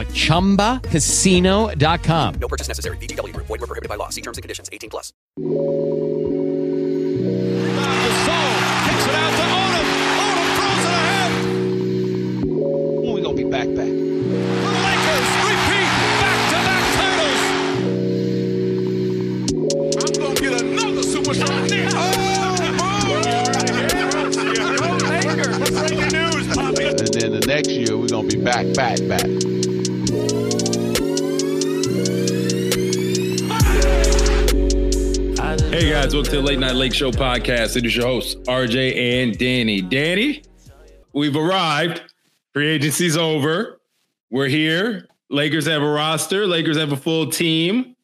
at 0.00 0.08
ChumbaCasino.com. 0.08 2.34
No 2.34 2.48
purchase 2.48 2.68
necessary. 2.68 2.96
VGW 2.98 3.32
Group. 3.32 3.46
Void 3.46 3.60
were 3.60 3.66
prohibited 3.66 3.88
by 3.88 3.94
law. 3.96 4.10
See 4.10 4.20
terms 4.20 4.36
and 4.38 4.42
conditions. 4.42 4.68
18 4.72 4.90
plus. 4.90 5.12
kicks 8.86 9.06
it 9.06 9.14
out 9.14 9.32
to 9.32 9.42
Odom. 9.56 9.86
Odom 10.22 10.48
throws 10.56 10.84
it 10.84 10.94
ahead. 11.00 11.30
When 13.02 13.12
we 13.14 13.20
gonna 13.22 13.34
be 13.34 13.44
back 13.44 13.68
back? 13.74 13.86
The 13.86 14.70
Lakers 14.86 15.28
repeat 15.46 15.90
back-to-back 16.22 16.84
titles. 16.96 17.42
I'm 19.96 20.12
gonna 20.20 20.40
get 20.40 20.52
another 20.62 21.02
superstar. 21.02 21.66
Breaking 25.76 26.08
news, 26.12 26.46
Poppy. 26.54 26.84
And 26.86 26.98
then 27.14 27.32
the 27.32 27.44
next 27.46 27.70
year 27.70 27.96
we're 27.96 28.08
gonna 28.08 28.28
be 28.28 28.36
back, 28.42 28.66
back, 28.74 28.98
back. 29.08 29.55
Hey 35.76 35.90
guys, 35.90 36.14
welcome 36.14 36.30
to 36.30 36.36
the 36.36 36.42
Late 36.42 36.58
Night 36.58 36.74
Lake 36.74 36.94
Show 36.94 37.10
podcast. 37.10 37.76
It 37.76 37.84
is 37.84 37.94
your 37.94 38.06
host, 38.06 38.42
RJ 38.44 38.96
and 38.96 39.36
Danny. 39.36 39.82
Danny, 39.82 40.42
we've 41.12 41.36
arrived. 41.36 42.00
Free 42.54 42.68
agency's 42.68 43.14
over. 43.14 43.78
We're 44.30 44.48
here. 44.48 45.06
Lakers 45.28 45.66
have 45.66 45.82
a 45.82 45.86
roster. 45.86 46.46
Lakers 46.46 46.78
have 46.78 46.92
a 46.92 46.96
full 46.96 47.30
team. 47.30 47.94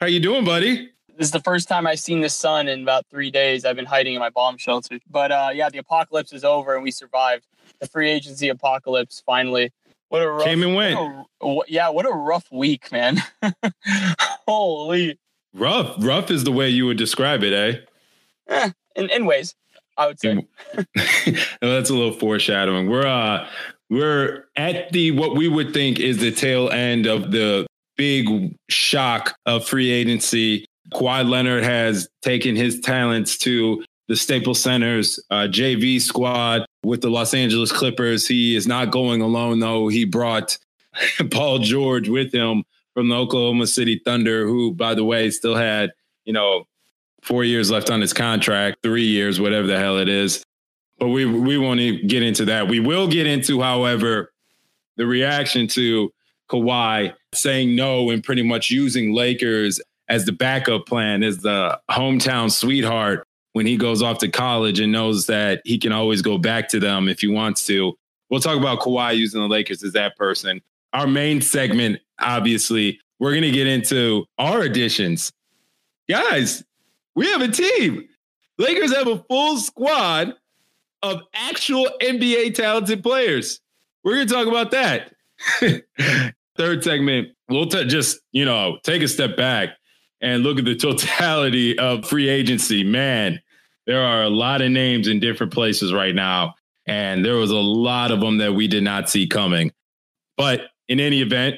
How 0.00 0.06
you 0.06 0.20
doing, 0.20 0.46
buddy? 0.46 0.88
This 1.18 1.26
is 1.26 1.30
the 1.30 1.40
first 1.40 1.68
time 1.68 1.86
I've 1.86 2.00
seen 2.00 2.22
the 2.22 2.30
sun 2.30 2.66
in 2.66 2.80
about 2.82 3.04
three 3.10 3.30
days. 3.30 3.66
I've 3.66 3.76
been 3.76 3.84
hiding 3.84 4.14
in 4.14 4.20
my 4.20 4.30
bomb 4.30 4.56
shelter. 4.56 4.98
But 5.10 5.30
uh, 5.30 5.50
yeah, 5.52 5.68
the 5.68 5.76
apocalypse 5.76 6.32
is 6.32 6.44
over 6.44 6.76
and 6.76 6.82
we 6.82 6.90
survived. 6.90 7.46
The 7.78 7.88
free 7.88 8.10
agency 8.10 8.48
apocalypse 8.48 9.22
finally. 9.26 9.70
What 10.08 10.22
a 10.22 10.30
rough, 10.30 10.44
Came 10.44 10.62
and 10.62 10.74
went. 10.74 10.98
what 11.40 11.68
a- 11.68 11.70
yeah, 11.70 11.90
what 11.90 12.06
a 12.06 12.10
rough 12.10 12.50
week, 12.50 12.90
man. 12.90 13.18
Holy. 14.48 15.18
Rough. 15.58 15.96
Rough 15.98 16.30
is 16.30 16.44
the 16.44 16.52
way 16.52 16.68
you 16.68 16.86
would 16.86 16.96
describe 16.98 17.42
it, 17.42 17.52
eh? 17.52 17.78
Eh, 18.48 18.70
in, 18.96 19.10
in 19.10 19.26
ways, 19.26 19.54
I 19.96 20.06
would 20.06 20.20
say. 20.20 20.46
That's 21.60 21.90
a 21.90 21.94
little 21.94 22.12
foreshadowing. 22.12 22.88
We're 22.88 23.06
uh 23.06 23.46
we're 23.90 24.44
at 24.56 24.92
the 24.92 25.12
what 25.12 25.36
we 25.36 25.48
would 25.48 25.72
think 25.72 25.98
is 25.98 26.18
the 26.18 26.30
tail 26.30 26.68
end 26.70 27.06
of 27.06 27.30
the 27.30 27.66
big 27.96 28.54
shock 28.68 29.36
of 29.46 29.66
free 29.66 29.90
agency. 29.90 30.66
Kawhi 30.92 31.28
Leonard 31.28 31.64
has 31.64 32.08
taken 32.22 32.56
his 32.56 32.80
talents 32.80 33.36
to 33.38 33.84
the 34.08 34.16
Staples 34.16 34.60
Center's 34.60 35.22
uh, 35.30 35.46
JV 35.50 36.00
squad 36.00 36.64
with 36.82 37.02
the 37.02 37.10
Los 37.10 37.34
Angeles 37.34 37.70
Clippers. 37.70 38.26
He 38.26 38.56
is 38.56 38.66
not 38.66 38.90
going 38.90 39.20
alone 39.20 39.60
though. 39.60 39.88
He 39.88 40.04
brought 40.04 40.56
Paul 41.30 41.58
George 41.58 42.08
with 42.08 42.32
him 42.32 42.64
from 42.98 43.08
the 43.08 43.14
Oklahoma 43.14 43.64
City 43.68 44.02
Thunder, 44.04 44.44
who, 44.44 44.74
by 44.74 44.92
the 44.92 45.04
way, 45.04 45.30
still 45.30 45.54
had 45.54 45.92
you 46.24 46.32
know 46.32 46.64
four 47.22 47.44
years 47.44 47.70
left 47.70 47.90
on 47.90 48.00
his 48.00 48.12
contract, 48.12 48.78
three 48.82 49.04
years, 49.04 49.40
whatever 49.40 49.68
the 49.68 49.78
hell 49.78 49.98
it 49.98 50.08
is. 50.08 50.42
But 50.98 51.10
we 51.10 51.24
we 51.24 51.58
won't 51.58 51.78
get 52.08 52.24
into 52.24 52.44
that. 52.46 52.66
We 52.66 52.80
will 52.80 53.06
get 53.06 53.28
into, 53.28 53.60
however, 53.60 54.32
the 54.96 55.06
reaction 55.06 55.68
to 55.68 56.12
Kawhi 56.50 57.14
saying 57.32 57.76
no 57.76 58.10
and 58.10 58.24
pretty 58.24 58.42
much 58.42 58.68
using 58.68 59.14
Lakers 59.14 59.80
as 60.08 60.24
the 60.24 60.32
backup 60.32 60.84
plan, 60.86 61.22
as 61.22 61.38
the 61.38 61.78
hometown 61.88 62.50
sweetheart 62.50 63.28
when 63.52 63.64
he 63.64 63.76
goes 63.76 64.02
off 64.02 64.18
to 64.18 64.28
college 64.28 64.80
and 64.80 64.90
knows 64.90 65.26
that 65.26 65.62
he 65.64 65.78
can 65.78 65.92
always 65.92 66.20
go 66.20 66.36
back 66.36 66.68
to 66.70 66.80
them 66.80 67.08
if 67.08 67.20
he 67.20 67.28
wants 67.28 67.64
to. 67.66 67.96
We'll 68.28 68.40
talk 68.40 68.58
about 68.58 68.80
Kawhi 68.80 69.16
using 69.16 69.40
the 69.40 69.46
Lakers 69.46 69.84
as 69.84 69.92
that 69.92 70.16
person. 70.16 70.62
Our 70.92 71.06
main 71.06 71.40
segment, 71.40 72.00
obviously, 72.18 73.00
we're 73.18 73.32
going 73.32 73.42
to 73.42 73.50
get 73.50 73.66
into 73.66 74.24
our 74.38 74.62
additions. 74.62 75.32
Guys, 76.08 76.64
we 77.14 77.26
have 77.26 77.42
a 77.42 77.48
team. 77.48 78.08
Lakers 78.58 78.94
have 78.94 79.06
a 79.06 79.22
full 79.28 79.58
squad 79.58 80.34
of 81.02 81.22
actual 81.34 81.88
NBA 82.00 82.54
talented 82.54 83.02
players. 83.02 83.60
We're 84.02 84.14
going 84.14 84.28
to 84.28 84.34
talk 84.34 84.46
about 84.46 84.70
that. 84.70 85.12
Third 86.56 86.82
segment, 86.82 87.28
we'll 87.48 87.66
t- 87.66 87.84
just, 87.84 88.18
you 88.32 88.44
know, 88.44 88.78
take 88.82 89.02
a 89.02 89.08
step 89.08 89.36
back 89.36 89.70
and 90.20 90.42
look 90.42 90.58
at 90.58 90.64
the 90.64 90.74
totality 90.74 91.78
of 91.78 92.04
free 92.04 92.28
agency. 92.28 92.82
Man, 92.82 93.40
there 93.86 94.02
are 94.02 94.22
a 94.22 94.30
lot 94.30 94.60
of 94.60 94.70
names 94.70 95.08
in 95.08 95.20
different 95.20 95.52
places 95.52 95.92
right 95.92 96.14
now. 96.14 96.54
And 96.86 97.24
there 97.24 97.36
was 97.36 97.50
a 97.50 97.56
lot 97.56 98.10
of 98.10 98.20
them 98.20 98.38
that 98.38 98.54
we 98.54 98.66
did 98.66 98.82
not 98.82 99.10
see 99.10 99.26
coming. 99.26 99.72
But 100.36 100.62
in 100.88 101.00
any 101.00 101.20
event, 101.20 101.56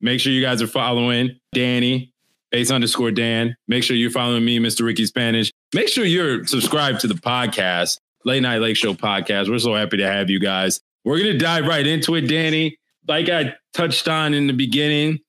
make 0.00 0.20
sure 0.20 0.32
you 0.32 0.42
guys 0.42 0.60
are 0.60 0.66
following 0.66 1.38
Danny, 1.52 2.12
base 2.50 2.70
underscore 2.70 3.10
Dan. 3.10 3.56
Make 3.68 3.84
sure 3.84 3.96
you're 3.96 4.10
following 4.10 4.44
me, 4.44 4.58
Mr. 4.58 4.84
Ricky 4.84 5.06
Spanish. 5.06 5.52
Make 5.74 5.88
sure 5.88 6.04
you're 6.04 6.46
subscribed 6.46 7.00
to 7.00 7.06
the 7.06 7.14
podcast, 7.14 7.98
Late 8.24 8.42
Night 8.42 8.58
Lake 8.58 8.76
Show 8.76 8.94
podcast. 8.94 9.48
We're 9.48 9.58
so 9.58 9.74
happy 9.74 9.96
to 9.98 10.06
have 10.06 10.30
you 10.30 10.40
guys. 10.40 10.80
We're 11.04 11.18
going 11.18 11.32
to 11.32 11.38
dive 11.38 11.66
right 11.66 11.86
into 11.86 12.14
it, 12.14 12.22
Danny. 12.22 12.78
Like 13.06 13.28
I 13.28 13.54
touched 13.72 14.08
on 14.08 14.34
in 14.34 14.46
the 14.46 14.52
beginning, 14.52 15.20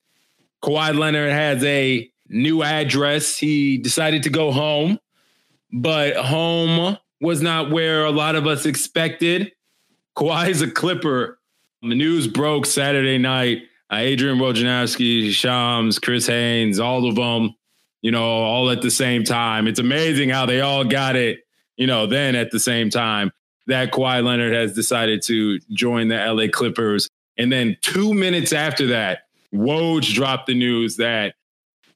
Kawhi 0.64 0.98
Leonard 0.98 1.32
has 1.32 1.64
a 1.64 2.10
new 2.30 2.64
address. 2.64 3.38
He 3.38 3.78
decided 3.78 4.24
to 4.24 4.30
go 4.30 4.52
home, 4.52 5.00
but 5.72 6.16
home 6.16 6.98
was 7.22 7.42
not 7.42 7.72
where 7.72 8.06
a 8.06 8.12
lot 8.12 8.36
of 8.36 8.48
us 8.48 8.66
expected. 8.66 9.52
Kawhi 10.18 10.50
is 10.50 10.62
a 10.62 10.72
Clipper. 10.72 11.40
The 11.82 11.96
news 11.96 12.28
broke 12.28 12.66
Saturday 12.66 13.18
night. 13.18 13.64
Uh, 13.92 13.98
Adrian 13.98 14.40
Wojnarowski, 14.40 15.32
Shams, 15.32 16.00
Chris 16.00 16.26
Haynes, 16.28 16.80
all 16.80 17.08
of 17.08 17.16
them, 17.16 17.56
you 18.02 18.12
know, 18.12 18.24
all 18.24 18.72
at 18.72 18.82
the 18.82 18.90
same 18.90 19.24
time. 19.24 19.68
It's 19.68 19.80
amazing 19.80 20.30
how 20.30 20.48
they 20.48 20.62
all 20.62 20.84
got 20.84 21.16
it, 21.16 21.40
you 21.78 21.86
know, 21.86 22.08
then 22.08 22.36
at 22.36 22.50
the 22.50 22.60
same 22.60 22.90
time 22.90 23.32
that 23.68 23.92
Kawhi 23.92 24.24
Leonard 24.24 24.54
has 24.54 24.74
decided 24.74 25.22
to 25.24 25.60
join 25.72 26.08
the 26.08 26.18
LA 26.18 26.48
Clippers. 26.52 27.10
And 27.38 27.52
then 27.52 27.78
two 27.82 28.14
minutes 28.14 28.54
after 28.54 28.88
that, 28.88 29.24
Woj 29.54 30.14
dropped 30.14 30.48
the 30.48 30.56
news 30.56 30.98
that 30.98 31.36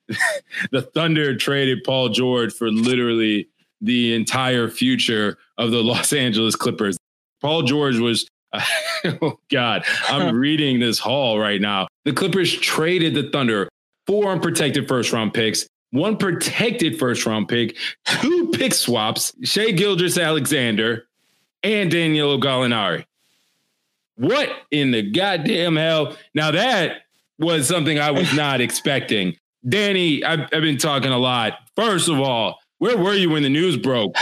the 0.71 0.81
Thunder 0.81 1.35
traded 1.35 1.83
Paul 1.83 2.09
George 2.09 2.53
for 2.53 2.71
literally 2.71 3.49
the 3.81 4.13
entire 4.13 4.67
future 4.69 5.37
of 5.57 5.71
the 5.71 5.83
Los 5.83 6.11
Angeles 6.11 6.55
Clippers. 6.55 6.97
Paul 7.41 7.63
George 7.63 7.97
was, 7.97 8.27
oh 8.53 9.39
God, 9.51 9.83
I'm 10.07 10.35
reading 10.39 10.79
this 10.79 10.99
haul 10.99 11.39
right 11.39 11.61
now. 11.61 11.87
The 12.05 12.13
Clippers 12.13 12.53
traded 12.57 13.13
the 13.13 13.29
Thunder 13.29 13.69
four 14.07 14.31
unprotected 14.31 14.87
first 14.87 15.13
round 15.13 15.33
picks, 15.33 15.67
one 15.91 16.17
protected 16.17 16.97
first 16.97 17.25
round 17.25 17.47
pick, 17.47 17.77
two 18.05 18.51
pick 18.53 18.73
swaps, 18.73 19.33
Shai 19.43 19.71
Gilgeous-Alexander, 19.71 21.05
and 21.63 21.91
Danilo 21.91 22.39
Gallinari. 22.39 23.05
What 24.15 24.49
in 24.71 24.91
the 24.91 25.01
goddamn 25.01 25.75
hell? 25.75 26.17
Now 26.33 26.51
that 26.51 27.03
was 27.37 27.67
something 27.67 27.99
I 27.99 28.11
was 28.11 28.33
not 28.33 28.61
expecting. 28.61 29.35
Danny, 29.67 30.23
I've, 30.23 30.41
I've 30.53 30.61
been 30.61 30.77
talking 30.77 31.11
a 31.11 31.17
lot. 31.17 31.53
First 31.75 32.09
of 32.09 32.19
all, 32.19 32.59
where 32.79 32.97
were 32.97 33.13
you 33.13 33.29
when 33.29 33.43
the 33.43 33.49
news 33.49 33.77
broke? 33.77 34.15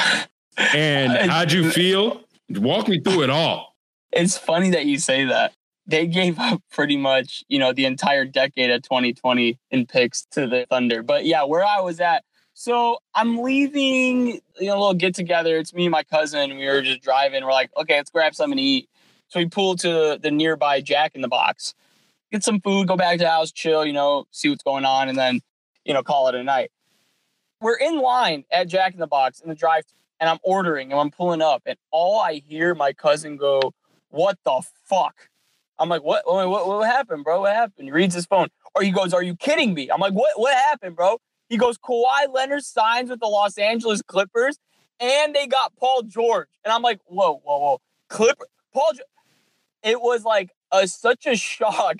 And 0.73 1.11
how'd 1.29 1.51
you 1.51 1.69
feel? 1.69 2.21
Walk 2.49 2.87
me 2.87 2.99
through 3.01 3.23
it 3.23 3.29
all. 3.29 3.75
It's 4.11 4.37
funny 4.37 4.69
that 4.71 4.85
you 4.85 4.99
say 4.99 5.25
that 5.25 5.53
they 5.85 6.07
gave 6.07 6.37
up 6.39 6.61
pretty 6.71 6.97
much, 6.97 7.43
you 7.47 7.59
know, 7.59 7.73
the 7.73 7.85
entire 7.85 8.25
decade 8.25 8.69
of 8.71 8.81
2020 8.83 9.57
in 9.71 9.85
picks 9.85 10.25
to 10.31 10.47
the 10.47 10.65
Thunder. 10.69 11.01
But 11.01 11.25
yeah, 11.25 11.43
where 11.43 11.63
I 11.63 11.79
was 11.81 11.99
at, 11.99 12.23
so 12.53 12.97
I'm 13.13 13.37
leaving, 13.37 14.41
you 14.59 14.67
know, 14.67 14.77
a 14.77 14.79
little 14.79 14.93
get 14.95 15.13
together. 15.13 15.57
It's 15.57 15.73
me 15.73 15.85
and 15.85 15.91
my 15.91 16.03
cousin. 16.03 16.57
We 16.57 16.65
were 16.67 16.81
just 16.81 17.01
driving. 17.01 17.43
We're 17.43 17.51
like, 17.51 17.69
okay, 17.77 17.97
let's 17.97 18.09
grab 18.09 18.33
something 18.33 18.57
to 18.57 18.63
eat. 18.63 18.89
So 19.27 19.39
we 19.39 19.45
pull 19.45 19.75
to 19.77 20.17
the 20.21 20.31
nearby 20.31 20.81
Jack 20.81 21.13
in 21.13 21.21
the 21.21 21.27
Box, 21.27 21.75
get 22.31 22.43
some 22.43 22.61
food, 22.61 22.87
go 22.87 22.95
back 22.95 23.17
to 23.17 23.25
the 23.25 23.29
house, 23.29 23.51
chill, 23.51 23.85
you 23.85 23.93
know, 23.93 24.25
see 24.31 24.49
what's 24.49 24.63
going 24.63 24.85
on, 24.85 25.09
and 25.09 25.17
then, 25.17 25.41
you 25.85 25.93
know, 25.93 26.01
call 26.01 26.29
it 26.29 26.35
a 26.35 26.43
night. 26.43 26.71
We're 27.61 27.77
in 27.77 27.99
line 27.99 28.45
at 28.51 28.67
Jack 28.67 28.93
in 28.93 28.99
the 28.99 29.07
Box 29.07 29.39
in 29.39 29.49
the 29.49 29.55
drive, 29.55 29.83
and 30.19 30.29
I'm 30.29 30.39
ordering 30.43 30.91
and 30.91 30.99
I'm 30.99 31.11
pulling 31.11 31.41
up, 31.41 31.61
and 31.65 31.77
all 31.91 32.19
I 32.21 32.41
hear 32.47 32.73
my 32.73 32.93
cousin 32.93 33.35
go, 33.35 33.73
"What 34.09 34.37
the 34.43 34.61
fuck?" 34.83 35.29
I'm 35.79 35.89
like, 35.89 36.03
"What? 36.03 36.25
What? 36.25 36.67
What, 36.67 36.87
happened, 36.87 37.23
bro? 37.23 37.41
What 37.41 37.53
happened?" 37.53 37.87
He 37.87 37.91
reads 37.91 38.15
his 38.15 38.25
phone, 38.25 38.47
or 38.75 38.81
he 38.81 38.91
goes, 38.91 39.13
"Are 39.13 39.23
you 39.23 39.35
kidding 39.35 39.73
me?" 39.73 39.89
I'm 39.89 39.99
like, 39.99 40.13
"What? 40.13 40.39
What 40.39 40.53
happened, 40.55 40.95
bro?" 40.95 41.19
He 41.49 41.57
goes, 41.57 41.77
"Kawhi 41.77 42.33
Leonard 42.33 42.63
signs 42.63 43.09
with 43.09 43.19
the 43.19 43.27
Los 43.27 43.57
Angeles 43.57 44.01
Clippers, 44.01 44.57
and 44.99 45.35
they 45.35 45.47
got 45.47 45.75
Paul 45.77 46.03
George." 46.03 46.49
And 46.63 46.71
I'm 46.73 46.81
like, 46.81 46.99
"Whoa, 47.05 47.41
whoa, 47.43 47.59
whoa, 47.59 47.81
Clipper, 48.09 48.47
Paul." 48.73 48.91
It 49.83 50.01
was 50.01 50.25
like 50.25 50.51
a 50.71 50.87
such 50.87 51.25
a 51.25 51.35
shock. 51.35 51.97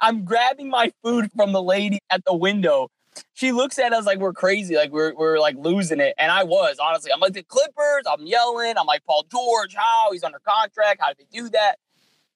I'm 0.00 0.24
grabbing 0.24 0.68
my 0.68 0.92
food 1.02 1.30
from 1.34 1.52
the 1.52 1.62
lady 1.62 2.00
at 2.10 2.24
the 2.24 2.34
window 2.34 2.88
she 3.32 3.52
looks 3.52 3.78
at 3.78 3.92
us 3.92 4.06
like 4.06 4.18
we're 4.18 4.32
crazy, 4.32 4.76
like 4.76 4.90
we're 4.90 5.14
we're 5.14 5.38
like 5.38 5.56
losing 5.56 6.00
it. 6.00 6.14
And 6.18 6.30
I 6.30 6.44
was 6.44 6.78
honestly, 6.80 7.12
I'm 7.12 7.20
like 7.20 7.32
the 7.32 7.42
Clippers. 7.42 8.04
I'm 8.10 8.26
yelling. 8.26 8.74
I'm 8.76 8.86
like 8.86 9.04
Paul 9.04 9.24
George. 9.30 9.74
How 9.74 10.10
he's 10.12 10.24
under 10.24 10.38
contract? 10.38 11.00
How 11.00 11.08
did 11.08 11.18
they 11.18 11.38
do 11.38 11.48
that? 11.50 11.76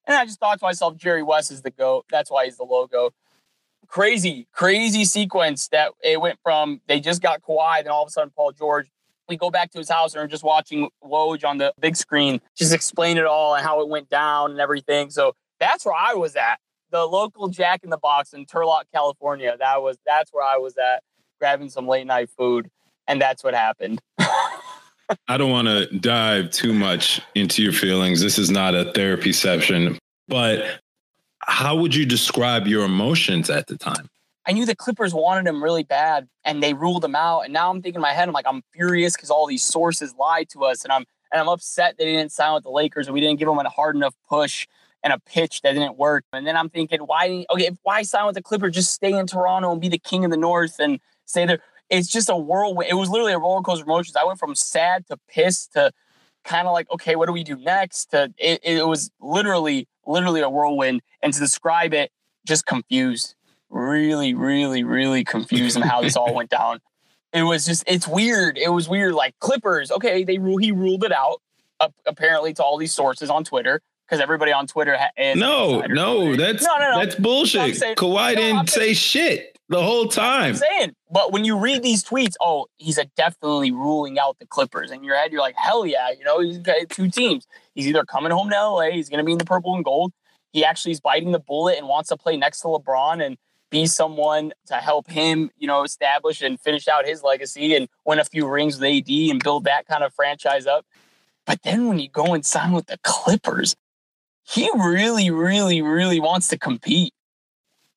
And 0.06 0.16
I 0.16 0.24
just 0.24 0.40
thought 0.40 0.58
to 0.58 0.64
myself, 0.64 0.96
Jerry 0.96 1.22
West 1.22 1.50
is 1.50 1.62
the 1.62 1.70
goat. 1.70 2.06
That's 2.10 2.30
why 2.30 2.46
he's 2.46 2.56
the 2.56 2.64
logo. 2.64 3.10
Crazy, 3.86 4.46
crazy 4.52 5.04
sequence 5.04 5.68
that 5.68 5.92
it 6.02 6.20
went 6.20 6.38
from 6.42 6.80
they 6.86 7.00
just 7.00 7.22
got 7.22 7.42
Kawhi, 7.42 7.82
then 7.82 7.92
all 7.92 8.02
of 8.02 8.08
a 8.08 8.10
sudden 8.10 8.32
Paul 8.34 8.52
George. 8.52 8.88
We 9.28 9.36
go 9.36 9.50
back 9.50 9.70
to 9.72 9.78
his 9.78 9.90
house 9.90 10.14
and 10.14 10.22
we're 10.22 10.28
just 10.28 10.42
watching 10.42 10.88
Woj 11.04 11.44
on 11.44 11.58
the 11.58 11.74
big 11.78 11.96
screen, 11.96 12.40
just 12.56 12.72
explain 12.72 13.18
it 13.18 13.26
all 13.26 13.54
and 13.54 13.64
how 13.64 13.82
it 13.82 13.88
went 13.88 14.08
down 14.08 14.52
and 14.52 14.60
everything. 14.60 15.10
So 15.10 15.34
that's 15.60 15.84
where 15.84 15.94
I 15.94 16.14
was 16.14 16.34
at 16.34 16.58
the 16.90 17.04
local 17.04 17.48
Jack 17.48 17.84
in 17.84 17.90
the 17.90 17.98
Box 17.98 18.32
in 18.32 18.46
Turlock, 18.46 18.84
California. 18.92 19.56
That 19.58 19.82
was 19.82 19.98
that's 20.06 20.32
where 20.32 20.44
I 20.44 20.56
was 20.56 20.76
at, 20.78 21.02
grabbing 21.38 21.70
some 21.70 21.86
late 21.86 22.06
night 22.06 22.30
food, 22.36 22.70
and 23.06 23.20
that's 23.20 23.44
what 23.44 23.54
happened. 23.54 24.00
I 25.26 25.38
don't 25.38 25.50
want 25.50 25.68
to 25.68 25.86
dive 25.98 26.50
too 26.50 26.74
much 26.74 27.20
into 27.34 27.62
your 27.62 27.72
feelings. 27.72 28.20
This 28.20 28.38
is 28.38 28.50
not 28.50 28.74
a 28.74 28.92
therapy 28.92 29.32
session, 29.32 29.98
but 30.26 30.80
how 31.40 31.76
would 31.76 31.94
you 31.94 32.04
describe 32.04 32.66
your 32.66 32.84
emotions 32.84 33.48
at 33.48 33.66
the 33.68 33.78
time? 33.78 34.08
I 34.46 34.52
knew 34.52 34.66
the 34.66 34.76
Clippers 34.76 35.14
wanted 35.14 35.46
him 35.46 35.62
really 35.62 35.82
bad 35.82 36.28
and 36.44 36.62
they 36.62 36.72
ruled 36.74 37.04
him 37.04 37.14
out. 37.14 37.40
And 37.40 37.52
now 37.52 37.70
I'm 37.70 37.82
thinking 37.82 37.96
in 37.96 38.02
my 38.02 38.12
head, 38.12 38.28
I'm 38.28 38.34
like, 38.34 38.46
I'm 38.46 38.62
furious 38.74 39.14
because 39.14 39.30
all 39.30 39.46
these 39.46 39.62
sources 39.62 40.14
lied 40.18 40.48
to 40.50 40.64
us. 40.64 40.84
And 40.84 40.92
I'm 40.92 41.04
and 41.30 41.40
I'm 41.40 41.48
upset 41.48 41.96
they 41.98 42.06
didn't 42.06 42.32
sign 42.32 42.54
with 42.54 42.64
the 42.64 42.70
Lakers 42.70 43.06
and 43.06 43.14
we 43.14 43.20
didn't 43.20 43.38
give 43.38 43.48
him 43.48 43.58
a 43.58 43.68
hard 43.68 43.94
enough 43.94 44.14
push 44.28 44.66
and 45.02 45.12
a 45.12 45.18
pitch 45.18 45.62
that 45.62 45.72
didn't 45.72 45.96
work. 45.96 46.24
And 46.32 46.46
then 46.46 46.56
I'm 46.56 46.68
thinking, 46.68 47.00
why? 47.00 47.46
Okay, 47.50 47.70
why 47.82 48.02
sign 48.02 48.26
with 48.26 48.34
the 48.34 48.42
Clippers? 48.42 48.74
Just 48.74 48.92
stay 48.92 49.12
in 49.12 49.26
Toronto 49.26 49.72
and 49.72 49.80
be 49.80 49.88
the 49.88 49.98
king 49.98 50.24
of 50.24 50.30
the 50.30 50.36
North 50.36 50.76
and 50.78 51.00
stay 51.24 51.46
there. 51.46 51.60
It's 51.90 52.08
just 52.08 52.28
a 52.28 52.36
whirlwind. 52.36 52.90
It 52.90 52.94
was 52.94 53.08
literally 53.08 53.32
a 53.32 53.38
roller 53.38 53.62
coaster 53.62 53.82
of 53.82 53.88
emotions. 53.88 54.16
I 54.16 54.24
went 54.24 54.38
from 54.38 54.54
sad 54.54 55.06
to 55.06 55.16
pissed 55.28 55.72
to 55.72 55.92
kind 56.44 56.66
of 56.66 56.72
like, 56.72 56.90
okay, 56.90 57.16
what 57.16 57.26
do 57.26 57.32
we 57.32 57.44
do 57.44 57.56
next? 57.56 58.06
To 58.10 58.32
it, 58.38 58.60
it 58.62 58.86
was 58.86 59.10
literally, 59.20 59.88
literally 60.06 60.40
a 60.40 60.50
whirlwind. 60.50 61.00
And 61.22 61.32
to 61.32 61.40
describe 61.40 61.94
it, 61.94 62.10
just 62.46 62.66
confused, 62.66 63.34
really, 63.70 64.34
really, 64.34 64.84
really 64.84 65.24
confused 65.24 65.76
on 65.76 65.82
how 65.82 66.02
this 66.02 66.16
all 66.16 66.34
went 66.34 66.50
down. 66.50 66.80
It 67.32 67.42
was 67.42 67.66
just, 67.66 67.84
it's 67.86 68.08
weird. 68.08 68.58
It 68.58 68.70
was 68.70 68.88
weird. 68.88 69.14
Like 69.14 69.38
Clippers, 69.38 69.90
okay, 69.90 70.24
they 70.24 70.38
rule. 70.38 70.56
He 70.56 70.72
ruled 70.72 71.04
it 71.04 71.12
out. 71.12 71.40
Apparently, 72.06 72.52
to 72.54 72.64
all 72.64 72.76
these 72.76 72.92
sources 72.92 73.30
on 73.30 73.44
Twitter 73.44 73.80
because 74.08 74.22
everybody 74.22 74.52
on 74.52 74.66
Twitter 74.66 74.96
ha- 74.96 75.10
no, 75.34 75.80
no, 75.80 76.34
that's 76.36 76.64
no, 76.64 76.78
no, 76.78 76.90
no. 76.92 76.98
that's 76.98 77.14
bullshit. 77.16 77.76
Saying, 77.76 77.96
Kawhi 77.96 78.34
no, 78.34 78.40
didn't 78.40 78.70
say 78.70 78.94
shit 78.94 79.58
the 79.68 79.82
whole 79.82 80.06
time. 80.08 80.50
I'm 80.50 80.56
saying, 80.56 80.94
but 81.10 81.32
when 81.32 81.44
you 81.44 81.58
read 81.58 81.82
these 81.82 82.02
tweets, 82.02 82.34
oh, 82.40 82.66
he's 82.78 82.98
definitely 83.16 83.70
ruling 83.70 84.18
out 84.18 84.38
the 84.38 84.46
Clippers. 84.46 84.90
In 84.90 85.04
your 85.04 85.16
head, 85.16 85.30
you're 85.30 85.42
like, 85.42 85.56
hell 85.56 85.84
yeah, 85.84 86.10
you 86.10 86.24
know, 86.24 86.40
he's 86.40 86.58
got 86.58 86.76
two 86.88 87.10
teams. 87.10 87.46
He's 87.74 87.86
either 87.86 88.04
coming 88.04 88.32
home 88.32 88.48
to 88.50 88.56
LA, 88.56 88.90
he's 88.90 89.08
going 89.08 89.18
to 89.18 89.24
be 89.24 89.32
in 89.32 89.38
the 89.38 89.44
purple 89.44 89.74
and 89.74 89.84
gold. 89.84 90.12
He 90.52 90.64
actually 90.64 90.92
is 90.92 91.00
biting 91.00 91.32
the 91.32 91.38
bullet 91.38 91.76
and 91.76 91.86
wants 91.86 92.08
to 92.08 92.16
play 92.16 92.36
next 92.36 92.62
to 92.62 92.68
LeBron 92.68 93.24
and 93.24 93.36
be 93.70 93.84
someone 93.84 94.52
to 94.66 94.76
help 94.76 95.10
him, 95.10 95.50
you 95.58 95.66
know, 95.66 95.82
establish 95.82 96.40
and 96.40 96.58
finish 96.58 96.88
out 96.88 97.06
his 97.06 97.22
legacy 97.22 97.74
and 97.74 97.88
win 98.06 98.18
a 98.18 98.24
few 98.24 98.48
rings 98.48 98.80
with 98.80 98.84
AD 98.84 99.10
and 99.30 99.44
build 99.44 99.64
that 99.64 99.86
kind 99.86 100.02
of 100.02 100.14
franchise 100.14 100.66
up. 100.66 100.86
But 101.46 101.62
then 101.62 101.86
when 101.86 101.98
you 101.98 102.08
go 102.08 102.34
and 102.34 102.44
sign 102.44 102.72
with 102.72 102.86
the 102.86 102.98
Clippers, 103.02 103.76
he 104.48 104.70
really, 104.74 105.30
really, 105.30 105.82
really 105.82 106.20
wants 106.20 106.48
to 106.48 106.58
compete. 106.58 107.12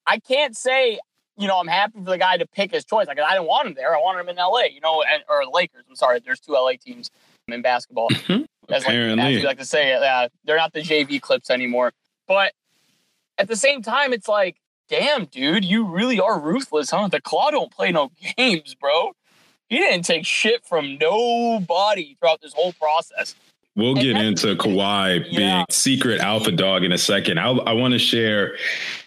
I 0.05 0.19
can't 0.19 0.55
say, 0.55 0.99
you 1.37 1.47
know, 1.47 1.57
I'm 1.59 1.67
happy 1.67 1.99
for 1.99 2.11
the 2.11 2.17
guy 2.17 2.37
to 2.37 2.45
pick 2.45 2.71
his 2.71 2.83
choice. 2.83 3.07
Like 3.07 3.19
I 3.19 3.33
didn't 3.33 3.47
want 3.47 3.69
him 3.69 3.73
there. 3.75 3.95
I 3.95 3.99
wanted 3.99 4.21
him 4.21 4.29
in 4.29 4.35
LA, 4.35 4.63
you 4.73 4.81
know, 4.81 5.01
and 5.01 5.23
or 5.29 5.45
Lakers. 5.45 5.85
I'm 5.89 5.95
sorry, 5.95 6.19
there's 6.19 6.41
two 6.41 6.51
LA 6.53 6.73
teams 6.73 7.09
in 7.47 7.61
basketball. 7.61 8.09
Mm-hmm. 8.09 8.43
As 8.73 8.83
Apparently. 8.83 9.23
like, 9.23 9.35
as 9.37 9.43
like 9.43 9.57
to 9.57 9.65
say, 9.65 9.93
uh, 9.93 10.29
they're 10.45 10.57
not 10.57 10.71
the 10.71 10.81
JV 10.81 11.19
clips 11.21 11.49
anymore. 11.49 11.91
But 12.27 12.53
at 13.37 13.47
the 13.49 13.55
same 13.55 13.81
time, 13.81 14.13
it's 14.13 14.27
like, 14.27 14.57
damn, 14.87 15.25
dude, 15.25 15.65
you 15.65 15.85
really 15.85 16.21
are 16.21 16.39
ruthless, 16.39 16.91
huh? 16.91 17.07
The 17.07 17.19
Claw 17.19 17.51
don't 17.51 17.71
play 17.71 17.91
no 17.91 18.11
games, 18.37 18.75
bro. 18.75 19.11
He 19.67 19.77
didn't 19.77 20.03
take 20.03 20.25
shit 20.25 20.65
from 20.65 20.97
nobody 20.99 22.15
throughout 22.19 22.41
this 22.41 22.53
whole 22.53 22.73
process. 22.73 23.35
We'll 23.75 23.95
get 23.95 24.17
into 24.17 24.55
Kawhi 24.55 25.25
yeah. 25.29 25.37
being 25.37 25.65
secret 25.69 26.19
alpha 26.19 26.51
dog 26.51 26.83
in 26.83 26.91
a 26.91 26.97
second. 26.97 27.39
I, 27.39 27.51
I 27.51 27.71
want 27.71 27.93
to 27.93 27.99
share 27.99 28.57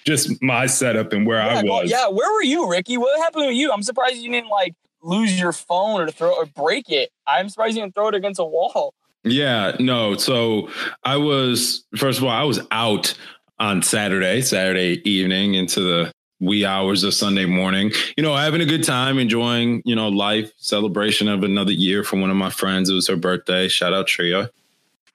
just 0.06 0.43
my 0.43 0.66
setup 0.66 1.12
and 1.12 1.26
where 1.26 1.38
yeah, 1.38 1.58
I 1.58 1.62
was. 1.62 1.90
Yeah, 1.90 2.08
where 2.08 2.32
were 2.32 2.43
you, 2.43 2.69
Ricky? 2.69 2.96
What 2.96 3.20
happened 3.20 3.46
with 3.46 3.56
you? 3.56 3.70
I'm 3.72 3.82
surprised 3.82 4.16
you 4.16 4.31
didn't 4.31 4.49
like 4.49 4.75
lose 5.02 5.38
your 5.38 5.52
phone 5.52 6.00
or 6.00 6.11
throw 6.11 6.34
or 6.34 6.46
break 6.46 6.88
it. 6.88 7.11
I'm 7.26 7.50
surprised 7.50 7.76
you 7.76 7.82
didn't 7.82 7.94
throw 7.94 8.08
it 8.08 8.14
against 8.14 8.40
a 8.40 8.44
wall. 8.44 8.94
Yeah, 9.22 9.76
no. 9.81 10.16
So 10.16 10.70
I 11.05 11.16
was 11.16 11.84
first 11.96 12.19
of 12.19 12.25
all, 12.25 12.31
I 12.31 12.44
was 12.44 12.61
out 12.70 13.14
on 13.58 13.82
Saturday, 13.82 14.40
Saturday 14.40 15.00
evening 15.08 15.55
into 15.55 15.81
the 15.81 16.12
wee 16.41 16.65
hours 16.65 17.05
of 17.05 17.15
Sunday 17.15 17.47
morning. 17.47 17.93
You 18.17 18.23
know, 18.23 18.35
having 18.35 18.61
a 18.61 18.67
good 18.67 18.85
time, 18.85 19.19
enjoying, 19.19 19.83
you 19.85 19.95
know, 19.95 20.09
life, 20.09 20.53
celebration 20.59 21.29
of 21.29 21.43
another 21.43 21.73
year 21.73 22.05
for 22.05 22.19
one 22.19 22.31
of 22.31 22.37
my 22.37 22.50
friends. 22.50 22.91
It 22.91 22.95
was 22.95 23.09
her 23.09 23.17
birthday. 23.17 23.69
Shout 23.69 23.95
out 23.95 24.07
Tria. 24.07 24.50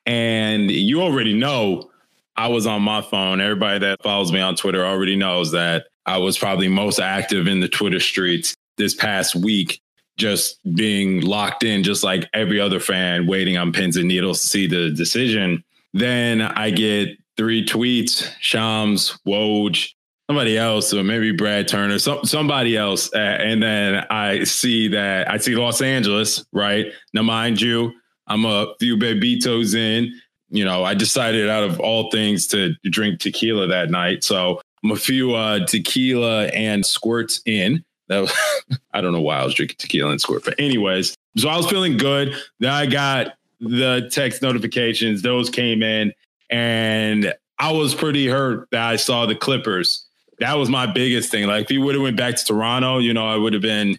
And 0.06 0.72
you 0.72 1.02
already 1.02 1.34
know 1.34 1.90
I 2.36 2.48
was 2.48 2.66
on 2.66 2.82
my 2.82 3.02
phone. 3.02 3.42
Everybody 3.42 3.80
that 3.80 4.02
follows 4.02 4.32
me 4.32 4.40
on 4.40 4.56
Twitter 4.56 4.86
already 4.86 5.16
knows 5.16 5.52
that 5.52 5.88
I 6.06 6.18
was 6.18 6.38
probably 6.38 6.68
most 6.68 7.00
active 7.00 7.48
in 7.48 7.60
the 7.60 7.68
Twitter 7.68 8.00
streets 8.00 8.56
this 8.78 8.96
past 8.96 9.36
week, 9.36 9.82
just 10.18 10.58
being 10.74 11.22
locked 11.22 11.64
in, 11.64 11.84
just 11.84 12.04
like 12.04 12.28
every 12.34 12.60
other 12.60 12.80
fan, 12.80 13.28
waiting 13.28 13.58
on 13.58 13.74
pins 13.74 13.98
and 13.98 14.08
needles 14.08 14.42
to 14.42 14.48
see 14.48 14.68
the 14.68 14.90
decision. 14.90 15.64
Then 15.94 16.42
I 16.42 16.72
get 16.72 17.10
three 17.38 17.66
tweets, 17.66 18.32
Shams, 18.40 19.20
Woj, 19.28 19.94
somebody 20.30 20.60
else, 20.60 20.94
or 20.94 21.04
maybe 21.04 21.32
Brad 21.32 21.68
Turner, 21.68 21.98
some, 21.98 22.24
somebody 22.24 22.78
else. 22.78 23.12
Uh, 23.14 23.18
and 23.18 23.64
then 23.64 24.06
I 24.12 24.44
see 24.44 24.88
that 24.90 25.30
I 25.30 25.38
see 25.38 25.56
Los 25.56 25.82
Angeles, 25.82 26.46
right? 26.54 26.86
Now, 27.16 27.24
mind 27.24 27.60
you, 27.60 27.92
I'm 28.28 28.46
a 28.46 28.76
few 28.80 28.96
bebitos 28.96 29.74
in. 29.74 30.14
You 30.52 30.66
know, 30.66 30.84
I 30.84 30.94
decided 30.94 31.50
out 31.50 31.64
of 31.64 31.80
all 31.80 32.12
things 32.12 32.46
to 32.48 32.76
drink 32.84 33.20
tequila 33.20 33.66
that 33.68 33.90
night. 33.90 34.24
So 34.24 34.62
I'm 34.84 34.92
a 34.92 34.96
few 34.96 35.34
uh, 35.34 35.66
tequila 35.66 36.46
and 36.48 36.86
squirts 36.86 37.42
in. 37.48 37.84
That 38.08 38.20
was, 38.20 38.34
I 38.94 39.02
don't 39.02 39.14
know 39.14 39.22
why 39.22 39.40
I 39.40 39.46
was 39.46 39.56
drinking 39.56 39.78
tequila 39.80 40.12
and 40.12 40.22
squirt, 40.22 40.46
but 40.46 40.60
anyways, 40.60 41.16
so 41.38 41.50
I 41.50 41.58
was 41.58 41.68
feeling 41.68 41.98
good. 41.98 42.36
Then 42.60 42.72
I 42.72 42.86
got 42.86 43.34
the 43.60 44.08
text 44.12 44.44
notifications; 44.44 45.24
those 45.24 45.50
came 45.50 45.82
in, 45.82 46.14
and 46.52 47.34
I 47.58 47.72
was 47.72 47.96
pretty 47.96 48.28
hurt 48.28 48.68
that 48.72 48.84
I 48.84 48.96
saw 48.96 49.26
the 49.26 49.36
Clippers 49.36 50.06
that 50.40 50.58
was 50.58 50.70
my 50.70 50.86
biggest 50.86 51.32
thing. 51.32 51.48
Like 51.48 51.64
if 51.64 51.70
he 51.70 51.78
would 51.78 51.96
have 51.96 52.02
went 52.02 52.18
back 52.18 52.36
to 52.36 52.46
Toronto, 52.46 53.00
you 53.00 53.14
know, 53.14 53.28
I 53.28 53.36
would 53.36 53.54
have 53.54 53.62
been, 53.62 53.98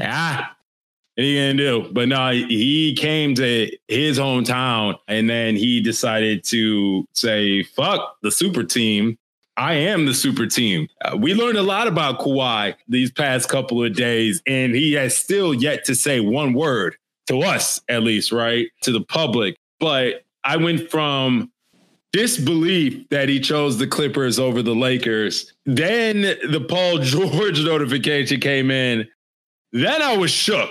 ah, 0.00 0.54
what 1.14 1.24
are 1.24 1.26
you 1.26 1.40
gonna 1.40 1.54
do? 1.54 1.92
But 1.92 2.08
no, 2.08 2.30
he 2.30 2.94
came 2.94 3.34
to 3.34 3.70
his 3.88 4.18
hometown 4.18 4.96
and 5.08 5.28
then 5.28 5.56
he 5.56 5.80
decided 5.80 6.44
to 6.44 7.06
say, 7.12 7.62
fuck 7.62 8.16
the 8.22 8.30
super 8.30 8.64
team. 8.64 9.18
I 9.58 9.74
am 9.74 10.06
the 10.06 10.14
super 10.14 10.46
team. 10.46 10.88
Uh, 11.04 11.18
we 11.18 11.34
learned 11.34 11.58
a 11.58 11.62
lot 11.62 11.86
about 11.86 12.20
Kawhi 12.20 12.74
these 12.88 13.10
past 13.10 13.50
couple 13.50 13.84
of 13.84 13.94
days, 13.94 14.40
and 14.46 14.74
he 14.74 14.94
has 14.94 15.14
still 15.14 15.52
yet 15.52 15.84
to 15.84 15.94
say 15.94 16.20
one 16.20 16.54
word 16.54 16.96
to 17.26 17.40
us, 17.42 17.78
at 17.90 18.02
least, 18.02 18.32
right? 18.32 18.68
To 18.84 18.92
the 18.92 19.02
public. 19.02 19.58
But 19.78 20.24
I 20.42 20.56
went 20.56 20.90
from 20.90 21.51
disbelief 22.12 23.08
that 23.10 23.28
he 23.28 23.40
chose 23.40 23.78
the 23.78 23.86
Clippers 23.86 24.38
over 24.38 24.62
the 24.62 24.74
Lakers. 24.74 25.52
Then 25.66 26.22
the 26.22 26.64
Paul 26.68 26.98
George 27.02 27.62
notification 27.64 28.40
came 28.40 28.70
in. 28.70 29.08
Then 29.72 30.02
I 30.02 30.16
was 30.16 30.30
shook. 30.30 30.70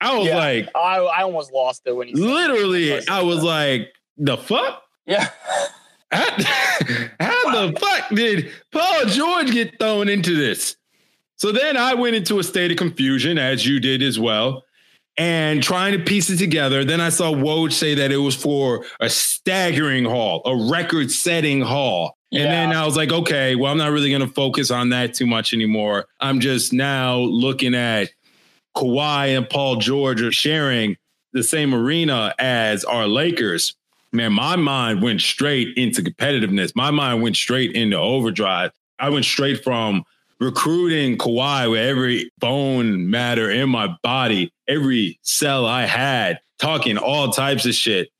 I 0.00 0.16
was 0.16 0.26
Yeah. 0.28 0.36
like, 0.36 0.68
I, 0.74 0.98
I 0.98 1.22
almost 1.22 1.52
lost 1.52 1.82
it 1.86 1.92
when 1.96 2.08
you 2.08 2.16
said 2.16 2.24
literally, 2.24 3.06
I 3.08 3.22
was 3.22 3.42
like, 3.42 3.92
the 4.18 4.36
fuck? 4.36 4.82
Yeah. 5.06 5.28
How, 6.12 6.24
how 7.20 7.50
the 7.68 7.78
fuck 7.80 8.08
did 8.10 8.50
Paul 8.72 9.06
George 9.06 9.50
get 9.52 9.78
thrown 9.78 10.08
into 10.08 10.36
this? 10.36 10.76
So 11.36 11.50
then 11.52 11.76
I 11.76 11.94
went 11.94 12.14
into 12.16 12.38
a 12.38 12.44
state 12.44 12.70
of 12.70 12.76
confusion, 12.78 13.38
as 13.38 13.66
you 13.66 13.80
did 13.80 14.02
as 14.02 14.18
well, 14.18 14.62
and 15.18 15.62
trying 15.62 15.92
to 15.92 16.04
piece 16.04 16.28
it 16.30 16.36
together. 16.36 16.84
Then 16.84 17.00
I 17.00 17.08
saw 17.08 17.32
Woj 17.32 17.72
say 17.72 17.94
that 17.94 18.12
it 18.12 18.18
was 18.18 18.34
for 18.34 18.84
a 19.00 19.08
staggering 19.08 20.04
haul, 20.04 20.42
a 20.44 20.70
record 20.70 21.10
setting 21.10 21.62
haul. 21.62 22.16
And 22.32 22.44
then 22.44 22.72
I 22.72 22.84
was 22.84 22.96
like, 22.96 23.12
okay, 23.12 23.54
well, 23.54 23.72
I'm 23.72 23.78
not 23.78 23.92
really 23.92 24.10
going 24.10 24.20
to 24.20 24.28
focus 24.34 24.70
on 24.70 24.90
that 24.90 25.14
too 25.14 25.26
much 25.26 25.54
anymore. 25.54 26.06
I'm 26.20 26.40
just 26.40 26.72
now 26.72 27.16
looking 27.18 27.74
at 27.74 28.10
Kawhi 28.76 29.36
and 29.36 29.48
Paul 29.48 29.76
George 29.76 30.20
are 30.20 30.32
sharing 30.32 30.96
the 31.32 31.42
same 31.42 31.74
arena 31.74 32.34
as 32.38 32.84
our 32.84 33.06
Lakers. 33.06 33.74
Man, 34.12 34.32
my 34.32 34.56
mind 34.56 35.02
went 35.02 35.22
straight 35.22 35.76
into 35.78 36.02
competitiveness. 36.02 36.72
My 36.74 36.90
mind 36.90 37.22
went 37.22 37.36
straight 37.36 37.72
into 37.72 37.96
overdrive. 37.96 38.72
I 38.98 39.08
went 39.08 39.24
straight 39.24 39.64
from 39.64 40.04
recruiting 40.40 41.18
Kawhi 41.18 41.70
with 41.70 41.80
every 41.80 42.30
bone 42.38 43.10
matter 43.10 43.50
in 43.50 43.68
my 43.68 43.96
body, 44.02 44.52
every 44.68 45.18
cell 45.22 45.66
I 45.66 45.86
had, 45.86 46.40
talking 46.58 46.98
all 46.98 47.30
types 47.30 47.66
of 47.66 47.74
shit, 47.74 48.10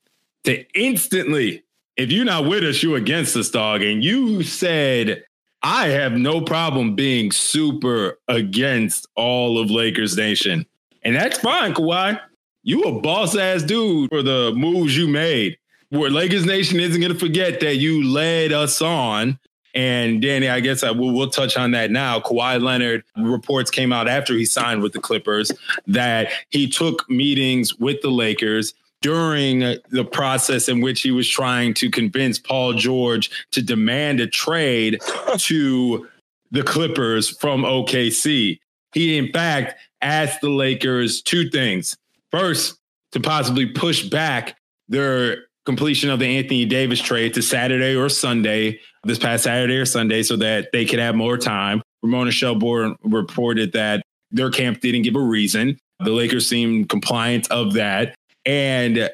to 0.45 0.65
instantly, 0.79 1.63
if 1.95 2.11
you're 2.11 2.25
not 2.25 2.45
with 2.45 2.63
us, 2.63 2.81
you're 2.81 2.97
against 2.97 3.35
us, 3.35 3.49
dog. 3.49 3.81
And 3.81 4.03
you 4.03 4.43
said, 4.43 5.23
I 5.63 5.87
have 5.87 6.13
no 6.13 6.41
problem 6.41 6.95
being 6.95 7.31
super 7.31 8.19
against 8.27 9.07
all 9.15 9.59
of 9.59 9.71
Lakers 9.71 10.15
Nation. 10.15 10.65
And 11.03 11.15
that's 11.15 11.39
fine, 11.39 11.73
Kawhi. 11.73 12.19
You 12.63 12.83
a 12.83 13.01
boss 13.01 13.35
ass 13.35 13.63
dude 13.63 14.09
for 14.09 14.21
the 14.21 14.53
moves 14.55 14.97
you 14.97 15.07
made. 15.07 15.57
Where 15.89 16.09
Lakers 16.09 16.45
Nation 16.45 16.79
isn't 16.81 16.99
going 16.99 17.13
to 17.13 17.17
forget 17.17 17.61
that 17.61 17.77
you 17.77 18.03
led 18.05 18.51
us 18.51 18.81
on. 18.81 19.39
And 19.77 20.23
Danny, 20.23 20.49
I 20.49 20.59
guess 20.59 20.81
I 20.81 20.89
will 20.89 21.13
we'll 21.13 21.29
touch 21.29 21.55
on 21.55 21.69
that 21.71 21.91
now. 21.91 22.19
Kawhi 22.19 22.59
Leonard 22.59 23.03
reports 23.15 23.69
came 23.69 23.93
out 23.93 24.07
after 24.07 24.33
he 24.33 24.43
signed 24.43 24.81
with 24.81 24.91
the 24.91 24.99
Clippers 24.99 25.51
that 25.85 26.31
he 26.49 26.67
took 26.67 27.07
meetings 27.11 27.75
with 27.75 28.01
the 28.01 28.09
Lakers 28.09 28.73
during 29.03 29.59
the 29.59 30.03
process 30.11 30.67
in 30.67 30.81
which 30.81 31.01
he 31.01 31.11
was 31.11 31.29
trying 31.29 31.75
to 31.75 31.91
convince 31.91 32.39
Paul 32.39 32.73
George 32.73 33.29
to 33.51 33.61
demand 33.61 34.19
a 34.19 34.25
trade 34.25 34.99
to 35.37 36.07
the 36.49 36.63
Clippers 36.63 37.29
from 37.37 37.61
OKC. 37.61 38.59
He, 38.93 39.15
in 39.15 39.31
fact, 39.31 39.75
asked 40.01 40.41
the 40.41 40.49
Lakers 40.49 41.21
two 41.21 41.51
things. 41.51 41.95
First, 42.31 42.79
to 43.11 43.19
possibly 43.19 43.67
push 43.67 44.09
back 44.09 44.57
their 44.89 45.46
completion 45.67 46.09
of 46.09 46.19
the 46.19 46.25
Anthony 46.25 46.63
Davis 46.63 47.01
trade 47.01 47.33
to 47.33 47.41
Saturday 47.41 47.93
or 47.93 48.07
Sunday, 48.07 48.79
this 49.03 49.19
past 49.19 49.43
Saturday 49.43 49.75
or 49.75 49.85
Sunday, 49.85 50.23
so 50.23 50.37
that 50.37 50.69
they 50.71 50.85
could 50.85 50.97
have 50.97 51.13
more 51.13 51.37
time. 51.37 51.81
Ramona 52.01 52.31
Shelburne 52.31 52.95
reported 53.03 53.73
that 53.73 54.01
their 54.31 54.49
camp 54.49 54.79
didn't 54.79 55.01
give 55.01 55.17
a 55.17 55.21
reason. 55.21 55.77
The 55.99 56.11
Lakers 56.11 56.47
seemed 56.47 56.87
compliant 56.87 57.51
of 57.51 57.73
that. 57.73 58.15
And 58.45 59.09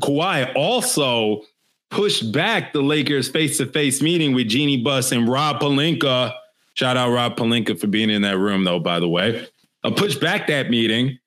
Kawhi 0.00 0.52
also 0.56 1.42
pushed 1.90 2.32
back 2.32 2.72
the 2.72 2.82
Lakers 2.82 3.28
face 3.28 3.58
to 3.58 3.66
face 3.66 4.02
meeting 4.02 4.34
with 4.34 4.48
Jeanie 4.48 4.82
Buss 4.82 5.12
and 5.12 5.28
Rob 5.28 5.60
Pelinka. 5.60 6.34
Shout 6.74 6.96
out 6.96 7.12
Rob 7.12 7.36
Pelinka 7.36 7.78
for 7.78 7.86
being 7.86 8.10
in 8.10 8.22
that 8.22 8.36
room, 8.36 8.64
though, 8.64 8.80
by 8.80 8.98
the 8.98 9.08
way. 9.08 9.46
Uh, 9.84 9.92
pushed 9.92 10.20
back 10.20 10.48
that 10.48 10.70
meeting 10.70 11.20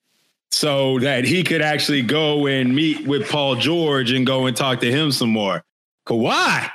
so 0.50 0.98
that 1.00 1.24
he 1.24 1.42
could 1.44 1.62
actually 1.62 2.02
go 2.02 2.46
and 2.46 2.74
meet 2.74 3.06
with 3.06 3.28
Paul 3.28 3.56
George 3.56 4.12
and 4.12 4.26
go 4.26 4.46
and 4.46 4.56
talk 4.56 4.80
to 4.80 4.90
him 4.90 5.12
some 5.12 5.30
more. 5.30 5.62
Kawhi, 6.06 6.70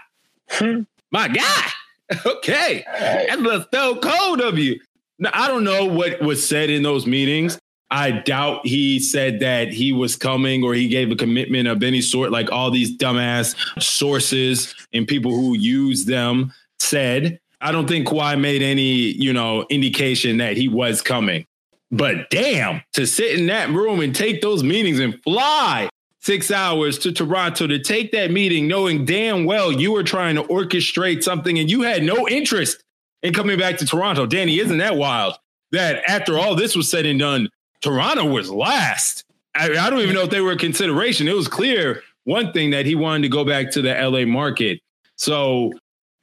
my 1.12 1.28
guy. 1.28 1.70
Okay. 2.26 2.84
That's 3.00 3.42
a 3.42 3.68
so 3.74 3.96
cold 3.96 4.42
of 4.42 4.60
you. 4.60 4.80
Now, 5.20 5.32
I 5.34 5.48
don't 5.48 5.64
know 5.64 5.86
what 5.86 6.22
was 6.22 6.48
said 6.48 6.70
in 6.70 6.84
those 6.84 7.08
meetings. 7.08 7.58
I 7.90 8.12
doubt 8.12 8.66
he 8.66 9.00
said 9.00 9.40
that 9.40 9.70
he 9.70 9.94
was 9.94 10.16
coming 10.16 10.64
or 10.64 10.74
he 10.74 10.88
gave 10.88 11.12
a 11.12 11.16
commitment 11.16 11.68
of 11.68 11.84
any 11.84 12.02
sort, 12.02 12.32
like 12.32 12.52
all 12.52 12.72
these 12.72 12.98
dumbass 12.98 13.56
sources 13.82 14.76
and 14.94 15.08
people 15.08 15.32
who 15.32 15.56
use 15.58 16.06
them 16.06 16.52
said. 16.80 17.40
I 17.62 17.72
don't 17.72 17.88
think 17.88 18.08
Kawhi 18.08 18.40
made 18.40 18.62
any, 18.62 18.84
you 18.84 19.32
know, 19.32 19.66
indication 19.70 20.38
that 20.38 20.58
he 20.58 20.68
was 20.68 21.02
coming. 21.02 21.46
But 21.94 22.32
damn, 22.32 22.82
to 22.94 23.06
sit 23.06 23.40
in 23.40 23.46
that 23.48 23.70
room 23.70 24.00
and 24.00 24.16
take 24.16 24.42
those 24.42 24.64
meetings 24.64 25.00
and 25.00 25.22
fly 25.22 25.90
six 26.22 26.50
hours 26.50 26.98
to 27.00 27.12
Toronto 27.12 27.68
to 27.68 27.78
take 27.78 28.12
that 28.14 28.32
meeting, 28.32 28.68
knowing 28.68 29.06
damn 29.06 29.46
well 29.46 29.72
you 29.72 29.92
were 29.92 30.04
trying 30.04 30.36
to 30.36 30.44
orchestrate 30.44 31.22
something 31.22 31.60
and 31.60 31.70
you 31.70 31.84
had 31.84 32.02
no 32.02 32.28
interest 32.28 32.84
in 33.22 33.32
coming 33.32 33.60
back 33.60 33.78
to 33.78 33.86
Toronto. 33.86 34.26
Danny, 34.26 34.58
isn't 34.58 34.80
that 34.80 34.96
wild? 34.96 35.36
That 35.72 36.02
after 36.08 36.40
all 36.40 36.56
this 36.56 36.76
was 36.76 36.90
said 36.90 37.06
and 37.06 37.20
done, 37.20 37.48
Toronto 37.82 38.26
was 38.26 38.50
last. 38.50 39.24
I, 39.54 39.70
I 39.78 39.92
don't 39.92 40.00
even 40.00 40.16
know 40.16 40.24
if 40.24 40.32
they 40.32 40.42
were 40.42 40.54
a 40.54 40.58
consideration. 40.58 41.28
It 41.28 41.36
was 41.36 41.48
clear 41.48 42.02
one 42.24 42.54
thing 42.54 42.72
that 42.72 42.88
he 42.88 42.96
wanted 42.96 43.22
to 43.22 43.30
go 43.30 43.46
back 43.46 43.70
to 43.72 43.84
the 43.84 43.94
LA 43.94 44.26
market. 44.26 44.80
So 45.18 45.74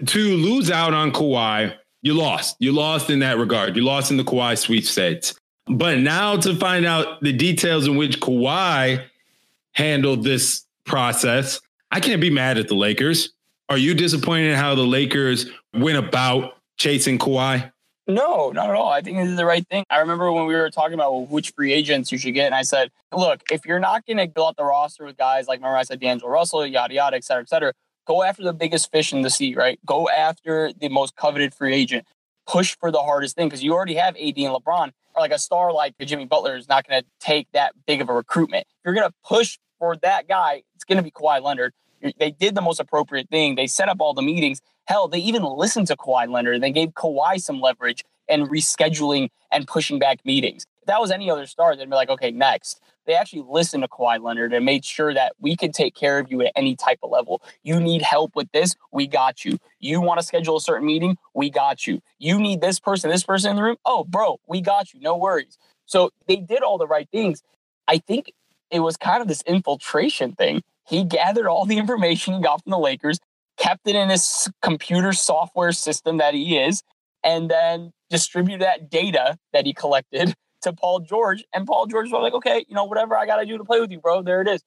to 0.04 0.36
lose 0.36 0.68
out 0.68 0.94
on 0.94 1.12
Kawhi, 1.12 1.76
you 2.02 2.14
lost. 2.14 2.56
You 2.58 2.72
lost 2.72 3.08
in 3.08 3.20
that 3.20 3.38
regard. 3.38 3.76
You 3.76 3.84
lost 3.84 4.10
in 4.10 4.16
the 4.16 4.24
Kawhi 4.24 4.58
sweepstakes. 4.58 5.39
But 5.70 5.98
now 5.98 6.36
to 6.36 6.56
find 6.56 6.84
out 6.84 7.20
the 7.22 7.32
details 7.32 7.86
in 7.86 7.96
which 7.96 8.20
Kawhi 8.20 9.04
handled 9.72 10.24
this 10.24 10.66
process, 10.84 11.60
I 11.92 12.00
can't 12.00 12.20
be 12.20 12.28
mad 12.28 12.58
at 12.58 12.66
the 12.66 12.74
Lakers. 12.74 13.32
Are 13.68 13.78
you 13.78 13.94
disappointed 13.94 14.50
in 14.50 14.56
how 14.56 14.74
the 14.74 14.82
Lakers 14.82 15.46
went 15.72 15.96
about 15.96 16.56
chasing 16.76 17.18
Kawhi? 17.18 17.70
No, 18.08 18.50
not 18.50 18.68
at 18.68 18.74
all. 18.74 18.88
I 18.88 19.00
think 19.00 19.18
this 19.18 19.28
is 19.28 19.36
the 19.36 19.44
right 19.44 19.64
thing. 19.68 19.84
I 19.90 20.00
remember 20.00 20.32
when 20.32 20.46
we 20.46 20.54
were 20.56 20.70
talking 20.70 20.94
about 20.94 21.28
which 21.28 21.52
free 21.52 21.72
agents 21.72 22.10
you 22.10 22.18
should 22.18 22.34
get, 22.34 22.46
and 22.46 22.54
I 22.54 22.62
said, 22.62 22.90
look, 23.12 23.42
if 23.52 23.64
you're 23.64 23.78
not 23.78 24.04
going 24.04 24.16
to 24.16 24.26
build 24.26 24.48
out 24.48 24.56
the 24.56 24.64
roster 24.64 25.04
with 25.04 25.16
guys 25.16 25.46
like, 25.46 25.60
remember 25.60 25.76
I 25.76 25.84
said 25.84 26.00
D'Angelo 26.00 26.32
Russell, 26.32 26.66
yada, 26.66 26.92
yada, 26.92 27.16
et 27.16 27.22
cetera, 27.22 27.42
et 27.42 27.48
cetera, 27.48 27.72
go 28.08 28.24
after 28.24 28.42
the 28.42 28.52
biggest 28.52 28.90
fish 28.90 29.12
in 29.12 29.22
the 29.22 29.30
sea, 29.30 29.54
right? 29.54 29.78
Go 29.86 30.08
after 30.08 30.72
the 30.72 30.88
most 30.88 31.14
coveted 31.14 31.54
free 31.54 31.74
agent. 31.74 32.04
Push 32.48 32.76
for 32.80 32.90
the 32.90 33.02
hardest 33.02 33.36
thing 33.36 33.46
because 33.46 33.62
you 33.62 33.72
already 33.72 33.94
have 33.94 34.16
AD 34.16 34.36
and 34.36 34.52
LeBron. 34.52 34.90
Like 35.20 35.32
a 35.32 35.38
star 35.38 35.72
like 35.72 35.94
Jimmy 36.00 36.24
Butler 36.24 36.56
is 36.56 36.68
not 36.68 36.88
going 36.88 37.02
to 37.02 37.06
take 37.20 37.46
that 37.52 37.74
big 37.86 38.00
of 38.00 38.08
a 38.08 38.12
recruitment. 38.12 38.66
If 38.68 38.84
you're 38.84 38.94
going 38.94 39.08
to 39.08 39.14
push 39.24 39.58
for 39.78 39.96
that 39.96 40.28
guy, 40.28 40.62
it's 40.74 40.84
going 40.84 40.96
to 40.96 41.02
be 41.02 41.10
Kawhi 41.10 41.42
Leonard. 41.42 41.74
They 42.18 42.30
did 42.30 42.54
the 42.54 42.62
most 42.62 42.80
appropriate 42.80 43.28
thing. 43.28 43.54
They 43.54 43.66
set 43.66 43.88
up 43.88 43.98
all 44.00 44.14
the 44.14 44.22
meetings. 44.22 44.62
Hell, 44.86 45.08
they 45.08 45.18
even 45.18 45.44
listened 45.44 45.86
to 45.88 45.96
Kawhi 45.96 46.28
Leonard. 46.28 46.62
They 46.62 46.70
gave 46.72 46.90
Kawhi 46.90 47.40
some 47.40 47.60
leverage 47.60 48.02
and 48.28 48.48
rescheduling 48.48 49.28
and 49.52 49.66
pushing 49.66 49.98
back 49.98 50.24
meetings. 50.24 50.64
If 50.80 50.86
that 50.86 51.00
was 51.00 51.10
any 51.10 51.30
other 51.30 51.46
star, 51.46 51.76
they'd 51.76 51.84
be 51.84 51.94
like, 51.94 52.08
okay, 52.08 52.30
next. 52.30 52.80
They 53.06 53.14
actually 53.14 53.44
listened 53.48 53.82
to 53.82 53.88
Kawhi 53.88 54.22
Leonard 54.22 54.52
and 54.52 54.64
made 54.64 54.84
sure 54.84 55.12
that 55.14 55.32
we 55.40 55.56
could 55.56 55.74
take 55.74 55.94
care 55.94 56.18
of 56.18 56.30
you 56.30 56.42
at 56.42 56.52
any 56.54 56.76
type 56.76 56.98
of 57.02 57.10
level. 57.10 57.42
You 57.62 57.80
need 57.80 58.02
help 58.02 58.36
with 58.36 58.50
this, 58.52 58.76
we 58.92 59.06
got 59.06 59.44
you. 59.44 59.58
You 59.78 60.00
want 60.00 60.20
to 60.20 60.26
schedule 60.26 60.56
a 60.56 60.60
certain 60.60 60.86
meeting, 60.86 61.16
we 61.34 61.50
got 61.50 61.86
you. 61.86 62.00
You 62.18 62.38
need 62.38 62.60
this 62.60 62.78
person, 62.78 63.10
this 63.10 63.24
person 63.24 63.50
in 63.50 63.56
the 63.56 63.62
room, 63.62 63.76
oh, 63.84 64.04
bro, 64.04 64.38
we 64.46 64.60
got 64.60 64.92
you, 64.92 65.00
no 65.00 65.16
worries. 65.16 65.58
So 65.86 66.10
they 66.28 66.36
did 66.36 66.62
all 66.62 66.78
the 66.78 66.86
right 66.86 67.08
things. 67.10 67.42
I 67.88 67.98
think 67.98 68.32
it 68.70 68.80
was 68.80 68.96
kind 68.96 69.20
of 69.20 69.28
this 69.28 69.42
infiltration 69.42 70.32
thing. 70.32 70.62
He 70.86 71.04
gathered 71.04 71.46
all 71.46 71.66
the 71.66 71.78
information 71.78 72.34
he 72.34 72.40
got 72.40 72.62
from 72.62 72.70
the 72.70 72.78
Lakers, 72.78 73.18
kept 73.56 73.86
it 73.88 73.96
in 73.96 74.08
his 74.08 74.48
computer 74.62 75.12
software 75.12 75.72
system 75.72 76.18
that 76.18 76.34
he 76.34 76.58
is, 76.58 76.82
and 77.22 77.50
then 77.50 77.92
distributed 78.08 78.62
that 78.62 78.90
data 78.90 79.36
that 79.52 79.66
he 79.66 79.72
collected 79.72 80.34
to 80.62 80.72
Paul 80.72 81.00
George. 81.00 81.44
And 81.52 81.66
Paul 81.66 81.86
George 81.86 82.10
was 82.10 82.22
like, 82.22 82.34
okay, 82.34 82.64
you 82.68 82.74
know, 82.74 82.84
whatever 82.84 83.16
I 83.16 83.26
got 83.26 83.36
to 83.36 83.46
do 83.46 83.58
to 83.58 83.64
play 83.64 83.80
with 83.80 83.90
you, 83.90 84.00
bro, 84.00 84.22
there 84.22 84.40
it 84.40 84.48
is. 84.48 84.62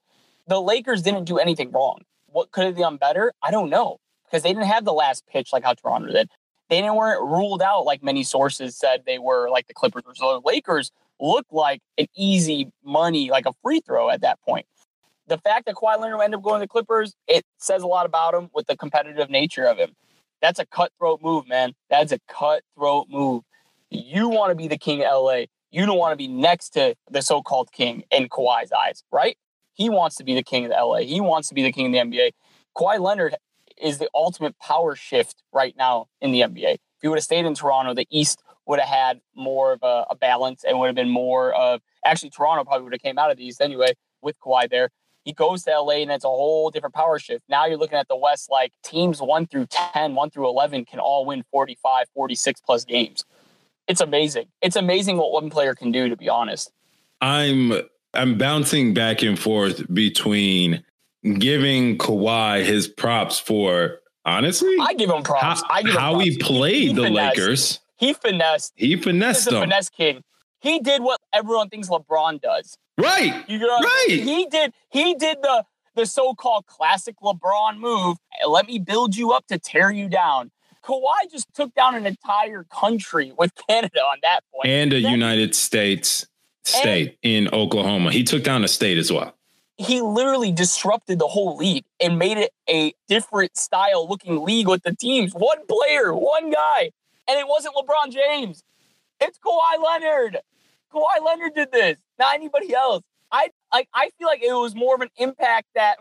The 0.47 0.61
Lakers 0.61 1.01
didn't 1.01 1.25
do 1.25 1.37
anything 1.37 1.71
wrong. 1.71 2.01
What 2.27 2.51
could 2.51 2.65
have 2.65 2.77
done 2.77 2.97
better? 2.97 3.31
I 3.41 3.51
don't 3.51 3.69
know 3.69 3.97
because 4.25 4.43
they 4.43 4.49
didn't 4.49 4.65
have 4.67 4.85
the 4.85 4.93
last 4.93 5.25
pitch 5.27 5.49
like 5.53 5.63
how 5.63 5.73
Toronto 5.73 6.11
did. 6.11 6.29
They 6.69 6.81
didn't 6.81 6.95
weren't 6.95 7.21
ruled 7.21 7.61
out 7.61 7.85
like 7.85 8.01
many 8.01 8.23
sources 8.23 8.75
said 8.77 9.03
they 9.05 9.19
were 9.19 9.49
like 9.49 9.67
the 9.67 9.73
Clippers 9.73 10.03
were. 10.05 10.15
So 10.15 10.33
the 10.33 10.47
Lakers 10.47 10.91
looked 11.19 11.53
like 11.53 11.81
an 11.97 12.07
easy 12.15 12.71
money, 12.83 13.29
like 13.29 13.45
a 13.45 13.53
free 13.61 13.79
throw 13.79 14.09
at 14.09 14.21
that 14.21 14.41
point. 14.41 14.65
The 15.27 15.37
fact 15.37 15.67
that 15.67 15.75
Kawhi 15.75 15.99
Leonard 15.99 16.19
ended 16.21 16.39
up 16.39 16.43
going 16.43 16.59
to 16.59 16.63
the 16.63 16.67
Clippers, 16.67 17.13
it 17.27 17.45
says 17.57 17.83
a 17.83 17.87
lot 17.87 18.05
about 18.05 18.33
him 18.33 18.49
with 18.53 18.67
the 18.67 18.75
competitive 18.75 19.29
nature 19.29 19.65
of 19.65 19.77
him. 19.77 19.91
That's 20.41 20.59
a 20.59 20.65
cutthroat 20.65 21.21
move, 21.21 21.47
man. 21.47 21.73
That's 21.89 22.11
a 22.11 22.19
cutthroat 22.27 23.07
move. 23.09 23.43
You 23.89 24.27
want 24.27 24.51
to 24.51 24.55
be 24.55 24.67
the 24.67 24.77
king 24.77 25.01
of 25.01 25.23
LA. 25.23 25.43
You 25.73 25.87
don't 25.87 25.97
want 25.97 26.11
to 26.11 26.15
be 26.15 26.27
next 26.27 26.69
to 26.75 26.93
the 27.09 27.23
so-called 27.23 27.71
king 27.71 28.03
in 28.11 28.29
Kawhi's 28.29 28.71
eyes, 28.71 29.03
right? 29.11 29.35
He 29.73 29.89
wants 29.89 30.15
to 30.17 30.23
be 30.23 30.35
the 30.35 30.43
king 30.43 30.65
of 30.65 30.69
the 30.69 30.77
LA. 30.77 30.99
He 30.99 31.19
wants 31.19 31.47
to 31.49 31.55
be 31.55 31.63
the 31.63 31.71
king 31.71 31.87
of 31.87 31.91
the 31.91 31.97
NBA. 31.97 32.29
Kawhi 32.77 32.99
Leonard 32.99 33.35
is 33.81 33.97
the 33.97 34.07
ultimate 34.13 34.55
power 34.59 34.95
shift 34.95 35.41
right 35.51 35.73
now 35.75 36.09
in 36.21 36.31
the 36.31 36.41
NBA. 36.41 36.75
If 36.75 36.79
he 37.01 37.07
would 37.07 37.17
have 37.17 37.23
stayed 37.23 37.45
in 37.45 37.55
Toronto, 37.55 37.95
the 37.95 38.05
East 38.11 38.43
would 38.67 38.79
have 38.79 38.87
had 38.87 39.21
more 39.35 39.73
of 39.73 39.79
a, 39.81 40.05
a 40.11 40.15
balance 40.15 40.63
and 40.63 40.77
would 40.77 40.85
have 40.85 40.95
been 40.95 41.09
more 41.09 41.51
of 41.53 41.81
actually 42.05 42.29
Toronto 42.29 42.63
probably 42.63 42.83
would 42.83 42.93
have 42.93 43.01
came 43.01 43.17
out 43.17 43.31
of 43.31 43.37
the 43.37 43.45
East 43.45 43.59
anyway 43.59 43.93
with 44.21 44.39
Kawhi 44.39 44.69
there. 44.69 44.89
He 45.25 45.33
goes 45.33 45.63
to 45.63 45.71
LA 45.71 46.01
and 46.03 46.11
it's 46.11 46.23
a 46.23 46.27
whole 46.27 46.69
different 46.69 46.93
power 46.93 47.17
shift. 47.17 47.45
Now 47.49 47.65
you're 47.65 47.77
looking 47.77 47.97
at 47.97 48.09
the 48.09 48.15
West 48.15 48.51
like 48.51 48.73
teams 48.83 49.23
1 49.23 49.47
through 49.47 49.67
10, 49.93 50.13
1 50.13 50.29
through 50.29 50.47
11 50.49 50.85
can 50.85 50.99
all 50.99 51.25
win 51.25 51.43
45, 51.49 52.05
46 52.13 52.61
plus 52.61 52.85
games. 52.85 53.25
It's 53.87 54.01
amazing. 54.01 54.45
It's 54.61 54.75
amazing 54.75 55.17
what 55.17 55.31
one 55.31 55.49
player 55.49 55.75
can 55.75 55.91
do 55.91 56.09
to 56.09 56.15
be 56.15 56.29
honest. 56.29 56.71
I'm 57.21 57.73
I'm 58.13 58.37
bouncing 58.37 58.93
back 58.93 59.21
and 59.21 59.37
forth 59.37 59.91
between 59.93 60.83
giving 61.39 61.97
Kawhi 61.97 62.65
his 62.65 62.87
props 62.87 63.39
for 63.39 63.99
honestly. 64.25 64.75
I 64.79 64.93
give 64.93 65.09
him 65.09 65.23
props. 65.23 65.61
How, 65.61 65.67
I 65.69 65.81
give 65.81 65.93
him 65.93 65.99
how 65.99 66.13
props. 66.13 66.25
he 66.25 66.37
played 66.37 66.81
he 66.89 66.93
the 66.93 67.03
finessed. 67.03 67.37
Lakers. 67.37 67.79
He 67.97 68.13
finessed. 68.13 68.73
He 68.75 68.95
finessed 68.95 69.49
them. 69.49 69.61
finesse 69.61 69.89
king. 69.89 70.23
He 70.59 70.79
did 70.79 71.01
what 71.01 71.19
everyone 71.33 71.69
thinks 71.69 71.89
LeBron 71.89 72.41
does. 72.41 72.77
Right. 72.97 73.43
You 73.49 73.59
know 73.59 73.79
Right. 73.79 74.07
He 74.09 74.47
did 74.47 74.73
he 74.89 75.15
did 75.15 75.37
the 75.41 75.65
the 75.95 76.05
so-called 76.05 76.65
classic 76.65 77.15
LeBron 77.23 77.77
move. 77.77 78.17
Let 78.47 78.67
me 78.67 78.79
build 78.79 79.15
you 79.15 79.31
up 79.31 79.45
to 79.47 79.59
tear 79.59 79.91
you 79.91 80.09
down. 80.09 80.51
Kawhi 80.83 81.31
just 81.31 81.53
took 81.53 81.73
down 81.73 81.95
an 81.95 82.05
entire 82.05 82.63
country 82.65 83.33
with 83.37 83.51
Canada 83.69 83.99
on 83.99 84.17
that 84.21 84.41
point. 84.53 84.67
And 84.67 84.93
a 84.93 84.99
United 84.99 85.55
States 85.55 86.27
state 86.63 87.17
in 87.21 87.49
Oklahoma. 87.53 88.11
He 88.11 88.23
took 88.23 88.43
down 88.43 88.63
a 88.63 88.67
state 88.67 88.97
as 88.97 89.11
well. 89.11 89.35
He 89.77 90.01
literally 90.01 90.51
disrupted 90.51 91.19
the 91.19 91.27
whole 91.27 91.57
league 91.57 91.85
and 91.99 92.19
made 92.19 92.37
it 92.37 92.51
a 92.69 92.93
different 93.07 93.57
style 93.57 94.07
looking 94.07 94.43
league 94.43 94.67
with 94.67 94.83
the 94.83 94.95
teams. 94.95 95.33
One 95.33 95.65
player, 95.67 96.13
one 96.13 96.51
guy. 96.51 96.91
And 97.27 97.39
it 97.39 97.47
wasn't 97.47 97.75
LeBron 97.75 98.11
James. 98.11 98.63
It's 99.19 99.39
Kawhi 99.39 99.83
Leonard. 99.83 100.39
Kawhi 100.93 101.25
Leonard 101.25 101.55
did 101.55 101.71
this, 101.71 101.97
not 102.19 102.35
anybody 102.35 102.73
else. 102.73 103.03
I 103.31 103.49
like 103.73 103.89
I 103.93 104.11
feel 104.19 104.27
like 104.27 104.43
it 104.43 104.53
was 104.53 104.75
more 104.75 104.93
of 104.93 105.01
an 105.01 105.09
impact 105.17 105.67
that 105.73 105.97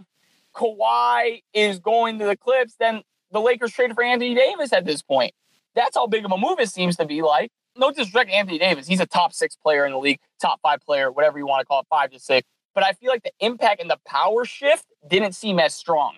Kawhi 0.54 1.42
is 1.54 1.78
going 1.78 2.18
to 2.18 2.26
the 2.26 2.36
Clips 2.36 2.74
than 2.78 3.02
the 3.32 3.40
Lakers 3.40 3.72
traded 3.72 3.96
for 3.96 4.04
Anthony 4.04 4.34
Davis 4.34 4.72
at 4.72 4.84
this 4.84 5.02
point. 5.02 5.32
That's 5.74 5.96
how 5.96 6.06
big 6.06 6.24
of 6.24 6.32
a 6.32 6.38
move 6.38 6.60
it 6.60 6.68
seems 6.68 6.96
to 6.96 7.06
be 7.06 7.22
like. 7.22 7.50
No 7.76 7.90
disrespect 7.90 8.28
to 8.30 8.36
Anthony 8.36 8.58
Davis. 8.58 8.86
He's 8.86 9.00
a 9.00 9.06
top 9.06 9.32
six 9.32 9.56
player 9.56 9.86
in 9.86 9.92
the 9.92 9.98
league, 9.98 10.18
top 10.40 10.60
five 10.62 10.80
player, 10.82 11.10
whatever 11.10 11.38
you 11.38 11.46
want 11.46 11.60
to 11.60 11.64
call 11.64 11.80
it, 11.80 11.86
five 11.88 12.10
to 12.10 12.18
six. 12.18 12.46
But 12.74 12.84
I 12.84 12.92
feel 12.92 13.10
like 13.10 13.22
the 13.22 13.32
impact 13.40 13.80
and 13.80 13.90
the 13.90 13.98
power 14.06 14.44
shift 14.44 14.84
didn't 15.08 15.34
seem 15.34 15.58
as 15.58 15.74
strong. 15.74 16.16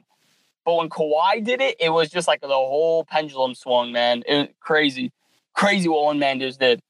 But 0.64 0.76
when 0.76 0.88
Kawhi 0.88 1.44
did 1.44 1.60
it, 1.60 1.76
it 1.78 1.90
was 1.90 2.10
just 2.10 2.26
like 2.26 2.40
the 2.40 2.48
whole 2.48 3.04
pendulum 3.04 3.54
swung, 3.54 3.92
man. 3.92 4.22
It 4.26 4.36
was 4.36 4.48
crazy. 4.60 5.12
Crazy 5.54 5.88
what 5.88 6.04
one 6.04 6.18
man 6.18 6.40
just 6.40 6.58
did. 6.58 6.80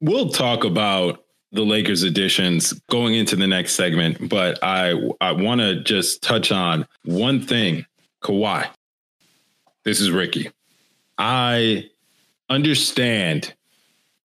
We'll 0.00 0.28
talk 0.30 0.64
about 0.64 1.24
the 1.52 1.62
Lakers 1.62 2.02
additions 2.02 2.72
going 2.90 3.14
into 3.14 3.36
the 3.36 3.46
next 3.46 3.74
segment, 3.74 4.28
but 4.28 4.58
I 4.62 4.94
I 5.20 5.32
want 5.32 5.60
to 5.60 5.82
just 5.82 6.22
touch 6.22 6.52
on 6.52 6.86
one 7.04 7.40
thing. 7.40 7.86
Kawhi. 8.22 8.68
This 9.84 10.00
is 10.00 10.10
Ricky. 10.10 10.50
I 11.18 11.90
understand 12.48 13.54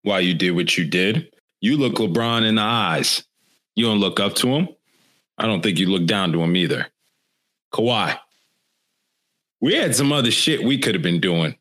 why 0.02 0.20
you 0.20 0.34
did 0.34 0.52
what 0.52 0.78
you 0.78 0.86
did. 0.86 1.32
You 1.62 1.78
look 1.78 1.96
LeBron 1.96 2.46
in 2.46 2.56
the 2.56 2.62
eyes. 2.62 3.24
You 3.76 3.86
don't 3.86 4.00
look 4.00 4.20
up 4.20 4.36
to 4.36 4.48
him. 4.48 4.70
I 5.38 5.46
don't 5.46 5.62
think 5.62 5.80
you 5.80 5.88
look 5.88 6.06
down 6.06 6.32
to 6.34 6.44
him 6.44 6.56
either. 6.56 6.88
Kawhi. 7.74 8.18
We 9.62 9.76
had 9.76 9.96
some 9.96 10.12
other 10.12 10.32
shit 10.32 10.64
we 10.64 10.78
could 10.78 10.94
have 10.94 11.02
been 11.02 11.22
doing, 11.22 11.56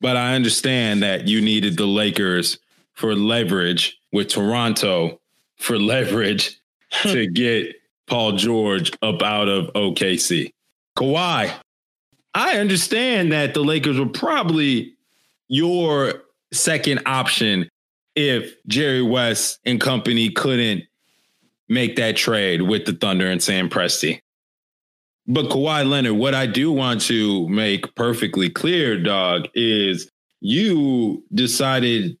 but 0.00 0.16
I 0.16 0.34
understand 0.34 1.02
that 1.02 1.28
you 1.28 1.40
needed 1.40 1.76
the 1.76 1.86
Lakers 1.86 2.58
for 2.92 3.14
leverage 3.14 3.98
with 4.12 4.28
Toronto 4.28 5.20
for 5.56 5.78
leverage 5.78 6.60
hmm. 6.92 7.08
to 7.10 7.26
get 7.28 7.76
Paul 8.06 8.32
George 8.32 8.92
up 9.00 9.22
out 9.22 9.48
of 9.48 9.72
OKC. 9.74 10.52
Kawhi, 10.98 11.52
I 12.34 12.58
understand 12.58 13.32
that 13.32 13.54
the 13.54 13.62
Lakers 13.62 13.98
were 13.98 14.06
probably 14.06 14.94
your 15.48 16.22
second 16.52 17.02
option 17.06 17.68
if 18.14 18.54
Jerry 18.66 19.02
West 19.02 19.58
and 19.64 19.80
company 19.80 20.30
couldn't 20.30 20.84
make 21.68 21.96
that 21.96 22.16
trade 22.16 22.62
with 22.62 22.86
the 22.86 22.92
Thunder 22.92 23.26
and 23.26 23.42
Sam 23.42 23.68
Presti. 23.68 24.20
But 25.26 25.46
Kawhi 25.46 25.88
Leonard, 25.88 26.14
what 26.14 26.34
I 26.34 26.46
do 26.46 26.72
want 26.72 27.02
to 27.02 27.48
make 27.48 27.94
perfectly 27.94 28.50
clear, 28.50 29.00
dog, 29.00 29.48
is 29.54 30.10
you 30.40 31.22
decided 31.32 32.16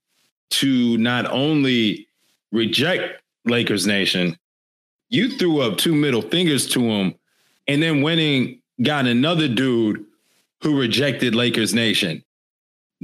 to 0.50 0.96
not 0.98 1.26
only 1.26 2.06
reject 2.52 3.22
Lakers 3.44 3.86
Nation, 3.86 4.36
you 5.08 5.36
threw 5.36 5.60
up 5.60 5.76
two 5.76 5.94
middle 5.94 6.22
fingers 6.22 6.68
to 6.68 6.80
him 6.80 7.14
and 7.66 7.82
then 7.82 8.04
and 8.04 8.59
got 8.82 9.06
another 9.06 9.48
dude 9.48 10.04
who 10.62 10.78
rejected 10.78 11.34
Lakers 11.34 11.74
Nation. 11.74 12.22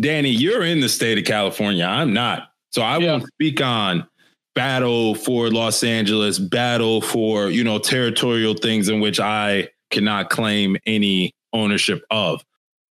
Danny, 0.01 0.31
you're 0.31 0.65
in 0.65 0.81
the 0.81 0.89
state 0.89 1.19
of 1.19 1.25
California. 1.25 1.85
I'm 1.85 2.13
not. 2.13 2.53
So 2.71 2.83
I 2.83 2.99
Yeah. 2.99 3.13
won't 3.13 3.27
speak 3.29 3.61
on 3.63 4.07
battle 4.55 5.15
for 5.15 5.51
Los 5.51 5.83
Angeles, 5.83 6.39
battle 6.39 7.01
for, 7.01 7.51
you 7.51 7.65
know, 7.65 7.79
territorial 7.79 8.55
things 8.55 8.89
in 8.89 9.01
which 9.01 9.21
I 9.21 9.69
cannot 9.91 10.31
claim 10.31 10.77
any 10.87 11.35
ownership 11.53 12.05
of. 12.11 12.45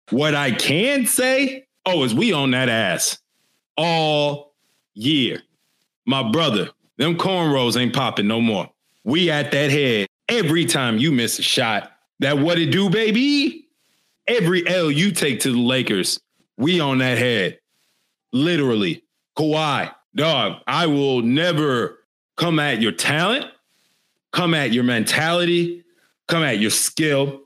What 0.10 0.36
I 0.36 0.52
can 0.52 1.06
say, 1.06 1.66
oh, 1.86 2.04
is 2.04 2.14
we 2.14 2.34
own 2.34 2.52
that 2.52 2.70
ass 2.70 3.20
all 3.78 4.54
year. 4.94 5.42
My 6.06 6.24
brother, 6.24 6.70
them 6.98 7.18
cornrows 7.18 7.80
ain't 7.80 7.94
popping 7.96 8.28
no 8.28 8.40
more. 8.42 8.70
We 9.04 9.30
at 9.30 9.52
that 9.52 9.72
head 9.72 10.08
every 10.30 10.66
time 10.66 10.98
you 10.98 11.12
miss 11.12 11.40
a 11.40 11.44
shot. 11.44 11.92
That 12.20 12.40
what 12.40 12.58
it 12.60 12.72
do, 12.72 12.90
baby? 12.90 13.68
Every 14.28 14.68
L 14.68 14.90
you 14.90 15.12
take 15.12 15.42
to 15.42 15.52
the 15.52 15.60
Lakers, 15.60 16.20
we 16.58 16.80
on 16.80 17.00
that 17.00 17.18
head. 17.18 17.60
Literally. 18.32 19.04
Kawhi, 19.38 19.94
dog, 20.16 20.62
I 20.66 20.88
will 20.88 21.22
never 21.22 22.00
come 22.38 22.60
at 22.60 22.82
your 22.82 22.94
talent, 22.94 23.46
come 24.32 24.54
at 24.54 24.72
your 24.72 24.84
mentality, 24.84 25.84
come 26.28 26.44
at 26.44 26.60
your 26.60 26.72
skill. 26.72 27.42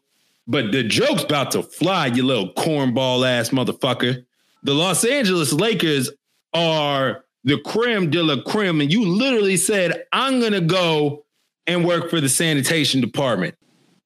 But 0.48 0.72
the 0.72 0.84
joke's 0.84 1.24
about 1.24 1.52
to 1.52 1.64
fly, 1.64 2.08
you 2.08 2.24
little 2.24 2.54
cornball 2.54 3.28
ass 3.28 3.50
motherfucker. 3.50 4.26
The 4.64 4.74
Los 4.74 5.06
Angeles 5.06 5.54
Lakers 5.54 6.10
are 6.54 7.24
the 7.44 7.60
creme 7.60 8.10
de 8.10 8.22
la 8.22 8.42
creme. 8.42 8.82
And 8.82 8.92
you 8.92 9.06
literally 9.06 9.58
said, 9.58 10.06
I'm 10.12 10.40
going 10.40 10.54
to 10.54 10.62
go 10.62 11.26
and 11.68 11.86
work 11.86 12.10
for 12.10 12.20
the 12.20 12.30
sanitation 12.30 13.00
department. 13.02 13.56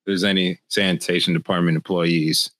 There's 0.05 0.23
any 0.23 0.59
sanitation 0.67 1.33
department 1.33 1.75
employees, 1.75 2.51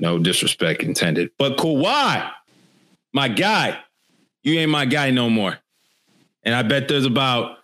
no 0.00 0.18
disrespect 0.18 0.82
intended. 0.82 1.30
But 1.38 1.56
Kawhi, 1.56 2.30
my 3.12 3.28
guy, 3.28 3.78
you 4.42 4.58
ain't 4.58 4.70
my 4.70 4.84
guy 4.84 5.10
no 5.10 5.30
more. 5.30 5.58
And 6.42 6.54
I 6.54 6.62
bet 6.62 6.88
there's 6.88 7.06
about 7.06 7.58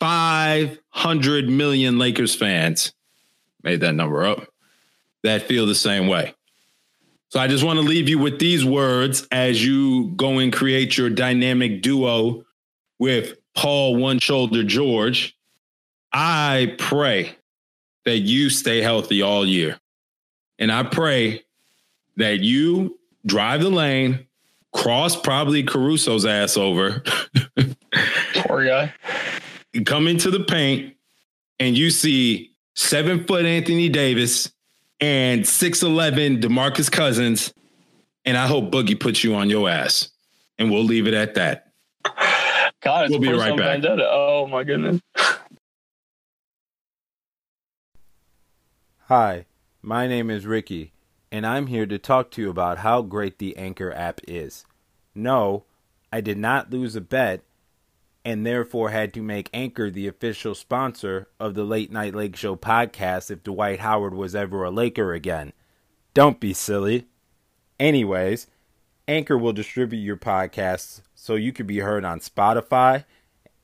500 0.00 1.48
million 1.48 1.98
Lakers 1.98 2.34
fans, 2.34 2.92
made 3.62 3.80
that 3.80 3.94
number 3.94 4.24
up, 4.24 4.46
that 5.22 5.42
feel 5.42 5.66
the 5.66 5.74
same 5.74 6.06
way. 6.08 6.34
So 7.28 7.40
I 7.40 7.48
just 7.48 7.64
want 7.64 7.78
to 7.78 7.84
leave 7.84 8.08
you 8.08 8.18
with 8.18 8.38
these 8.38 8.64
words 8.64 9.26
as 9.32 9.64
you 9.64 10.12
go 10.16 10.38
and 10.38 10.52
create 10.52 10.96
your 10.96 11.10
dynamic 11.10 11.82
duo 11.82 12.44
with 12.98 13.36
Paul 13.54 13.96
One 13.96 14.18
Shoulder 14.18 14.62
George. 14.62 15.36
I 16.12 16.74
pray 16.78 17.35
that 18.06 18.18
you 18.20 18.48
stay 18.48 18.80
healthy 18.80 19.20
all 19.20 19.44
year. 19.46 19.78
And 20.58 20.72
I 20.72 20.82
pray 20.84 21.44
that 22.16 22.40
you 22.40 22.98
drive 23.26 23.60
the 23.60 23.68
lane, 23.68 24.26
cross 24.72 25.14
probably 25.20 25.62
Caruso's 25.62 26.24
ass 26.24 26.56
over, 26.56 27.02
Poor 28.36 28.64
guy. 28.64 28.94
come 29.84 30.08
into 30.08 30.30
the 30.30 30.44
paint, 30.44 30.94
and 31.58 31.76
you 31.76 31.90
see 31.90 32.52
seven 32.74 33.24
foot 33.24 33.44
Anthony 33.44 33.88
Davis 33.88 34.50
and 35.00 35.42
6'11 35.42 36.40
Demarcus 36.40 36.90
Cousins. 36.90 37.52
And 38.24 38.36
I 38.36 38.46
hope 38.46 38.72
Boogie 38.72 38.98
puts 38.98 39.22
you 39.22 39.34
on 39.34 39.50
your 39.50 39.68
ass. 39.68 40.08
And 40.58 40.70
we'll 40.70 40.84
leave 40.84 41.06
it 41.06 41.14
at 41.14 41.34
that. 41.34 41.70
God, 42.82 43.04
it's 43.04 43.10
We'll 43.10 43.20
be 43.20 43.28
right 43.32 43.56
back. 43.56 43.82
vendetta. 43.82 44.08
Oh 44.10 44.46
my 44.46 44.64
goodness. 44.64 45.00
Hi, 49.08 49.46
my 49.82 50.08
name 50.08 50.30
is 50.30 50.46
Ricky, 50.46 50.92
and 51.30 51.46
I'm 51.46 51.68
here 51.68 51.86
to 51.86 51.96
talk 51.96 52.32
to 52.32 52.42
you 52.42 52.50
about 52.50 52.78
how 52.78 53.02
great 53.02 53.38
the 53.38 53.56
Anchor 53.56 53.92
app 53.92 54.20
is. 54.26 54.66
No, 55.14 55.62
I 56.12 56.20
did 56.20 56.38
not 56.38 56.72
lose 56.72 56.96
a 56.96 57.00
bet, 57.00 57.42
and 58.24 58.44
therefore 58.44 58.90
had 58.90 59.14
to 59.14 59.22
make 59.22 59.48
Anchor 59.54 59.92
the 59.92 60.08
official 60.08 60.56
sponsor 60.56 61.28
of 61.38 61.54
the 61.54 61.62
Late 61.62 61.92
Night 61.92 62.16
Lake 62.16 62.34
Show 62.34 62.56
podcast 62.56 63.30
if 63.30 63.44
Dwight 63.44 63.78
Howard 63.78 64.12
was 64.12 64.34
ever 64.34 64.64
a 64.64 64.72
Laker 64.72 65.12
again. 65.12 65.52
Don't 66.12 66.40
be 66.40 66.52
silly. 66.52 67.06
Anyways, 67.78 68.48
Anchor 69.06 69.38
will 69.38 69.52
distribute 69.52 70.00
your 70.00 70.16
podcasts 70.16 71.02
so 71.14 71.36
you 71.36 71.52
can 71.52 71.68
be 71.68 71.78
heard 71.78 72.04
on 72.04 72.18
Spotify, 72.18 73.04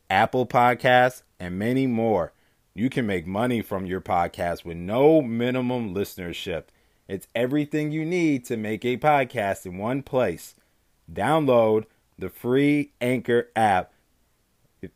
Apple 0.09 0.47
Podcasts, 0.47 1.25
and 1.41 1.59
many 1.59 1.89
more. 1.89 2.33
You 2.75 2.89
can 2.89 3.07
make 3.07 3.27
money 3.27 3.61
from 3.61 3.85
your 3.85 4.01
podcast 4.01 4.65
with 4.65 4.79
no 4.79 5.21
minimum 5.21 5.95
listenership. 5.95 6.65
It's 7.07 7.29
everything 7.35 7.93
you 7.93 8.07
need 8.07 8.47
to 8.47 8.57
make 8.57 8.85
a 8.85 8.97
podcast 8.97 9.67
in 9.67 9.77
one 9.77 10.03
place. 10.03 10.55
Download 11.13 11.85
the 12.19 12.31
free 12.31 12.93
Anchor 13.01 13.51
app. 13.55 13.93
You 14.81 14.89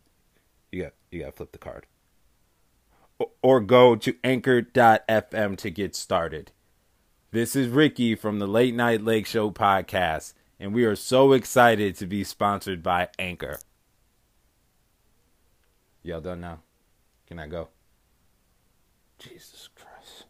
got 0.82 0.92
you 1.10 1.20
got 1.20 1.26
to 1.26 1.32
flip 1.32 1.52
the 1.52 1.58
card. 1.58 1.86
Or 3.42 3.60
go 3.60 3.96
to 3.96 4.14
anchor.fm 4.24 5.56
to 5.58 5.70
get 5.70 5.94
started. 5.94 6.52
This 7.30 7.56
is 7.56 7.68
Ricky 7.68 8.14
from 8.14 8.38
the 8.38 8.46
Late 8.46 8.74
Night 8.74 9.02
Lake 9.02 9.26
Show 9.26 9.50
podcast, 9.50 10.32
and 10.60 10.72
we 10.72 10.84
are 10.84 10.96
so 10.96 11.32
excited 11.32 11.96
to 11.96 12.06
be 12.06 12.24
sponsored 12.24 12.82
by 12.82 13.08
Anchor. 13.18 13.58
Y'all 16.02 16.20
done 16.20 16.40
now? 16.40 16.60
Can 17.26 17.38
I 17.38 17.46
go? 17.46 17.68
Jesus 19.18 19.68
Christ. 19.74 20.24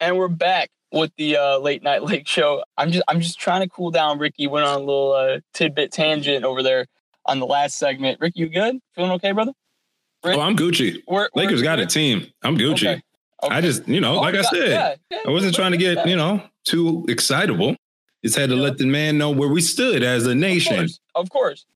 And 0.00 0.16
we're 0.16 0.28
back 0.28 0.70
with 0.92 1.12
the 1.16 1.36
uh, 1.36 1.58
late 1.58 1.82
night 1.82 2.02
lake 2.04 2.26
show. 2.26 2.62
I'm 2.76 2.90
just 2.92 3.04
I'm 3.08 3.20
just 3.20 3.38
trying 3.38 3.60
to 3.62 3.68
cool 3.68 3.90
down. 3.90 4.18
Ricky 4.18 4.46
went 4.46 4.66
on 4.66 4.76
a 4.76 4.78
little 4.84 5.12
uh, 5.12 5.40
tidbit 5.52 5.92
tangent 5.92 6.44
over 6.44 6.62
there 6.62 6.86
on 7.26 7.40
the 7.40 7.46
last 7.46 7.76
segment. 7.78 8.18
Ricky, 8.20 8.40
you 8.40 8.48
good? 8.48 8.78
Feeling 8.94 9.12
okay, 9.12 9.32
brother? 9.32 9.52
Oh, 10.26 10.40
I'm 10.40 10.56
Gucci. 10.56 11.02
We're, 11.06 11.28
Lakers 11.34 11.56
we're- 11.56 11.64
got 11.64 11.80
a 11.80 11.86
team. 11.86 12.26
I'm 12.42 12.56
Gucci. 12.56 12.86
Okay. 12.92 13.02
Okay. 13.42 13.54
I 13.56 13.60
just, 13.60 13.86
you 13.86 14.00
know, 14.00 14.16
Oh, 14.16 14.20
like 14.20 14.34
I 14.36 14.40
said, 14.42 14.68
yeah, 14.70 14.94
yeah, 15.10 15.18
I 15.26 15.30
wasn't 15.30 15.54
trying 15.54 15.72
to 15.72 15.76
get, 15.76 16.06
you 16.06 16.16
know, 16.16 16.42
too 16.64 17.04
excitable. 17.10 17.76
Just 18.24 18.36
had 18.38 18.48
to 18.48 18.56
let 18.56 18.78
the 18.78 18.86
man 18.86 19.18
know 19.18 19.28
where 19.30 19.50
we 19.50 19.60
stood 19.60 20.02
as 20.02 20.26
a 20.26 20.30
Of 20.30 20.36
nation. 20.38 20.76
course, 20.76 21.00
of 21.14 21.28
course. 21.28 21.66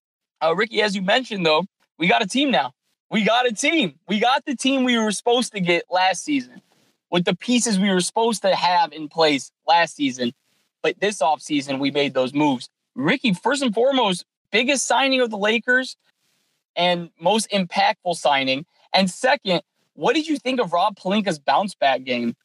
Uh, 0.41 0.55
Ricky, 0.55 0.81
as 0.81 0.95
you 0.95 1.03
mentioned, 1.03 1.45
though, 1.45 1.65
we 1.99 2.07
got 2.07 2.23
a 2.23 2.27
team 2.27 2.49
now. 2.49 2.71
We 3.11 3.23
got 3.23 3.47
a 3.47 3.53
team. 3.53 3.95
We 4.07 4.19
got 4.19 4.45
the 4.45 4.55
team 4.55 4.83
we 4.83 4.97
were 4.97 5.11
supposed 5.11 5.53
to 5.53 5.59
get 5.59 5.85
last 5.89 6.23
season 6.23 6.61
with 7.09 7.25
the 7.25 7.35
pieces 7.35 7.79
we 7.79 7.91
were 7.91 8.01
supposed 8.01 8.41
to 8.43 8.55
have 8.55 8.93
in 8.93 9.07
place 9.07 9.51
last 9.67 9.95
season. 9.95 10.33
But 10.81 10.99
this 10.99 11.21
offseason, 11.21 11.79
we 11.79 11.91
made 11.91 12.13
those 12.13 12.33
moves. 12.33 12.69
Ricky, 12.95 13.33
first 13.33 13.63
and 13.63 13.73
foremost, 13.73 14.25
biggest 14.51 14.85
signing 14.85 15.21
of 15.21 15.29
the 15.29 15.37
Lakers 15.37 15.97
and 16.75 17.09
most 17.19 17.49
impactful 17.51 18.15
signing. 18.15 18.65
And 18.93 19.09
second, 19.09 19.61
what 19.93 20.15
did 20.15 20.27
you 20.27 20.37
think 20.37 20.59
of 20.59 20.71
Rob 20.71 20.95
Pelinka's 20.97 21.39
bounce 21.39 21.75
back 21.75 22.03
game? 22.03 22.35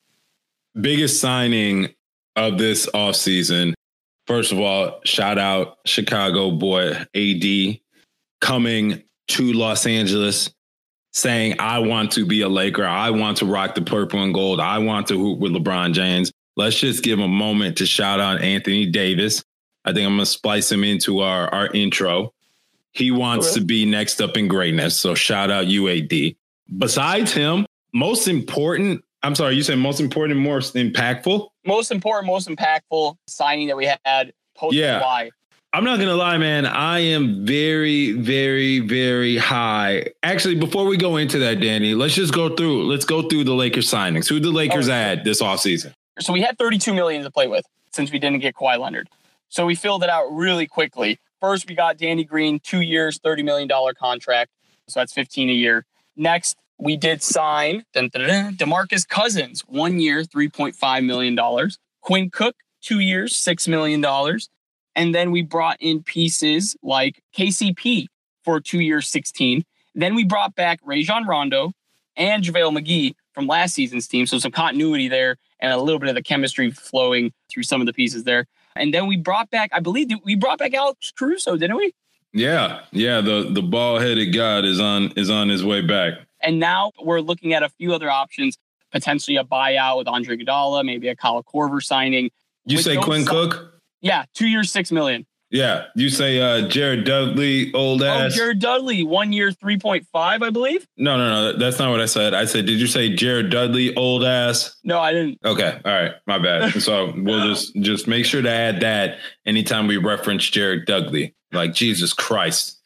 Biggest 0.81 1.21
signing 1.21 1.95
of 2.37 2.59
this 2.59 2.87
offseason. 2.87 3.75
First 4.27 4.51
of 4.51 4.59
all, 4.59 5.01
shout 5.05 5.39
out 5.39 5.79
Chicago 5.85 6.51
boy 6.51 6.93
AD 7.15 7.79
coming 8.41 9.03
to 9.29 9.53
Los 9.53 9.87
Angeles 9.87 10.51
saying, 11.13 11.57
I 11.61 11.79
want 11.79 12.13
to 12.13 12.27
be 12.27 12.43
a 12.43 12.49
Laker. 12.49 12.85
I 12.85 13.11
want 13.11 13.39
to 13.39 13.47
rock 13.47 13.75
the 13.75 13.83
purple 13.83 14.23
and 14.23 14.35
gold. 14.35 14.61
I 14.61 14.79
want 14.79 15.07
to 15.09 15.19
hoop 15.19 15.39
with 15.39 15.53
LeBron 15.53 15.93
James. 15.93 16.33
Let's 16.57 16.79
just 16.79 17.03
give 17.03 17.19
a 17.19 17.29
moment 17.29 17.79
to 17.79 17.87
shout 17.87 18.21
out 18.21 18.43
Anthony 18.43 18.87
Davis. 18.87 19.45
I 19.85 19.93
think 19.93 20.07
I'm 20.07 20.15
going 20.15 20.21
to 20.21 20.27
splice 20.27 20.71
him 20.71 20.83
into 20.83 21.21
our, 21.21 21.53
our 21.53 21.69
intro. 21.69 22.33
He 22.93 23.11
wants 23.11 23.55
to 23.55 23.61
be 23.61 23.85
next 23.85 24.21
up 24.21 24.37
in 24.37 24.47
greatness. 24.49 24.99
So 24.99 25.15
shout 25.15 25.51
out 25.51 25.67
UAD. 25.67 26.37
Besides 26.79 27.33
him, 27.33 27.67
most 27.93 28.29
important, 28.29 29.05
I'm 29.23 29.35
sorry, 29.35 29.55
you 29.57 29.63
said 29.63 29.79
most 29.79 30.01
important, 30.01 30.39
most 30.39 30.75
impactful. 30.75 31.49
Most 31.67 31.91
important, 31.91 32.27
most 32.27 32.49
impactful 32.49 33.17
signing 33.27 33.67
that 33.69 33.77
we 33.77 33.87
had 33.87 34.33
post 34.57 34.75
Yeah. 34.77 35.01
Kawhi. 35.01 35.31
I'm 35.75 35.83
not 35.83 35.99
gonna 35.99 36.15
lie, 36.15 36.39
man. 36.39 36.67
I 36.67 37.01
am 37.01 37.45
very, 37.45 38.13
very, 38.13 38.79
very 38.79 39.37
high. 39.37 40.07
Actually, 40.23 40.55
before 40.55 40.85
we 40.85 40.97
go 40.97 41.17
into 41.17 41.41
that, 41.41 41.59
Danny, 41.59 41.97
let's 41.97 42.15
just 42.15 42.33
go 42.33 42.55
through. 42.55 42.85
Let's 42.85 43.05
go 43.05 43.29
through 43.29 43.43
the 43.43 43.55
Lakers 43.55 43.91
signings. 43.91 44.29
Who 44.29 44.39
the 44.39 44.53
Lakers 44.53 44.89
Oh, 44.89 44.93
add 44.93 45.25
this 45.25 45.43
offseason? 45.43 45.93
So 46.21 46.33
we 46.33 46.43
had 46.43 46.57
32 46.59 46.95
million 46.95 47.25
to 47.25 47.31
play 47.33 47.49
with 47.49 47.65
since 47.91 48.13
we 48.13 48.21
didn't 48.21 48.39
get 48.39 48.55
Kawhi 48.55 48.79
Leonard. 48.79 49.09
So 49.49 49.67
we 49.67 49.75
filled 49.75 50.05
it 50.05 50.09
out 50.11 50.29
really 50.31 50.69
quickly. 50.69 51.19
First, 51.41 51.69
we 51.69 51.75
got 51.75 51.99
Danny 51.99 52.23
Green, 52.23 52.61
two 52.61 52.83
years, 52.83 53.19
$30 53.19 53.45
million 53.45 53.69
contract. 53.99 54.53
So 54.87 55.01
that's 55.01 55.13
15 55.13 55.51
a 55.51 55.53
year. 55.53 55.87
Next, 56.15 56.57
we 56.79 56.97
did 56.97 57.21
sign 57.21 57.85
dun, 57.93 58.11
dun, 58.13 58.29
dun, 58.29 58.55
DeMarcus 58.55 59.09
Cousins, 59.09 59.63
one 59.67 59.99
year, 59.99 60.23
$3.5 60.23 61.05
million. 61.05 61.71
Quinn 62.01 62.31
Cook, 62.31 62.55
two 62.81 63.01
years, 63.01 63.35
$6 63.35 63.67
million. 63.67 64.01
And 64.97 65.15
then 65.15 65.31
we 65.31 65.43
brought 65.43 65.77
in 65.81 66.03
pieces 66.03 66.77
like 66.83 67.21
KCP 67.37 68.07
for 68.45 68.61
two 68.61 68.81
years, 68.81 69.09
16. 69.09 69.65
Then 69.95 70.15
we 70.15 70.25
brought 70.25 70.55
back 70.55 70.79
Rajon 70.85 71.27
Rondo 71.27 71.73
and 72.17 72.43
JaVale 72.45 72.79
McGee 72.79 73.15
from 73.33 73.47
last 73.47 73.75
season's 73.75 74.07
team. 74.07 74.27
So 74.27 74.39
some 74.39 74.53
continuity 74.53 75.09
there 75.09 75.37
and 75.61 75.73
a 75.73 75.79
little 75.79 75.99
bit 75.99 76.09
of 76.09 76.15
the 76.15 76.23
chemistry 76.23 76.71
flowing 76.71 77.33
through 77.51 77.65
some 77.65 77.81
of 77.81 77.87
the 77.87 77.93
pieces 77.93 78.25
there. 78.25 78.47
And 78.77 78.93
then 78.93 79.07
we 79.07 79.17
brought 79.17 79.51
back, 79.51 79.71
I 79.73 79.81
believe 79.81 80.11
we 80.25 80.35
brought 80.37 80.59
back 80.59 80.75
Alex 80.75 81.13
Caruso, 81.17 81.57
didn't 81.57 81.77
we? 81.77 81.93
Yeah, 82.33 82.81
yeah. 82.91 83.21
The 83.21 83.49
the 83.49 83.63
ball 83.63 84.01
headed 84.01 84.35
god 84.35 84.65
is 84.65 84.81
on 84.81 85.13
is 85.17 85.31
on 85.31 85.49
his 85.49 85.65
way 85.65 85.81
back. 85.83 86.15
And 86.41 86.59
now 86.59 86.91
we're 87.01 87.21
looking 87.21 87.53
at 87.55 87.63
a 87.63 87.69
few 87.69 87.95
other 87.95 88.11
options, 88.11 88.59
potentially 88.91 89.37
a 89.37 89.45
buyout 89.45 89.99
with 89.99 90.09
Andre 90.09 90.37
Iguodala, 90.37 90.85
maybe 90.85 91.07
a 91.07 91.15
Kyle 91.15 91.45
Korver 91.45 91.81
signing. 91.81 92.31
You 92.67 92.79
With 92.79 92.85
say 92.85 92.97
Quinn 92.97 93.21
si- 93.23 93.29
Cook? 93.29 93.74
Yeah, 94.05 94.25
two 94.35 94.47
years, 94.47 94.71
six 94.71 94.93
million. 94.93 95.27
Yeah. 95.51 95.85
You 95.95 96.11
say 96.11 96.41
uh 96.41 96.69
Jared 96.69 97.05
Dudley, 97.05 97.73
old 97.75 98.03
ass. 98.03 98.21
Oh, 98.21 98.25
ass. 98.27 98.35
Jared 98.35 98.59
Dudley, 98.59 99.03
one 99.05 99.33
year, 99.33 99.51
3.5, 99.51 100.05
I 100.13 100.51
believe. 100.51 100.87
no, 100.97 101.17
no, 101.17 101.53
no. 101.53 101.59
That's 101.59 101.79
not 101.79 101.91
what 101.91 102.01
I 102.01 102.07
said. 102.07 102.35
I 102.35 102.45
said, 102.45 102.67
did 102.67 102.81
you 102.81 102.87
say 102.87 103.15
Jared 103.15 103.51
Dudley, 103.51 103.95
old 103.97 104.25
ass? 104.25 104.77
No, 104.85 104.99
I 105.01 105.13
didn't. 105.13 105.39
Okay. 105.45 105.81
All 105.85 105.93
right. 105.93 106.13
My 106.27 106.39
bad. 106.39 106.73
So 106.83 107.15
we'll 107.17 107.47
just 107.49 107.75
just 107.77 108.07
make 108.07 108.25
sure 108.27 108.43
to 108.43 108.51
add 108.51 108.81
that 108.81 109.19
anytime 109.47 109.87
we 109.87 109.97
reference 109.97 110.49
Jared 110.51 110.87
Dudley. 110.87 111.35
Like 111.53 111.73
Jesus 111.73 112.13
Christ. 112.13 112.79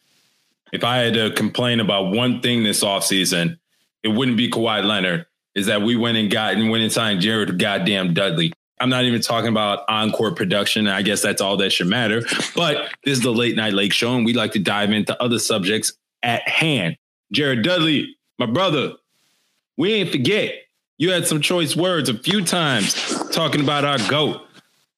If 0.72 0.84
I 0.84 0.98
had 0.98 1.14
to 1.14 1.30
complain 1.32 1.80
about 1.80 2.12
one 2.12 2.42
thing 2.42 2.62
this 2.62 2.84
offseason, 2.84 3.56
it 4.02 4.08
wouldn't 4.08 4.36
be 4.36 4.50
Kawhi 4.50 4.84
Leonard. 4.84 5.24
Is 5.54 5.66
that 5.66 5.80
we 5.82 5.96
went 5.96 6.18
and 6.18 6.30
got 6.30 6.54
and 6.54 6.70
went 6.70 6.82
and 6.82 6.92
signed 6.92 7.22
Jared 7.22 7.58
goddamn 7.58 8.12
Dudley. 8.14 8.52
I'm 8.80 8.90
not 8.90 9.04
even 9.04 9.20
talking 9.20 9.48
about 9.48 9.84
encore 9.88 10.32
production. 10.32 10.86
I 10.88 11.02
guess 11.02 11.22
that's 11.22 11.40
all 11.40 11.56
that 11.58 11.70
should 11.70 11.88
matter. 11.88 12.22
But 12.54 12.94
this 13.04 13.18
is 13.18 13.20
the 13.22 13.32
late 13.32 13.56
night 13.56 13.72
lake 13.72 13.92
show, 13.92 14.14
and 14.14 14.24
we 14.24 14.32
like 14.32 14.52
to 14.52 14.58
dive 14.58 14.92
into 14.92 15.20
other 15.22 15.38
subjects 15.38 15.92
at 16.22 16.46
hand. 16.48 16.96
Jared 17.32 17.62
Dudley, 17.62 18.16
my 18.38 18.46
brother, 18.46 18.92
we 19.76 19.94
ain't 19.94 20.10
forget. 20.10 20.54
You 20.98 21.10
had 21.10 21.26
some 21.26 21.40
choice 21.40 21.76
words 21.76 22.08
a 22.08 22.18
few 22.18 22.44
times 22.44 22.94
talking 23.30 23.60
about 23.60 23.84
our 23.84 23.98
GOAT, 24.08 24.40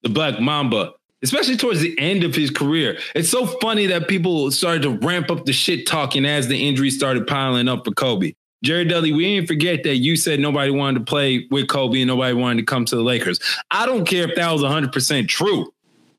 the 0.03 0.09
Black 0.09 0.41
Mamba, 0.41 0.93
especially 1.23 1.57
towards 1.57 1.81
the 1.81 1.99
end 1.99 2.25
of 2.25 2.35
his 2.35 2.51
career. 2.51 2.99
It's 3.15 3.29
so 3.29 3.47
funny 3.47 3.87
that 3.87 4.09
people 4.09 4.51
started 4.51 4.83
to 4.83 4.91
ramp 5.07 5.31
up 5.31 5.45
the 5.45 5.53
shit 5.53 5.87
talking 5.87 6.25
as 6.25 6.49
the 6.49 6.67
injuries 6.67 6.97
started 6.97 7.27
piling 7.27 7.69
up 7.69 7.85
for 7.85 7.93
Kobe. 7.93 8.33
Jared 8.63 8.89
Dudley, 8.89 9.13
we 9.13 9.35
didn't 9.37 9.49
forget 9.49 9.83
that 9.85 9.97
you 9.97 10.17
said 10.17 10.39
nobody 10.39 10.71
wanted 10.71 11.01
to 11.01 11.05
play 11.05 11.47
with 11.51 11.69
Kobe 11.69 12.01
and 12.01 12.09
nobody 12.09 12.35
wanted 12.35 12.61
to 12.61 12.67
come 12.67 12.85
to 12.87 12.97
the 12.97 13.03
Lakers. 13.03 13.41
I 13.71 13.87
don't 13.87 14.05
care 14.05 14.29
if 14.29 14.37
that 14.37 14.53
was 14.53 14.63
100% 14.63 15.29
true. 15.29 15.73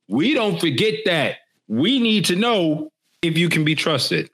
We 0.08 0.34
don't 0.34 0.60
forget 0.60 0.95
that. 1.06 1.38
We 1.67 1.99
need 1.99 2.25
to 2.25 2.36
know 2.36 2.89
if 3.21 3.38
you 3.38 3.47
can 3.47 3.63
be 3.63 3.75
trusted. 3.75 4.30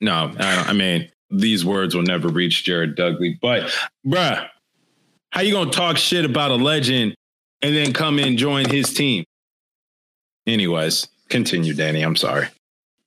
No, 0.00 0.32
I, 0.38 0.64
I 0.68 0.72
mean, 0.72 1.10
these 1.30 1.64
words 1.64 1.94
will 1.94 2.02
never 2.02 2.28
reach 2.28 2.64
Jared 2.64 2.94
Dudley. 2.94 3.38
But, 3.40 3.74
bruh, 4.06 4.48
how 5.30 5.40
you 5.42 5.52
gonna 5.52 5.70
talk 5.70 5.96
shit 5.96 6.24
about 6.24 6.50
a 6.50 6.56
legend 6.56 7.14
and 7.62 7.74
then 7.74 7.92
come 7.92 8.18
and 8.18 8.38
join 8.38 8.68
his 8.68 8.94
team? 8.94 9.24
Anyways, 10.46 11.08
continue, 11.28 11.74
Danny. 11.74 12.02
I'm 12.02 12.16
sorry. 12.16 12.48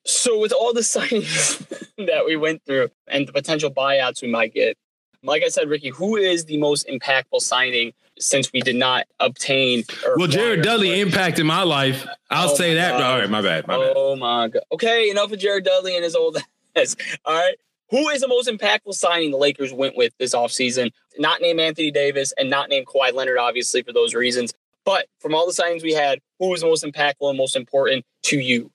So 0.06 0.39
with 0.39 0.52
all 0.52 0.74
the 0.74 0.82
signings 0.82 1.60
that 2.08 2.26
we 2.26 2.36
went 2.36 2.62
through 2.66 2.89
and 3.08 3.28
the 3.28 3.34
potential 3.34 3.72
buyouts 3.72 4.22
we 4.22 4.28
might 4.30 4.54
get, 4.54 4.78
like 5.24 5.44
I 5.44 5.48
said, 5.48 5.70
Ricky, 5.70 5.89
who 5.89 6.18
is 6.18 6.46
the 6.46 6.58
most 6.58 6.88
impactful 6.88 7.39
signing 7.39 7.94
since 8.20 8.52
we 8.52 8.60
did 8.62 8.76
not 8.76 9.06
obtain? 9.20 9.84
or 10.06 10.18
Well, 10.18 10.28
Jared 10.28 10.62
Dudley 10.63 11.00
impacted 11.00 11.46
my 11.46 11.63
life. 11.63 12.06
I'll 12.30 12.50
Oh 12.52 12.56
say 12.56 12.74
that. 12.76 13.00
God. 13.00 13.02
All 13.02 13.20
right, 13.20 13.30
my 13.30 13.42
bad. 13.42 13.66
My 13.66 13.78
bad. 13.78 13.94
Oh 13.96 14.16
my 14.18 14.50
god. 14.50 14.63
Okay, 14.74 15.10
enough 15.10 15.32
of 15.32 15.39
Jared 15.39 15.63
Dudley 15.63 15.96
and 15.96 16.04
his 16.04 16.16
old 16.16 16.38
ass. 16.76 16.96
All 17.26 17.34
right. 17.34 17.56
Who 17.89 18.10
is 18.10 18.22
the 18.22 18.28
most 18.28 18.50
impactful 18.50 18.94
signing 18.96 19.32
the 19.32 19.38
Lakers 19.38 19.72
went 19.72 19.96
with 19.96 20.13
this 20.18 20.34
offseason? 20.36 20.92
Not 21.20 21.42
named 21.42 21.60
Anthony 21.60 21.92
Davis 21.92 22.34
and 22.38 22.50
not 22.50 22.68
named 22.70 22.88
Kawhi 22.88 23.13
Leonard, 23.13 23.38
obviously, 23.38 23.84
for 23.84 23.94
those 23.94 24.13
reasons. 24.16 24.52
But 24.84 25.06
from 25.20 25.34
all 25.36 25.46
the 25.46 25.54
signings 25.54 25.84
we 25.84 25.94
had, 25.94 26.20
who 26.39 26.50
was 26.50 26.62
the 26.62 26.68
most 26.68 26.84
impactful 26.84 27.30
and 27.30 27.38
most 27.38 27.56
important 27.56 28.04
to 28.24 28.39
you? 28.39 28.72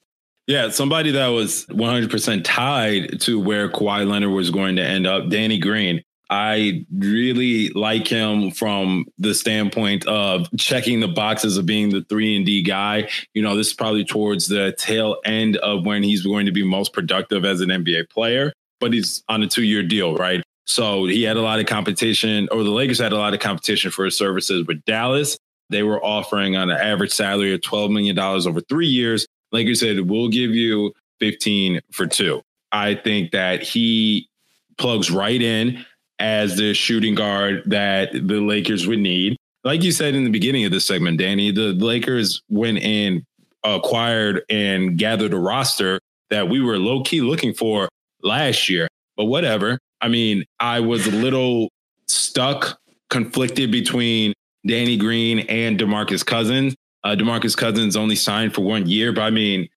Yeah, 0.48 0.70
somebody 0.70 1.10
that 1.10 1.28
was 1.28 1.66
100% 1.66 2.40
tied 2.42 3.20
to 3.20 3.38
where 3.38 3.68
Kawhi 3.68 4.08
Leonard 4.08 4.30
was 4.30 4.50
going 4.50 4.76
to 4.76 4.82
end 4.82 5.06
up, 5.06 5.28
Danny 5.28 5.58
Green. 5.58 6.02
I 6.30 6.86
really 6.90 7.68
like 7.70 8.08
him 8.08 8.50
from 8.52 9.04
the 9.18 9.34
standpoint 9.34 10.06
of 10.06 10.48
checking 10.56 11.00
the 11.00 11.08
boxes 11.08 11.58
of 11.58 11.66
being 11.66 11.90
the 11.90 12.02
three 12.08 12.34
and 12.34 12.46
D 12.46 12.62
guy. 12.62 13.10
You 13.34 13.42
know, 13.42 13.56
this 13.56 13.68
is 13.68 13.72
probably 13.74 14.06
towards 14.06 14.48
the 14.48 14.74
tail 14.78 15.18
end 15.26 15.58
of 15.58 15.84
when 15.84 16.02
he's 16.02 16.24
going 16.24 16.46
to 16.46 16.52
be 16.52 16.64
most 16.64 16.94
productive 16.94 17.44
as 17.44 17.60
an 17.60 17.68
NBA 17.68 18.08
player, 18.08 18.54
but 18.80 18.94
he's 18.94 19.22
on 19.28 19.42
a 19.42 19.46
two 19.46 19.64
year 19.64 19.82
deal, 19.82 20.16
right? 20.16 20.42
So 20.64 21.04
he 21.04 21.24
had 21.24 21.36
a 21.36 21.42
lot 21.42 21.60
of 21.60 21.66
competition, 21.66 22.48
or 22.50 22.62
the 22.64 22.70
Lakers 22.70 22.98
had 22.98 23.12
a 23.12 23.18
lot 23.18 23.34
of 23.34 23.40
competition 23.40 23.90
for 23.90 24.06
his 24.06 24.16
services 24.16 24.66
with 24.66 24.82
Dallas. 24.84 25.36
They 25.70 25.82
were 25.82 26.02
offering 26.02 26.56
on 26.56 26.70
an 26.70 26.78
average 26.78 27.12
salary 27.12 27.52
of 27.52 27.60
$12 27.60 27.90
million 27.90 28.18
over 28.18 28.60
three 28.62 28.86
years. 28.86 29.26
Lakers 29.52 29.80
said, 29.80 30.00
we'll 30.08 30.28
give 30.28 30.50
you 30.50 30.92
15 31.20 31.80
for 31.92 32.06
two. 32.06 32.42
I 32.72 32.94
think 32.94 33.32
that 33.32 33.62
he 33.62 34.28
plugs 34.76 35.10
right 35.10 35.40
in 35.40 35.84
as 36.18 36.56
the 36.56 36.74
shooting 36.74 37.14
guard 37.14 37.62
that 37.66 38.12
the 38.12 38.40
Lakers 38.40 38.86
would 38.86 38.98
need. 38.98 39.36
Like 39.64 39.82
you 39.82 39.92
said 39.92 40.14
in 40.14 40.24
the 40.24 40.30
beginning 40.30 40.64
of 40.64 40.70
this 40.70 40.86
segment, 40.86 41.18
Danny, 41.18 41.50
the 41.50 41.72
Lakers 41.72 42.42
went 42.48 42.78
and 42.78 43.22
acquired 43.64 44.42
and 44.48 44.96
gathered 44.96 45.32
a 45.32 45.38
roster 45.38 46.00
that 46.30 46.48
we 46.48 46.60
were 46.60 46.78
low 46.78 47.02
key 47.02 47.20
looking 47.20 47.54
for 47.54 47.88
last 48.22 48.68
year. 48.68 48.88
But 49.16 49.24
whatever. 49.26 49.78
I 50.00 50.08
mean, 50.08 50.44
I 50.60 50.80
was 50.80 51.06
a 51.06 51.10
little 51.10 51.70
stuck, 52.06 52.78
conflicted 53.10 53.72
between 53.72 54.32
Danny 54.66 54.96
Green 54.96 55.40
and 55.40 55.78
DeMarcus 55.78 56.24
Cousins. 56.24 56.74
Uh, 57.04 57.14
DeMarcus 57.14 57.56
Cousins 57.56 57.96
only 57.96 58.16
signed 58.16 58.54
for 58.54 58.62
one 58.62 58.86
year, 58.86 59.12
but 59.12 59.22
I 59.22 59.30
mean, 59.30 59.68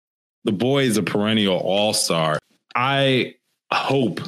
the 0.44 0.52
boy 0.52 0.84
is 0.84 0.98
a 0.98 1.04
perennial 1.04 1.58
all 1.58 1.94
star. 1.94 2.40
I 2.76 3.36
hope 3.72 4.20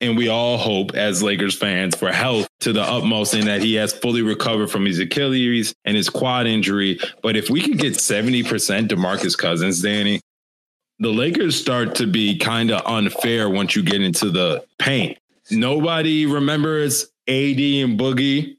and 0.00 0.16
we 0.16 0.28
all 0.28 0.58
hope 0.58 0.94
as 0.94 1.22
Lakers 1.22 1.56
fans 1.56 1.96
for 1.96 2.12
health 2.12 2.48
to 2.60 2.72
the 2.72 2.82
utmost 2.82 3.34
and 3.34 3.48
that 3.48 3.62
he 3.62 3.74
has 3.74 3.92
fully 3.92 4.22
recovered 4.22 4.70
from 4.70 4.84
his 4.84 4.98
Achilles 4.98 5.74
and 5.84 5.96
his 5.96 6.08
quad 6.08 6.46
injury. 6.46 7.00
But 7.22 7.36
if 7.36 7.50
we 7.50 7.60
could 7.60 7.78
get 7.78 7.94
70% 7.94 8.44
DeMarcus 8.88 9.36
Cousins, 9.36 9.82
Danny, 9.82 10.20
the 11.00 11.10
Lakers 11.10 11.58
start 11.58 11.96
to 11.96 12.06
be 12.06 12.38
kind 12.38 12.70
of 12.70 12.84
unfair 12.86 13.48
once 13.48 13.74
you 13.74 13.82
get 13.82 14.02
into 14.02 14.30
the 14.30 14.64
paint. 14.78 15.18
Nobody 15.50 16.26
remembers 16.26 17.04
AD 17.26 17.58
and 17.58 17.98
Boogie, 17.98 18.56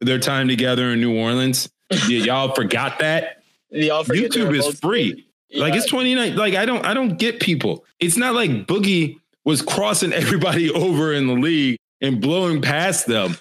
their 0.00 0.18
time 0.18 0.48
together 0.48 0.90
in 0.90 1.00
New 1.00 1.16
Orleans. 1.16 1.70
Y'all 2.08 2.54
forgot 2.54 2.98
that? 3.00 3.42
Y'all 3.70 4.04
YouTube 4.04 4.54
is 4.56 4.78
free. 4.80 5.26
Yeah. 5.48 5.62
Like 5.62 5.74
it's 5.74 5.86
29. 5.86 6.36
Like 6.36 6.54
I 6.54 6.64
don't 6.64 6.84
I 6.84 6.94
don't 6.94 7.18
get 7.18 7.40
people. 7.40 7.84
It's 8.00 8.16
not 8.16 8.34
like 8.34 8.50
Boogie 8.66 9.16
was 9.44 9.62
crossing 9.62 10.12
everybody 10.12 10.70
over 10.70 11.12
in 11.12 11.26
the 11.26 11.34
league 11.34 11.78
and 12.00 12.20
blowing 12.20 12.60
past 12.60 13.06
them. 13.06 13.36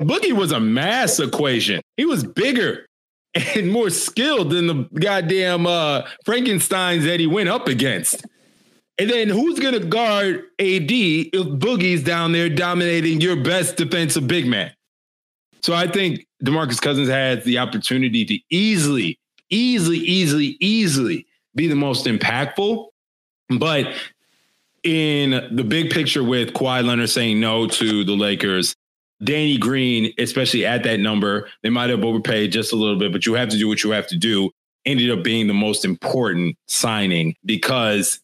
Boogie 0.00 0.32
was 0.32 0.52
a 0.52 0.60
mass 0.60 1.18
equation. 1.18 1.80
He 1.96 2.04
was 2.04 2.22
bigger 2.22 2.86
and 3.54 3.70
more 3.70 3.90
skilled 3.90 4.50
than 4.50 4.66
the 4.66 4.88
goddamn 4.94 5.66
uh, 5.66 6.02
Frankensteins 6.26 7.04
that 7.04 7.20
he 7.20 7.26
went 7.26 7.48
up 7.48 7.68
against. 7.68 8.24
And 8.98 9.10
then 9.10 9.28
who's 9.28 9.58
going 9.58 9.74
to 9.74 9.86
guard 9.86 10.36
AD 10.58 10.90
if 10.90 11.46
Boogie's 11.58 12.02
down 12.02 12.32
there 12.32 12.48
dominating 12.48 13.20
your 13.20 13.36
best 13.36 13.76
defensive 13.76 14.26
big 14.26 14.46
man? 14.46 14.72
So 15.66 15.74
I 15.74 15.88
think 15.88 16.28
DeMarcus 16.44 16.80
Cousins 16.80 17.08
has 17.08 17.42
the 17.42 17.58
opportunity 17.58 18.24
to 18.24 18.38
easily, 18.50 19.18
easily, 19.50 19.98
easily, 19.98 20.56
easily 20.60 21.26
be 21.56 21.66
the 21.66 21.74
most 21.74 22.06
impactful. 22.06 22.86
But 23.58 23.92
in 24.84 25.48
the 25.50 25.64
big 25.64 25.90
picture 25.90 26.22
with 26.22 26.52
Kawhi 26.52 26.86
Leonard 26.86 27.10
saying 27.10 27.40
no 27.40 27.66
to 27.66 28.04
the 28.04 28.14
Lakers, 28.14 28.76
Danny 29.24 29.58
Green, 29.58 30.12
especially 30.18 30.64
at 30.64 30.84
that 30.84 31.00
number, 31.00 31.48
they 31.64 31.70
might 31.70 31.90
have 31.90 32.04
overpaid 32.04 32.52
just 32.52 32.72
a 32.72 32.76
little 32.76 32.96
bit, 32.96 33.10
but 33.10 33.26
you 33.26 33.34
have 33.34 33.48
to 33.48 33.58
do 33.58 33.66
what 33.66 33.82
you 33.82 33.90
have 33.90 34.06
to 34.06 34.16
do. 34.16 34.52
Ended 34.84 35.10
up 35.10 35.24
being 35.24 35.48
the 35.48 35.52
most 35.52 35.84
important 35.84 36.56
signing 36.68 37.34
because 37.44 38.20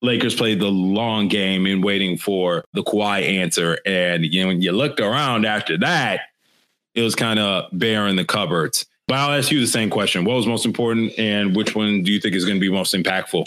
Lakers 0.00 0.34
played 0.34 0.60
the 0.60 0.70
long 0.70 1.28
game 1.28 1.66
in 1.66 1.82
waiting 1.82 2.16
for 2.16 2.64
the 2.72 2.82
Kawhi 2.82 3.20
answer. 3.20 3.76
And 3.84 4.24
you 4.24 4.40
know, 4.40 4.48
when 4.48 4.62
you 4.62 4.72
looked 4.72 4.98
around 4.98 5.44
after 5.44 5.76
that, 5.76 6.20
it 6.94 7.02
was 7.02 7.14
kind 7.14 7.38
of 7.38 7.68
bare 7.72 8.06
in 8.06 8.16
the 8.16 8.24
cupboards. 8.24 8.86
But 9.06 9.18
I'll 9.18 9.36
ask 9.36 9.50
you 9.50 9.60
the 9.60 9.66
same 9.66 9.90
question. 9.90 10.24
What 10.24 10.36
was 10.36 10.46
most 10.46 10.64
important 10.64 11.18
and 11.18 11.56
which 11.56 11.74
one 11.74 12.02
do 12.02 12.12
you 12.12 12.20
think 12.20 12.34
is 12.34 12.44
going 12.44 12.56
to 12.56 12.60
be 12.60 12.70
most 12.70 12.94
impactful? 12.94 13.46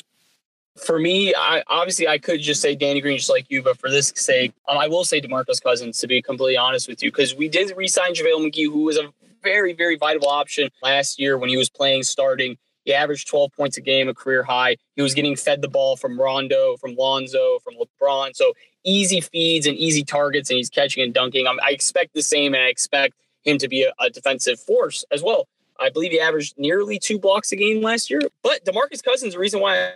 for 0.78 1.00
me, 1.00 1.34
I 1.36 1.64
obviously 1.68 2.08
I 2.08 2.18
could 2.18 2.42
just 2.42 2.62
say 2.62 2.76
Danny 2.76 3.02
Green 3.02 3.18
just 3.18 3.30
like 3.30 3.50
you, 3.50 3.62
but 3.62 3.78
for 3.78 3.90
this 3.90 4.12
sake, 4.16 4.54
um, 4.68 4.78
I 4.78 4.88
will 4.88 5.06
say 5.06 5.22
Demarcus 5.22 5.62
Cousins 5.62 6.00
to 6.00 6.08
be 6.08 6.22
completely 6.22 6.58
honest 6.58 6.88
with 6.88 7.04
you, 7.04 7.12
because 7.12 7.36
we 7.36 7.48
did 7.48 7.76
re-sign 7.76 8.14
JaVale 8.14 8.50
McGee, 8.50 8.72
who 8.72 8.84
was 8.84 8.98
a 8.98 9.14
very, 9.44 9.74
very 9.74 9.98
vital 9.98 10.28
option 10.28 10.70
last 10.82 11.20
year 11.20 11.38
when 11.38 11.50
he 11.50 11.58
was 11.58 11.70
playing 11.70 12.04
starting. 12.04 12.58
He 12.86 12.94
averaged 12.94 13.28
12 13.30 13.52
points 13.54 13.78
a 13.78 13.82
game, 13.82 14.10
a 14.10 14.14
career 14.14 14.44
high. 14.44 14.78
He 14.96 15.02
was 15.02 15.14
getting 15.14 15.36
fed 15.36 15.62
the 15.62 15.70
ball 15.70 15.96
from 15.96 16.20
Rondo, 16.20 16.76
from 16.78 16.96
Lonzo, 16.96 17.60
from 17.60 17.76
LeBron. 17.76 18.36
So 18.36 18.54
easy 18.84 19.22
feeds 19.22 19.66
and 19.66 19.78
easy 19.78 20.04
targets, 20.04 20.50
and 20.50 20.58
he's 20.58 20.70
catching 20.70 21.04
and 21.04 21.14
dunking. 21.14 21.48
I 21.48 21.70
expect 21.70 22.14
the 22.14 22.22
same, 22.22 22.54
and 22.54 22.64
I 22.64 22.68
expect 22.68 23.14
him 23.44 23.58
to 23.58 23.68
be 23.68 23.84
a, 23.84 23.94
a 24.00 24.10
defensive 24.10 24.60
force 24.60 25.06
as 25.12 25.22
well. 25.22 25.48
I 25.80 25.90
believe 25.90 26.12
he 26.12 26.20
averaged 26.20 26.56
nearly 26.58 27.00
two 27.00 27.20
blocks 27.20 27.52
a 27.52 27.56
game 27.56 27.82
last 27.82 28.10
year. 28.10 28.22
But 28.42 28.64
Demarcus 28.66 29.04
Cousins, 29.04 29.34
the 29.34 29.40
reason 29.40 29.60
why 29.60 29.78
I 29.78 29.92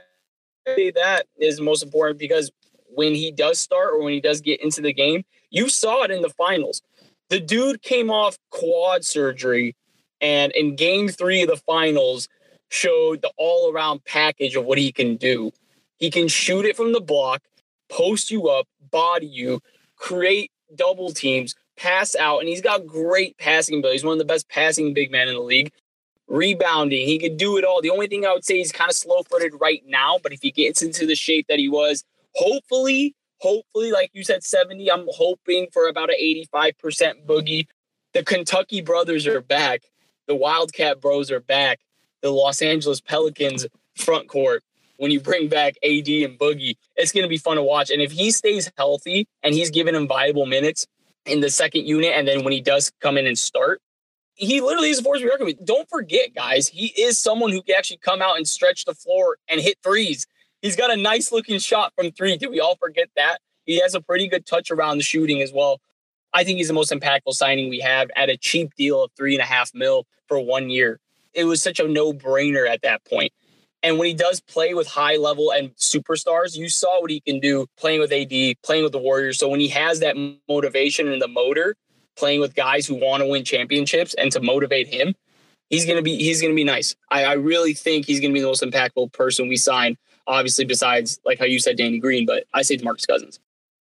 say 0.75 0.91
that 0.91 1.27
is 1.37 1.61
most 1.61 1.83
important 1.83 2.19
because 2.19 2.51
when 2.89 3.13
he 3.13 3.31
does 3.31 3.59
start 3.59 3.91
or 3.93 4.03
when 4.03 4.13
he 4.13 4.21
does 4.21 4.41
get 4.41 4.61
into 4.61 4.81
the 4.81 4.93
game, 4.93 5.23
you 5.49 5.69
saw 5.69 6.03
it 6.03 6.11
in 6.11 6.21
the 6.21 6.29
finals. 6.29 6.81
The 7.29 7.39
dude 7.39 7.81
came 7.81 8.09
off 8.09 8.37
quad 8.49 9.05
surgery 9.05 9.75
and 10.21 10.51
in 10.53 10.75
game 10.75 11.09
three 11.09 11.43
of 11.43 11.49
the 11.49 11.57
finals 11.57 12.27
showed 12.69 13.21
the 13.21 13.31
all 13.37 13.71
around 13.71 14.03
package 14.05 14.55
of 14.55 14.65
what 14.65 14.77
he 14.77 14.91
can 14.91 15.15
do. 15.15 15.51
He 15.97 16.09
can 16.09 16.27
shoot 16.27 16.65
it 16.65 16.75
from 16.75 16.91
the 16.91 17.01
block, 17.01 17.43
post 17.89 18.31
you 18.31 18.49
up, 18.49 18.67
body 18.91 19.27
you, 19.27 19.61
create 19.95 20.51
double 20.75 21.11
teams, 21.11 21.55
pass 21.77 22.15
out, 22.15 22.39
and 22.39 22.49
he's 22.49 22.61
got 22.61 22.85
great 22.85 23.37
passing 23.37 23.79
ability. 23.79 23.95
He's 23.95 24.03
one 24.03 24.13
of 24.13 24.19
the 24.19 24.25
best 24.25 24.49
passing 24.49 24.93
big 24.93 25.11
men 25.11 25.27
in 25.27 25.35
the 25.35 25.41
league 25.41 25.71
rebounding. 26.27 27.07
He 27.07 27.19
could 27.19 27.37
do 27.37 27.57
it 27.57 27.63
all. 27.63 27.81
The 27.81 27.89
only 27.89 28.07
thing 28.07 28.25
I 28.25 28.33
would 28.33 28.45
say 28.45 28.57
he's 28.57 28.71
kind 28.71 28.89
of 28.89 28.95
slow 28.95 29.23
footed 29.23 29.53
right 29.59 29.81
now, 29.87 30.19
but 30.21 30.33
if 30.33 30.41
he 30.41 30.51
gets 30.51 30.81
into 30.81 31.05
the 31.05 31.15
shape 31.15 31.47
that 31.47 31.59
he 31.59 31.69
was, 31.69 32.03
hopefully, 32.35 33.15
hopefully, 33.39 33.91
like 33.91 34.11
you 34.13 34.23
said, 34.23 34.43
70, 34.43 34.91
I'm 34.91 35.07
hoping 35.09 35.67
for 35.71 35.87
about 35.87 36.09
an 36.09 36.17
85% 36.19 37.25
boogie. 37.25 37.67
The 38.13 38.23
Kentucky 38.23 38.81
brothers 38.81 39.27
are 39.27 39.41
back. 39.41 39.83
The 40.27 40.35
Wildcat 40.35 40.99
bros 40.99 41.31
are 41.31 41.39
back. 41.39 41.79
The 42.21 42.31
Los 42.31 42.61
Angeles 42.61 42.99
Pelicans 42.99 43.65
front 43.95 44.27
court. 44.27 44.63
When 44.97 45.11
you 45.11 45.19
bring 45.19 45.47
back 45.47 45.75
AD 45.83 46.07
and 46.07 46.39
Boogie, 46.39 46.75
it's 46.95 47.11
going 47.11 47.23
to 47.23 47.29
be 47.29 47.37
fun 47.37 47.57
to 47.57 47.63
watch. 47.63 47.91
And 47.91 48.01
if 48.01 48.11
he 48.11 48.31
stays 48.31 48.71
healthy 48.77 49.27
and 49.43 49.53
he's 49.53 49.69
given 49.69 49.93
him 49.93 50.07
viable 50.07 50.47
minutes 50.47 50.87
in 51.27 51.41
the 51.41 51.49
second 51.49 51.85
unit, 51.87 52.11
and 52.13 52.27
then 52.27 52.43
when 52.43 52.53
he 52.53 52.61
does 52.61 52.91
come 53.01 53.17
in 53.17 53.27
and 53.27 53.37
start, 53.37 53.81
he 54.35 54.61
literally 54.61 54.89
is 54.89 54.99
a 54.99 55.03
force 55.03 55.19
to 55.19 55.25
be 55.25 55.29
reckoned 55.29 55.47
with. 55.47 55.65
Don't 55.65 55.89
forget, 55.89 56.33
guys, 56.35 56.67
he 56.67 56.87
is 56.97 57.17
someone 57.17 57.51
who 57.51 57.61
can 57.61 57.75
actually 57.75 57.97
come 57.97 58.21
out 58.21 58.37
and 58.37 58.47
stretch 58.47 58.85
the 58.85 58.93
floor 58.93 59.37
and 59.49 59.59
hit 59.59 59.77
threes. 59.83 60.27
He's 60.61 60.75
got 60.75 60.91
a 60.91 60.95
nice 60.95 61.31
looking 61.31 61.59
shot 61.59 61.93
from 61.95 62.11
three. 62.11 62.37
Did 62.37 62.49
we 62.49 62.59
all 62.59 62.75
forget 62.75 63.09
that? 63.15 63.39
He 63.65 63.79
has 63.81 63.95
a 63.95 64.01
pretty 64.01 64.27
good 64.27 64.45
touch 64.45 64.71
around 64.71 64.97
the 64.97 65.03
shooting 65.03 65.41
as 65.41 65.51
well. 65.51 65.81
I 66.33 66.43
think 66.43 66.57
he's 66.57 66.67
the 66.67 66.73
most 66.73 66.91
impactful 66.91 67.33
signing 67.33 67.69
we 67.69 67.79
have 67.79 68.09
at 68.15 68.29
a 68.29 68.37
cheap 68.37 68.75
deal 68.75 69.03
of 69.03 69.11
three 69.17 69.33
and 69.33 69.41
a 69.41 69.45
half 69.45 69.71
mil 69.73 70.05
for 70.27 70.39
one 70.39 70.69
year. 70.69 70.99
It 71.33 71.45
was 71.45 71.61
such 71.61 71.79
a 71.79 71.87
no 71.87 72.13
brainer 72.13 72.69
at 72.69 72.81
that 72.83 73.03
point. 73.05 73.33
And 73.83 73.97
when 73.97 74.07
he 74.07 74.13
does 74.13 74.39
play 74.39 74.73
with 74.73 74.87
high 74.87 75.17
level 75.17 75.51
and 75.51 75.75
superstars, 75.75 76.57
you 76.57 76.67
saw 76.67 76.99
what 76.99 77.11
he 77.11 77.19
can 77.19 77.39
do 77.39 77.67
playing 77.77 77.99
with 77.99 78.11
AD, 78.11 78.55
playing 78.63 78.83
with 78.83 78.91
the 78.91 78.97
Warriors. 78.97 79.37
So 79.37 79.47
when 79.47 79.59
he 79.59 79.67
has 79.69 79.99
that 79.99 80.15
motivation 80.49 81.07
and 81.07 81.21
the 81.21 81.27
motor, 81.27 81.75
playing 82.15 82.39
with 82.39 82.55
guys 82.55 82.87
who 82.87 82.95
want 82.95 83.21
to 83.21 83.27
win 83.27 83.43
championships 83.43 84.13
and 84.15 84.31
to 84.31 84.41
motivate 84.41 84.87
him, 84.87 85.13
he's 85.69 85.85
gonna 85.85 86.01
be 86.01 86.17
he's 86.17 86.41
gonna 86.41 86.53
be 86.53 86.63
nice. 86.63 86.95
I, 87.11 87.25
I 87.25 87.33
really 87.33 87.73
think 87.73 88.05
he's 88.05 88.19
gonna 88.19 88.33
be 88.33 88.41
the 88.41 88.47
most 88.47 88.63
impactful 88.63 89.13
person 89.13 89.47
we 89.47 89.57
sign. 89.57 89.97
Obviously, 90.25 90.65
besides 90.65 91.19
like 91.23 91.39
how 91.39 91.45
you 91.45 91.59
said 91.59 91.77
Danny 91.77 91.99
Green, 91.99 92.25
but 92.25 92.45
I 92.53 92.63
say 92.63 92.77
DeMarcus 92.77 93.07
Cousins. 93.07 93.39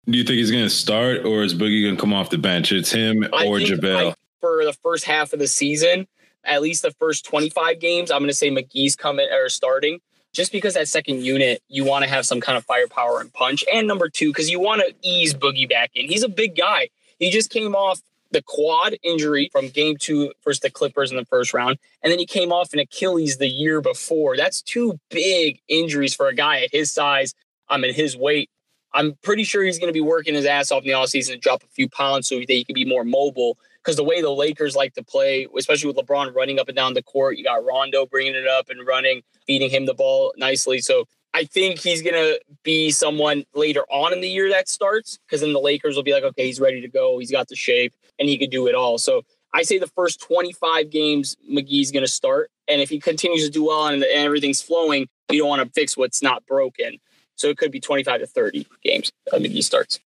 Do 0.07 0.19
you 0.19 0.25
think 0.25 0.39
he's 0.39 0.51
gonna 0.51 0.71
start 0.71 1.25
or 1.25 1.43
is 1.43 1.55
Boogie 1.55 1.85
gonna 1.85 2.01
come 2.01 2.13
off 2.13 2.31
the 2.31 2.39
bench? 2.39 2.73
It's 2.73 2.91
him 2.91 3.25
I 3.33 3.47
or 3.47 3.59
JaVale. 3.59 4.15
for 4.41 4.65
the 4.65 4.73
first 4.73 5.05
half 5.05 5.33
of 5.33 5.39
the 5.39 5.47
season, 5.47 6.09
at 6.45 6.63
least 6.63 6.83
the 6.83 6.91
first 6.93 7.25
25 7.25 7.81
games, 7.81 8.11
I'm 8.11 8.21
gonna 8.21 8.33
say 8.33 8.51
McGee's 8.51 8.97
coming 8.97 9.29
or 9.31 9.49
starting. 9.49 10.01
Just 10.33 10.51
because 10.51 10.75
that 10.75 10.89
second 10.89 11.23
unit, 11.23 11.63
you 11.69 11.85
want 11.85 12.05
to 12.05 12.11
have 12.11 12.25
some 12.25 12.41
kind 12.41 12.57
of 12.57 12.65
firepower 12.65 13.21
and 13.21 13.31
punch. 13.35 13.67
And 13.71 13.87
number 13.87 14.09
two, 14.09 14.31
because 14.31 14.49
you 14.49 14.59
want 14.59 14.81
to 14.81 14.95
ease 15.03 15.35
Boogie 15.35 15.69
back 15.69 15.91
in. 15.95 16.09
He's 16.09 16.23
a 16.23 16.29
big 16.29 16.57
guy. 16.57 16.89
He 17.19 17.31
just 17.31 17.51
came 17.51 17.75
off 17.75 18.01
the 18.33 18.43
quad 18.43 18.97
injury 19.03 19.49
from 19.53 19.69
game 19.69 19.97
two 19.99 20.33
versus 20.43 20.61
the 20.61 20.71
Clippers 20.71 21.11
in 21.11 21.17
the 21.17 21.25
first 21.25 21.55
round. 21.55 21.79
And 22.03 22.11
then 22.11 22.19
he 22.19 22.27
came 22.27 22.51
off 22.51 22.73
an 22.73 22.79
Achilles 22.79 23.37
the 23.37 23.49
year 23.49 23.81
before. 23.81 24.37
That's 24.37 24.63
two 24.63 24.99
big 25.11 25.61
injuries 25.69 26.15
for 26.15 26.29
a 26.29 26.35
guy 26.35 26.63
at 26.63 26.73
his 26.73 26.91
size, 26.91 27.35
I 27.69 27.77
um, 27.77 27.85
and 27.85 27.95
his 27.95 28.17
weight. 28.17 28.51
I'm 28.95 29.15
pretty 29.23 29.45
sure 29.45 29.63
he's 29.63 29.79
going 29.79 29.89
to 29.89 29.95
be 29.95 30.01
working 30.01 30.35
his 30.35 30.45
ass 30.45 30.71
off 30.71 30.83
in 30.83 30.89
the 30.89 30.95
offseason 30.95 31.29
to 31.29 31.39
drop 31.39 31.63
a 31.63 31.69
few 31.69 31.89
pounds 31.89 32.29
so 32.29 32.39
that 32.39 32.49
he 32.49 32.65
can 32.65 32.75
be 32.75 32.85
more 32.85 33.05
mobile. 33.05 33.57
Because 33.83 33.97
the 33.97 34.05
way 34.05 34.21
the 34.21 34.31
Lakers 34.31 34.77
like 34.77 34.95
to 34.95 35.03
play, 35.03 35.47
especially 35.59 35.93
with 35.93 35.97
LeBron 35.97 36.35
running 36.35 36.61
up 36.61 36.69
and 36.69 36.77
down 36.77 36.95
the 36.95 37.03
court, 37.03 37.37
you 37.37 37.45
got 37.45 37.65
Rondo 37.65 38.07
bringing 38.07 38.35
it 38.35 38.47
up 38.47 38.69
and 38.71 38.87
running, 38.87 39.23
feeding 39.47 39.71
him 39.71 39.87
the 39.87 39.95
ball 39.95 40.33
nicely. 40.37 40.81
So 40.81 41.07
I 41.35 41.45
think 41.45 41.79
he's 41.79 42.03
going 42.03 42.15
to 42.15 42.41
be 42.63 42.91
someone 42.91 43.45
later 43.55 43.83
on 43.91 44.13
in 44.13 44.21
the 44.21 44.29
year 44.29 44.51
that 44.51 44.69
starts 44.69 45.19
because 45.27 45.41
then 45.41 45.53
the 45.53 45.61
Lakers 45.61 45.97
will 45.97 46.03
be 46.03 46.13
like, 46.13 46.23
okay, 46.23 46.47
he's 46.47 46.61
ready 46.61 46.81
to 46.81 46.89
go. 46.89 47.19
He's 47.19 47.31
got 47.31 47.49
the 47.49 47.57
shape 47.57 47.95
and 48.19 48.29
he 48.29 48.39
could 48.39 48.51
do 48.51 48.67
it 48.67 48.75
all. 48.75 48.99
So 48.99 49.23
I 49.55 49.63
say 49.63 49.79
the 49.79 49.87
first 49.87 50.21
25 50.21 50.91
games, 50.91 51.37
McGee's 51.51 51.91
going 51.91 52.05
to 52.05 52.11
start. 52.11 52.51
And 52.69 52.81
if 52.81 52.91
he 52.91 53.01
continues 53.01 53.45
to 53.45 53.51
do 53.51 53.65
well 53.65 53.87
and, 53.87 54.03
and 54.03 54.25
everything's 54.25 54.63
flowing, 54.63 55.09
you 55.31 55.39
don't 55.41 55.49
want 55.49 55.63
to 55.63 55.71
fix 55.73 55.97
what's 55.97 56.23
not 56.23 56.45
broken. 56.47 56.99
So 57.35 57.49
it 57.49 57.57
could 57.57 57.73
be 57.73 57.81
25 57.81 58.21
to 58.21 58.27
30 58.27 58.67
games 58.85 59.11
McGee 59.33 59.65
starts. 59.65 59.99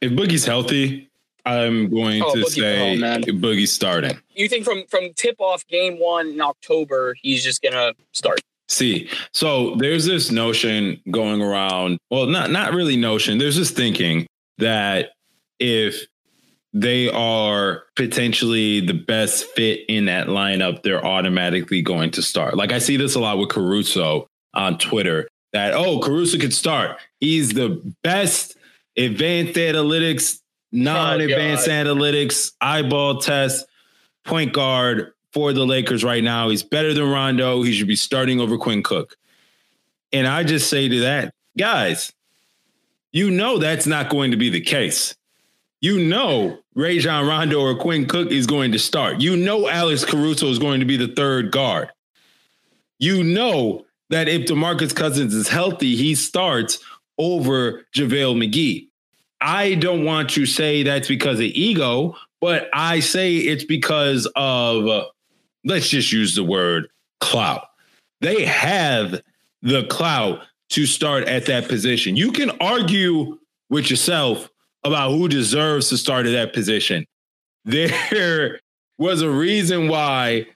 If 0.00 0.12
Boogie's 0.12 0.46
healthy, 0.46 1.07
I'm 1.48 1.88
going 1.90 2.22
Oh, 2.22 2.34
to 2.34 2.40
Boogie- 2.42 2.48
say 2.50 2.94
oh, 2.96 2.96
man. 3.00 3.22
Boogie's 3.22 3.72
starting. 3.72 4.18
You 4.34 4.48
think 4.48 4.64
from 4.64 4.84
from 4.88 5.12
tip 5.14 5.36
off 5.40 5.66
game 5.66 5.96
one 5.98 6.28
in 6.28 6.40
October, 6.40 7.14
he's 7.22 7.42
just 7.42 7.62
going 7.62 7.72
to 7.74 7.94
start? 8.12 8.40
See, 8.68 9.08
so 9.32 9.74
there's 9.76 10.04
this 10.04 10.30
notion 10.30 11.00
going 11.10 11.40
around. 11.40 11.98
Well, 12.10 12.26
not 12.26 12.50
not 12.50 12.74
really 12.74 12.96
notion. 12.96 13.38
There's 13.38 13.56
this 13.56 13.70
thinking 13.70 14.26
that 14.58 15.12
if 15.58 16.06
they 16.74 17.08
are 17.10 17.84
potentially 17.96 18.80
the 18.80 18.92
best 18.92 19.46
fit 19.56 19.80
in 19.88 20.04
that 20.04 20.26
lineup, 20.26 20.82
they're 20.82 21.04
automatically 21.04 21.80
going 21.80 22.10
to 22.10 22.22
start. 22.22 22.56
Like 22.56 22.72
I 22.72 22.78
see 22.78 22.98
this 22.98 23.14
a 23.14 23.20
lot 23.20 23.38
with 23.38 23.48
Caruso 23.48 24.26
on 24.52 24.76
Twitter. 24.76 25.28
That 25.54 25.72
oh, 25.72 25.98
Caruso 26.00 26.36
could 26.38 26.52
start. 26.52 26.98
He's 27.20 27.54
the 27.54 27.80
best 28.02 28.54
advanced 28.98 29.54
analytics, 29.54 30.40
non-advanced 30.72 31.68
oh, 31.68 31.70
God. 31.70 31.86
analytics, 31.86 32.52
eyeball 32.60 33.20
test 33.20 33.66
point 34.24 34.52
guard 34.52 35.12
for 35.32 35.52
the 35.52 35.66
Lakers 35.66 36.04
right 36.04 36.22
now. 36.22 36.48
He's 36.48 36.62
better 36.62 36.94
than 36.94 37.08
Rondo. 37.08 37.62
He 37.62 37.72
should 37.72 37.88
be 37.88 37.96
starting 37.96 38.40
over 38.40 38.58
Quinn 38.58 38.82
Cook. 38.82 39.16
And 40.12 40.26
I 40.26 40.44
just 40.44 40.70
say 40.70 40.88
to 40.88 41.00
that, 41.00 41.34
guys, 41.56 42.12
you 43.12 43.30
know 43.30 43.58
that's 43.58 43.86
not 43.86 44.10
going 44.10 44.30
to 44.30 44.36
be 44.36 44.50
the 44.50 44.60
case. 44.60 45.14
You 45.80 46.04
know 46.04 46.58
Rajon 46.74 47.26
Rondo 47.26 47.60
or 47.60 47.76
Quinn 47.76 48.06
Cook 48.06 48.30
is 48.30 48.46
going 48.46 48.72
to 48.72 48.78
start. 48.78 49.20
You 49.20 49.36
know 49.36 49.68
Alex 49.68 50.04
Caruso 50.04 50.48
is 50.48 50.58
going 50.58 50.80
to 50.80 50.86
be 50.86 50.96
the 50.96 51.08
third 51.08 51.50
guard. 51.50 51.90
You 52.98 53.22
know 53.22 53.86
that 54.10 54.28
if 54.28 54.46
DeMarcus 54.46 54.94
Cousins 54.94 55.34
is 55.34 55.48
healthy, 55.48 55.94
he 55.94 56.14
starts 56.14 56.78
over 57.16 57.86
JaVale 57.94 58.36
McGee. 58.36 58.87
I 59.40 59.74
don't 59.74 60.04
want 60.04 60.30
to 60.30 60.46
say 60.46 60.82
that's 60.82 61.08
because 61.08 61.38
of 61.38 61.44
ego, 61.46 62.16
but 62.40 62.68
I 62.72 63.00
say 63.00 63.36
it's 63.36 63.64
because 63.64 64.26
of, 64.36 64.86
uh, 64.86 65.06
let's 65.64 65.88
just 65.88 66.12
use 66.12 66.34
the 66.34 66.44
word 66.44 66.88
clout. 67.20 67.66
They 68.20 68.44
have 68.44 69.20
the 69.62 69.84
clout 69.84 70.40
to 70.70 70.86
start 70.86 71.24
at 71.28 71.46
that 71.46 71.68
position. 71.68 72.16
You 72.16 72.32
can 72.32 72.50
argue 72.60 73.38
with 73.70 73.90
yourself 73.90 74.50
about 74.84 75.10
who 75.10 75.28
deserves 75.28 75.88
to 75.90 75.96
start 75.96 76.26
at 76.26 76.32
that 76.32 76.52
position. 76.52 77.06
There 77.64 78.60
was 78.96 79.22
a 79.22 79.30
reason 79.30 79.88
why 79.88 80.46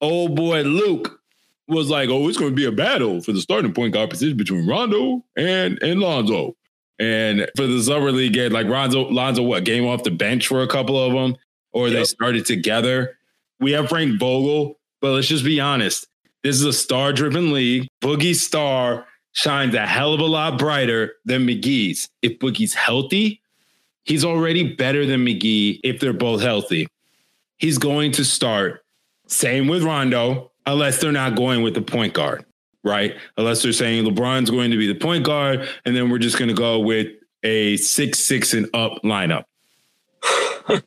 old 0.00 0.36
boy 0.36 0.62
Luke 0.62 1.20
was 1.68 1.90
like, 1.90 2.08
oh, 2.08 2.28
it's 2.28 2.38
going 2.38 2.50
to 2.50 2.56
be 2.56 2.66
a 2.66 2.72
battle 2.72 3.20
for 3.20 3.32
the 3.32 3.40
starting 3.40 3.72
point 3.72 3.94
guard 3.94 4.10
position 4.10 4.36
between 4.36 4.66
Rondo 4.66 5.24
and, 5.36 5.82
and 5.82 6.00
Lonzo. 6.00 6.54
And 6.98 7.50
for 7.56 7.66
the 7.66 7.82
summer 7.82 8.12
league 8.12 8.34
game, 8.34 8.52
like 8.52 8.66
Lonzo, 8.66 9.08
Lonzo, 9.08 9.42
what 9.42 9.64
came 9.64 9.86
off 9.86 10.04
the 10.04 10.10
bench 10.10 10.46
for 10.46 10.62
a 10.62 10.68
couple 10.68 11.02
of 11.02 11.12
them, 11.12 11.36
or 11.72 11.90
they 11.90 12.04
started 12.04 12.46
together. 12.46 13.18
We 13.58 13.72
have 13.72 13.88
Frank 13.88 14.20
Vogel, 14.20 14.78
but 15.00 15.10
let's 15.10 15.26
just 15.26 15.44
be 15.44 15.60
honest. 15.60 16.06
This 16.42 16.56
is 16.56 16.64
a 16.64 16.72
star-driven 16.72 17.52
league. 17.52 17.88
Boogie 18.02 18.34
Star 18.34 19.06
shines 19.32 19.74
a 19.74 19.86
hell 19.86 20.14
of 20.14 20.20
a 20.20 20.24
lot 20.24 20.58
brighter 20.58 21.14
than 21.24 21.46
McGee's. 21.46 22.08
If 22.22 22.38
Boogie's 22.38 22.74
healthy, 22.74 23.40
he's 24.04 24.24
already 24.24 24.74
better 24.74 25.04
than 25.04 25.24
McGee 25.24 25.80
if 25.82 25.98
they're 25.98 26.12
both 26.12 26.42
healthy. 26.42 26.86
He's 27.56 27.78
going 27.78 28.12
to 28.12 28.24
start. 28.24 28.84
Same 29.26 29.66
with 29.66 29.82
Rondo, 29.82 30.52
unless 30.66 31.00
they're 31.00 31.10
not 31.10 31.34
going 31.34 31.62
with 31.62 31.74
the 31.74 31.82
point 31.82 32.14
guard 32.14 32.44
right? 32.84 33.16
Unless 33.36 33.62
they're 33.62 33.72
saying 33.72 34.04
LeBron's 34.04 34.50
going 34.50 34.70
to 34.70 34.76
be 34.76 34.86
the 34.86 34.94
point 34.94 35.24
guard, 35.24 35.68
and 35.84 35.96
then 35.96 36.10
we're 36.10 36.18
just 36.18 36.38
going 36.38 36.48
to 36.48 36.54
go 36.54 36.78
with 36.78 37.08
a 37.42 37.76
six 37.78 38.20
six 38.20 38.54
and 38.54 38.68
up 38.74 39.02
lineup. 39.02 39.44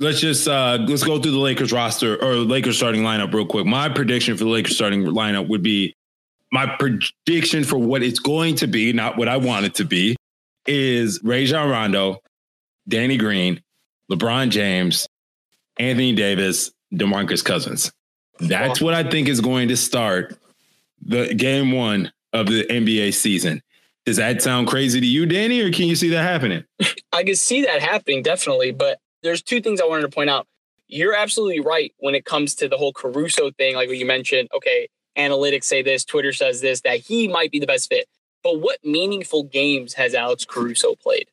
let's 0.00 0.20
just 0.20 0.48
uh 0.48 0.78
let's 0.88 1.04
go 1.04 1.20
through 1.20 1.30
the 1.30 1.38
Lakers 1.38 1.72
roster 1.72 2.22
or 2.22 2.34
Lakers 2.34 2.76
starting 2.76 3.02
lineup 3.02 3.32
real 3.32 3.46
quick. 3.46 3.66
My 3.66 3.88
prediction 3.88 4.36
for 4.36 4.44
the 4.44 4.50
Lakers 4.50 4.74
starting 4.74 5.04
lineup 5.04 5.48
would 5.48 5.62
be 5.62 5.94
my 6.52 6.66
prediction 6.78 7.64
for 7.64 7.78
what 7.78 8.02
it's 8.02 8.18
going 8.18 8.54
to 8.56 8.66
be, 8.66 8.92
not 8.92 9.16
what 9.16 9.28
I 9.28 9.36
want 9.36 9.66
it 9.66 9.74
to 9.76 9.84
be, 9.84 10.16
is 10.66 11.20
Rajon 11.22 11.68
Rondo, 11.68 12.20
Danny 12.88 13.16
Green, 13.16 13.62
LeBron 14.10 14.50
James, 14.50 15.08
Anthony 15.78 16.14
Davis, 16.14 16.70
DeMarcus 16.94 17.44
Cousins. 17.44 17.92
That's 18.38 18.80
what 18.80 18.94
I 18.94 19.08
think 19.08 19.28
is 19.28 19.40
going 19.40 19.68
to 19.68 19.76
start 19.76 20.38
the 21.02 21.34
game 21.34 21.72
one 21.72 22.12
of 22.32 22.46
the 22.46 22.64
NBA 22.64 23.14
season. 23.14 23.62
Does 24.04 24.16
that 24.18 24.40
sound 24.40 24.68
crazy 24.68 25.00
to 25.00 25.06
you, 25.06 25.26
Danny, 25.26 25.60
or 25.60 25.72
can 25.72 25.86
you 25.86 25.96
see 25.96 26.10
that 26.10 26.22
happening? 26.22 26.64
I 27.12 27.24
can 27.24 27.34
see 27.34 27.62
that 27.62 27.82
happening 27.82 28.22
definitely, 28.22 28.70
but 28.70 29.00
there's 29.22 29.42
two 29.42 29.60
things 29.60 29.80
I 29.80 29.86
wanted 29.86 30.02
to 30.02 30.08
point 30.08 30.30
out. 30.30 30.46
You're 30.86 31.16
absolutely 31.16 31.60
right 31.60 31.92
when 31.98 32.14
it 32.14 32.24
comes 32.24 32.54
to 32.56 32.68
the 32.68 32.76
whole 32.76 32.92
Caruso 32.92 33.50
thing, 33.50 33.74
like 33.74 33.90
you 33.90 34.06
mentioned. 34.06 34.48
Okay, 34.54 34.88
analytics 35.16 35.64
say 35.64 35.82
this, 35.82 36.04
Twitter 36.04 36.32
says 36.32 36.60
this, 36.60 36.82
that 36.82 37.00
he 37.00 37.26
might 37.26 37.50
be 37.50 37.58
the 37.58 37.66
best 37.66 37.88
fit. 37.88 38.06
But 38.44 38.60
what 38.60 38.78
meaningful 38.84 39.42
games 39.42 39.94
has 39.94 40.14
Alex 40.14 40.44
Caruso 40.44 40.94
played? 40.94 41.28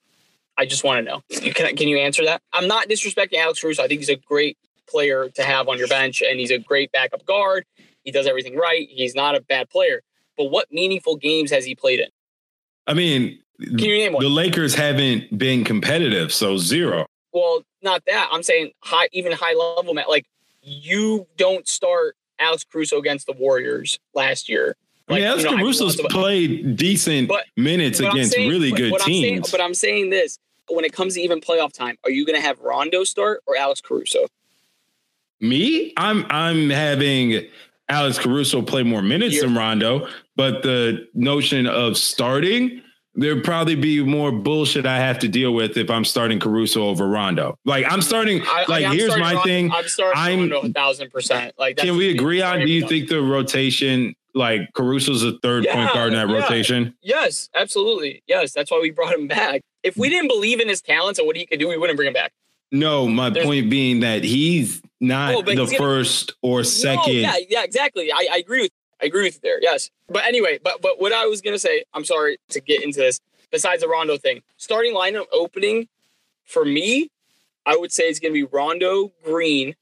I 0.58 0.66
just 0.66 0.84
want 0.84 1.06
to 1.06 1.12
know. 1.12 1.24
Can, 1.54 1.76
can 1.76 1.88
you 1.88 1.98
answer 2.00 2.26
that? 2.26 2.42
I'm 2.52 2.68
not 2.68 2.88
disrespecting 2.88 3.38
Alex 3.38 3.62
Caruso. 3.62 3.84
I 3.84 3.88
think 3.88 4.00
he's 4.00 4.10
a 4.10 4.16
great 4.16 4.58
player 4.88 5.30
to 5.30 5.44
have 5.44 5.68
on 5.68 5.78
your 5.78 5.88
bench, 5.88 6.24
and 6.24 6.40
he's 6.40 6.52
a 6.52 6.58
great 6.58 6.92
backup 6.92 7.26
guard. 7.26 7.66
He 8.04 8.12
does 8.12 8.28
everything 8.28 8.56
right. 8.58 8.88
He's 8.90 9.16
not 9.16 9.36
a 9.36 9.42
bad 9.42 9.70
player. 9.70 10.02
But 10.38 10.46
what 10.46 10.72
meaningful 10.72 11.16
games 11.16 11.52
has 11.52 11.64
he 11.66 11.76
played 11.76 12.00
in? 12.00 12.08
I 12.88 12.94
mean, 12.94 13.40
Can 13.60 13.78
you 13.80 13.98
name 13.98 14.14
one? 14.14 14.24
the 14.24 14.30
Lakers 14.30 14.76
haven't 14.76 15.38
been 15.38 15.64
competitive, 15.64 16.34
so 16.34 16.58
zero. 16.58 17.06
Well, 17.32 17.64
not 17.82 18.04
that. 18.08 18.30
I'm 18.32 18.44
saying 18.44 18.72
high, 18.82 19.08
even 19.14 19.32
high 19.32 19.54
level, 19.54 19.94
man. 19.94 20.06
Like 20.10 20.26
you 20.62 21.28
don't 21.38 21.68
start 21.68 22.16
Alex 22.40 22.64
Caruso 22.70 22.98
against 23.00 23.26
the 23.28 23.34
Warriors 23.34 24.00
last 24.14 24.50
year. 24.50 24.76
I 25.08 25.14
mean, 25.14 25.22
Like, 25.24 25.28
Alex 25.30 25.44
you 25.44 25.52
know, 25.52 25.58
Caruso's 25.58 25.96
to- 25.98 26.04
played 26.10 26.76
decent 26.78 27.28
But- 27.28 27.46
minutes 27.58 28.00
against 28.00 28.34
saying- 28.34 28.50
really 28.50 28.72
but 28.72 28.78
good 28.78 28.92
what 28.92 29.02
I'm 29.02 29.08
saying- 29.08 29.22
teams. 29.36 29.52
but 29.52 29.62
I'm 29.62 29.74
saying 29.74 30.10
this: 30.10 30.40
when 30.70 30.84
it 30.86 30.94
comes 30.94 31.14
to 31.16 31.22
even 31.22 31.42
playoff 31.42 31.74
time, 31.74 31.98
are 32.04 32.10
you 32.12 32.26
going 32.26 32.40
to 32.40 32.46
have 32.46 32.60
Rondo 32.60 33.04
start 33.04 33.42
or 33.46 33.56
Alex 33.58 33.82
Caruso? 33.82 34.28
Me, 35.40 35.94
I'm 35.98 36.26
I'm 36.30 36.70
having 36.70 37.46
Alex 37.94 38.18
Caruso 38.18 38.62
play 38.62 38.82
more 38.84 39.02
minutes 39.04 39.36
You're- 39.36 39.48
than 39.48 39.56
Rondo, 39.58 40.08
but 40.36 40.64
the 40.64 41.08
notion 41.14 41.68
of 41.68 41.96
starting, 41.98 42.82
there'd 43.14 43.44
probably 43.44 43.76
be 43.76 44.04
more 44.04 44.32
bullshit 44.32 44.88
I 44.88 44.98
have 44.98 45.20
to 45.20 45.28
deal 45.28 45.54
with 45.54 45.78
if 45.78 45.90
I'm 45.92 46.04
starting 46.04 46.40
Caruso 46.40 46.88
over 46.88 47.08
Rondo. 47.08 47.56
Like 47.66 47.86
I'm 47.88 48.02
starting, 48.02 48.42
I, 48.46 48.66
like 48.68 48.84
I'm 48.86 48.94
here's 48.94 49.12
starting 49.12 49.24
my 49.24 49.34
Rondo- 49.34 49.44
thing. 49.48 49.72
I'm 49.72 49.88
starting 49.88 50.20
I'm- 50.20 50.40
Rondo 50.40 50.62
a 50.62 50.70
thousand 50.70 51.12
percent. 51.12 51.54
Like, 51.60 51.78
Can 51.78 51.96
we 51.96 52.10
agree 52.10 52.42
on? 52.42 52.60
Do 52.62 52.66
you 52.68 52.84
everyone. 52.84 52.90
think 52.90 53.10
the 53.10 53.22
rotation, 53.22 54.16
like 54.34 54.62
Caruso's 54.74 55.24
a 55.24 55.38
third 55.44 55.68
point 55.68 55.94
guard 55.94 56.14
in 56.14 56.14
that 56.16 56.28
yeah. 56.34 56.42
rotation? 56.42 56.96
Yes, 57.04 57.50
absolutely. 57.54 58.24
Yes, 58.26 58.52
that's 58.54 58.72
why 58.72 58.80
we 58.82 58.90
brought 58.90 59.14
him 59.14 59.28
back. 59.28 59.62
If 59.84 59.96
we 59.98 60.10
didn't 60.10 60.30
believe 60.30 60.60
in 60.60 60.68
his 60.68 60.82
talents 60.82 61.20
and 61.20 61.28
what 61.28 61.36
he 61.36 61.46
could 61.46 61.60
do, 61.60 61.68
we 61.68 61.78
wouldn't 61.78 61.98
bring 61.98 62.08
him 62.08 62.14
back. 62.14 62.32
No, 62.74 63.08
my 63.08 63.30
There's- 63.30 63.46
point 63.46 63.70
being 63.70 64.02
that 64.02 64.24
he's 64.24 64.82
not 65.00 65.36
Oh, 65.36 65.42
the 65.44 65.52
he's 65.52 65.60
gonna- 65.60 65.78
first 65.78 66.34
or 66.42 66.64
second. 66.64 67.06
No, 67.22 67.30
yeah, 67.30 67.38
yeah, 67.50 67.64
exactly. 67.64 68.12
I, 68.12 68.28
I 68.32 68.38
agree 68.38 68.62
with 68.64 68.72
I 69.02 69.06
agree 69.06 69.24
with 69.24 69.36
you 69.36 69.40
there. 69.44 69.60
Yes, 69.62 69.90
but 70.08 70.26
anyway, 70.26 70.60
but 70.64 70.82
but 70.82 71.00
what 71.00 71.14
I 71.14 71.26
was 71.28 71.42
gonna 71.42 71.60
say, 71.60 71.84
I'm 71.94 72.04
sorry 72.06 72.38
to 72.50 72.60
get 72.62 72.84
into 72.84 73.00
this. 73.00 73.20
Besides 73.52 73.82
the 73.84 73.88
Rondo 73.88 74.18
thing, 74.18 74.42
starting 74.58 74.94
lineup 74.94 75.26
opening 75.32 75.88
for 76.46 76.66
me, 76.66 77.10
I 77.66 77.76
would 77.78 77.92
say 77.92 78.06
it's 78.06 78.20
gonna 78.20 78.34
be 78.34 78.44
Rondo, 78.44 79.12
Green, 79.24 79.76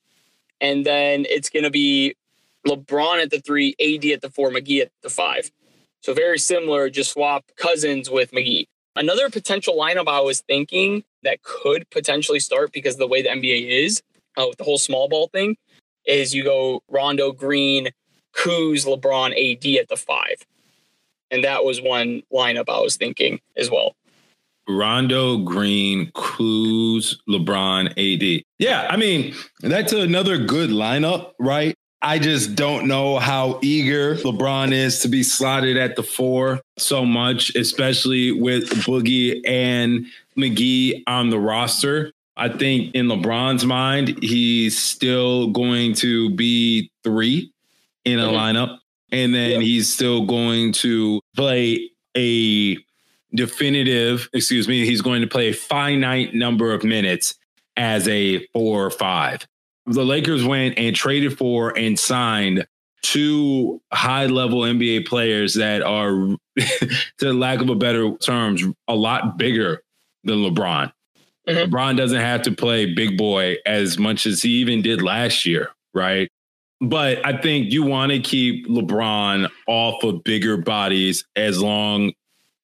and 0.60 0.86
then 0.86 1.26
it's 1.30 1.50
gonna 1.50 1.70
be 1.70 2.16
LeBron 2.68 3.22
at 3.22 3.30
the 3.30 3.40
three, 3.40 3.74
AD 3.80 4.12
at 4.12 4.22
the 4.22 4.30
four, 4.30 4.50
McGee 4.52 4.82
at 4.82 4.92
the 5.02 5.10
five. 5.10 5.50
So 6.02 6.14
very 6.14 6.40
similar, 6.40 6.90
just 6.90 7.12
swap 7.12 7.46
Cousins 7.56 8.10
with 8.10 8.32
McGee. 8.32 8.68
Another 8.96 9.30
potential 9.30 9.76
lineup 9.76 10.08
I 10.08 10.20
was 10.20 10.42
thinking 10.42 11.04
that 11.24 11.42
could 11.44 11.90
potentially 11.92 12.40
start 12.40 12.72
because 12.72 12.96
of 12.96 13.00
the 13.00 13.08
way 13.08 13.22
the 13.22 13.30
NBA 13.30 13.86
is 13.86 14.02
uh, 14.38 14.46
with 14.48 14.58
the 14.58 14.64
whole 14.64 14.78
small 14.78 15.08
ball 15.08 15.28
thing 15.28 15.56
is 16.06 16.34
you 16.34 16.44
go 16.44 16.84
Rondo, 16.90 17.32
Green, 17.32 17.90
Kuz, 18.36 18.86
LeBron, 18.86 19.32
AD 19.32 19.80
at 19.80 19.88
the 19.88 19.96
five. 19.96 20.46
And 21.30 21.44
that 21.44 21.64
was 21.64 21.82
one 21.82 22.24
lineup 22.34 22.70
I 22.70 22.82
was 22.82 22.98
thinking 22.98 23.40
as 23.56 23.70
well. 23.72 23.96
Rondo, 24.68 25.38
Green, 25.38 26.12
Kuz, 26.12 27.16
LeBron, 27.30 27.92
AD. 27.92 28.44
Yeah, 28.60 28.88
I 28.90 28.98
mean, 28.98 29.34
that's 29.62 29.94
another 29.94 30.38
good 30.38 30.70
lineup, 30.70 31.32
right? 31.40 31.76
I 32.04 32.18
just 32.18 32.56
don't 32.56 32.88
know 32.88 33.20
how 33.20 33.60
eager 33.62 34.16
LeBron 34.16 34.72
is 34.72 35.00
to 35.02 35.08
be 35.08 35.22
slotted 35.22 35.78
at 35.78 35.96
the 35.96 36.04
four 36.04 36.62
so 36.78 37.06
much, 37.06 37.56
especially 37.56 38.32
with 38.32 38.70
Boogie 38.86 39.42
and 39.48 40.08
McGee 40.36 41.04
on 41.06 41.30
the 41.30 41.38
roster. 41.38 42.12
I 42.36 42.50
think 42.50 42.96
in 42.96 43.08
LeBron's 43.08 43.66
mind, 43.66 44.18
he's 44.24 44.78
still 44.78 45.50
going 45.52 45.94
to 45.96 46.32
be 46.32 46.90
three 47.04 47.52
in 48.04 48.20
a 48.20 48.24
mm-hmm. 48.24 48.36
lineup. 48.36 48.80
And 49.12 49.36
then 49.36 49.62
he's 49.62 49.94
still 49.94 50.26
going 50.26 50.72
to 50.74 51.22
play 51.36 51.92
a 52.18 52.78
definitive, 53.36 54.28
excuse 54.34 54.68
me, 54.68 54.86
he's 54.86 55.02
going 55.02 55.22
to 55.22 55.28
play 55.28 55.50
a 55.50 55.54
finite 55.54 56.34
number 56.34 56.74
of 56.74 56.84
minutes 56.84 57.36
as 57.78 58.08
a 58.08 58.46
four 58.48 58.86
or 58.86 58.90
five. 58.90 59.46
The 59.86 60.06
Lakers 60.06 60.46
went 60.46 60.78
and 60.78 60.96
traded 60.96 61.38
for 61.38 61.78
and 61.78 61.98
signed 61.98 62.68
two 63.02 63.82
high 63.92 64.28
level 64.28 64.62
NBA 64.62 65.08
players 65.08 65.56
that 65.56 65.82
are, 65.82 66.36
to 67.18 67.34
lack 67.34 67.62
of 67.62 67.70
a 67.70 67.76
better 67.76 68.16
terms, 68.18 68.64
a 68.88 68.96
lot 68.96 69.38
bigger 69.38 69.82
than 70.24 70.38
LeBron. 70.38 70.92
Mhm. 71.48 71.70
LeBron 71.70 71.98
doesn't 71.98 72.22
have 72.22 72.44
to 72.44 72.52
play 72.52 72.94
big 72.94 73.18
boy 73.18 73.56
as 73.66 73.98
much 73.98 74.26
as 74.28 74.42
he 74.44 74.50
even 74.58 74.82
did 74.84 75.02
last 75.02 75.46
year, 75.46 75.72
right? 75.94 76.30
But 76.80 77.26
I 77.26 77.38
think 77.38 77.72
you 77.72 77.84
want 77.84 78.12
to 78.12 78.20
keep 78.20 78.68
LeBron 78.68 79.50
off 79.68 80.04
of 80.04 80.24
bigger 80.24 80.58
bodies 80.58 81.26
as 81.36 81.60
long 81.60 82.14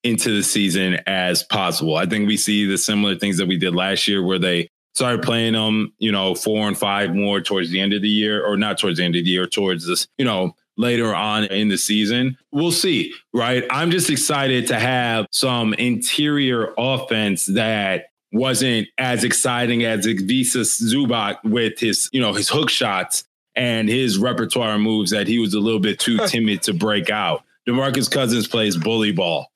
into 0.04 0.36
the 0.36 0.44
season 0.44 1.00
as 1.08 1.44
possible. 1.44 1.96
I 1.96 2.06
think 2.06 2.28
we 2.28 2.38
see 2.38 2.66
the 2.66 2.78
similar 2.78 3.16
things 3.16 3.38
that 3.38 3.48
we 3.48 3.58
did 3.58 3.76
last 3.76 4.08
year 4.08 4.24
where 4.24 4.40
they 4.40 4.70
started 4.98 5.22
playing 5.22 5.54
them, 5.54 5.94
you 6.00 6.12
know, 6.12 6.34
four 6.34 6.68
and 6.68 6.76
five 6.76 7.14
more 7.14 7.40
towards 7.40 7.70
the 7.70 7.80
end 7.80 7.94
of 7.94 8.02
the 8.02 8.10
year, 8.10 8.44
or 8.44 8.58
not 8.58 8.80
towards 8.80 8.98
the 8.98 9.04
end 9.06 9.16
of 9.16 9.24
the 9.24 9.30
year, 9.30 9.46
towards 9.46 9.86
this, 9.86 10.08
you 10.18 10.26
know, 10.26 10.56
later 10.76 11.14
on 11.14 11.44
in 11.44 11.68
the 11.68 11.78
season. 11.78 12.36
We'll 12.52 12.72
see, 12.72 13.14
right? 13.32 13.64
I'm 13.70 13.92
just 13.92 14.10
excited 14.10 14.66
to 14.68 14.80
have 14.80 15.28
some 15.32 15.76
interior 15.76 16.74
offense 16.80 17.46
that 17.46 18.06
wasn't 18.32 18.88
as 18.98 19.24
exciting 19.24 19.84
as 19.84 20.08
Ivica 20.08 20.62
Zubac 20.62 21.44
with 21.44 21.78
his, 21.78 22.10
you 22.12 22.20
know, 22.20 22.34
his 22.34 22.50
hook 22.50 22.72
shots 22.72 23.24
and 23.56 23.88
his 23.88 24.18
repertoire 24.18 24.80
moves 24.80 25.12
that 25.12 25.28
he 25.28 25.38
was 25.38 25.54
a 25.54 25.60
little 25.60 25.80
bit 25.80 26.00
too 26.00 26.18
timid 26.28 26.64
to 26.64 26.74
break 26.74 27.12
out. 27.12 27.44
DeMarcus 27.68 28.10
Cousins 28.10 28.48
plays 28.48 28.76
bully 28.76 29.12
ball. 29.12 29.52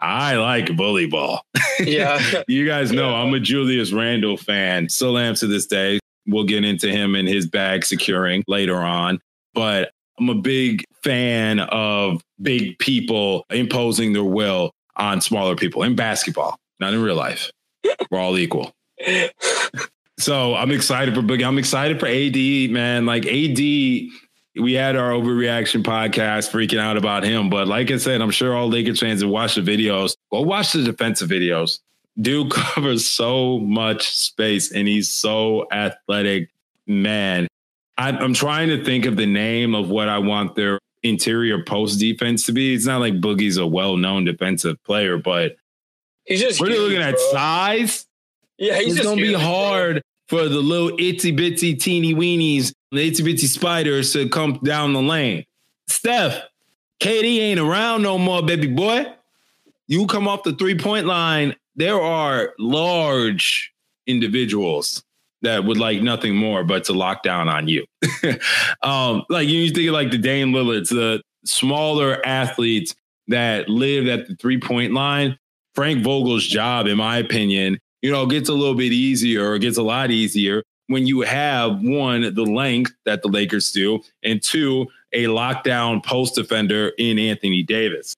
I 0.00 0.36
like 0.36 0.76
bully 0.76 1.06
ball. 1.06 1.42
Yeah. 1.80 2.42
you 2.48 2.66
guys 2.66 2.90
know 2.90 3.14
I'm 3.14 3.32
a 3.34 3.38
Julius 3.38 3.92
Randle 3.92 4.36
fan. 4.36 4.88
Still 4.88 5.16
am 5.16 5.36
to 5.36 5.46
this 5.46 5.64
day. 5.66 6.00
We'll 6.26 6.42
get 6.42 6.64
into 6.64 6.88
him 6.90 7.14
and 7.14 7.28
his 7.28 7.46
bag 7.46 7.84
securing 7.84 8.42
later 8.48 8.74
on. 8.78 9.20
But 9.54 9.92
I'm 10.18 10.28
a 10.28 10.34
big 10.34 10.82
fan 11.04 11.60
of 11.60 12.20
big 12.42 12.76
people 12.80 13.44
imposing 13.50 14.12
their 14.12 14.24
will 14.24 14.72
on 14.96 15.20
smaller 15.20 15.54
people 15.54 15.84
in 15.84 15.94
basketball, 15.94 16.56
not 16.80 16.94
in 16.94 17.00
real 17.00 17.14
life. 17.14 17.48
We're 18.10 18.18
all 18.18 18.36
equal. 18.36 18.72
So 20.18 20.56
I'm 20.56 20.72
excited 20.72 21.14
for 21.14 21.22
Boogie. 21.22 21.46
I'm 21.46 21.58
excited 21.58 22.00
for 22.00 22.06
AD, 22.08 22.70
man. 22.72 23.06
Like 23.06 23.24
AD, 23.24 23.58
we 24.56 24.72
had 24.72 24.96
our 24.96 25.10
overreaction 25.10 25.82
podcast 25.82 26.50
freaking 26.50 26.78
out 26.78 26.96
about 26.96 27.22
him. 27.22 27.48
But 27.50 27.68
like 27.68 27.90
I 27.90 27.96
said, 27.98 28.20
I'm 28.20 28.30
sure 28.30 28.54
all 28.56 28.68
Lakers 28.68 29.00
fans 29.00 29.20
have 29.22 29.30
watched 29.30 29.56
the 29.56 29.60
videos. 29.62 30.16
Go 30.32 30.42
watch 30.42 30.72
the 30.72 30.82
defensive 30.82 31.28
videos. 31.30 31.80
Dude 32.20 32.50
covers 32.52 33.06
so 33.06 33.58
much 33.60 34.16
space 34.16 34.72
and 34.72 34.88
he's 34.88 35.10
so 35.10 35.66
athletic. 35.70 36.50
Man, 36.86 37.46
I, 37.98 38.10
I'm 38.10 38.34
trying 38.34 38.68
to 38.68 38.82
think 38.84 39.04
of 39.06 39.16
the 39.16 39.26
name 39.26 39.74
of 39.74 39.90
what 39.90 40.08
I 40.08 40.18
want 40.18 40.54
their 40.56 40.80
interior 41.02 41.62
post 41.62 42.00
defense 42.00 42.46
to 42.46 42.52
be. 42.52 42.74
It's 42.74 42.86
not 42.86 43.00
like 43.00 43.20
Boogie's 43.20 43.56
a 43.58 43.66
well 43.66 43.96
known 43.96 44.24
defensive 44.24 44.82
player, 44.84 45.18
but 45.18 45.56
He's 46.24 46.40
just 46.40 46.60
we're 46.60 46.68
huge, 46.68 46.78
looking 46.78 47.02
at 47.02 47.18
size 47.18 48.06
Yeah, 48.58 48.78
he's 48.78 48.88
it's 48.88 48.96
just 48.96 49.08
gonna 49.08 49.20
be 49.20 49.28
huge, 49.28 49.46
bro. 49.46 49.46
hard 49.46 50.02
for 50.28 50.48
the 50.48 50.58
little 50.60 50.96
itsy 50.98 51.36
bitsy 51.36 51.78
teeny 51.80 52.14
weenies, 52.14 52.72
the 52.92 53.10
itsy 53.10 53.20
bitsy 53.20 53.46
spiders 53.46 54.12
to 54.12 54.28
come 54.28 54.60
down 54.64 54.92
the 54.92 55.02
lane. 55.02 55.44
Steph, 55.88 56.42
KD 57.00 57.38
ain't 57.38 57.60
around 57.60 58.02
no 58.02 58.18
more, 58.18 58.42
baby 58.42 58.66
boy. 58.66 59.06
You 59.86 60.06
come 60.06 60.28
off 60.28 60.42
the 60.42 60.52
three 60.52 60.76
point 60.76 61.06
line, 61.06 61.54
there 61.76 62.00
are 62.00 62.54
large 62.58 63.72
individuals 64.06 65.02
that 65.42 65.64
would 65.64 65.78
like 65.78 66.02
nothing 66.02 66.34
more 66.34 66.64
but 66.64 66.84
to 66.84 66.92
lock 66.92 67.22
down 67.22 67.48
on 67.48 67.68
you. 67.68 67.84
um, 68.82 69.22
like 69.28 69.48
you 69.48 69.70
think 69.70 69.88
of 69.88 69.94
like 69.94 70.10
the 70.10 70.18
Dame 70.18 70.52
Lillards, 70.52 70.90
the 70.90 71.22
smaller 71.44 72.24
athletes 72.26 72.94
that 73.28 73.68
live 73.68 74.08
at 74.08 74.26
the 74.26 74.34
three 74.36 74.58
point 74.58 74.92
line. 74.92 75.38
Frank 75.74 76.02
Vogel's 76.02 76.46
job, 76.46 76.88
in 76.88 76.96
my 76.96 77.18
opinion, 77.18 77.78
you 78.02 78.10
know, 78.10 78.26
gets 78.26 78.48
a 78.48 78.54
little 78.54 78.74
bit 78.74 78.92
easier 78.92 79.52
or 79.52 79.58
gets 79.58 79.78
a 79.78 79.82
lot 79.82 80.10
easier 80.10 80.64
when 80.88 81.06
you 81.06 81.20
have 81.20 81.80
one, 81.82 82.34
the 82.34 82.44
length 82.44 82.92
that 83.04 83.22
the 83.22 83.28
Lakers 83.28 83.70
do, 83.70 84.00
and 84.22 84.42
two, 84.42 84.86
a 85.12 85.24
lockdown 85.24 86.04
post 86.04 86.34
defender 86.34 86.92
in 86.98 87.18
Anthony 87.18 87.62
Davis. 87.62 88.14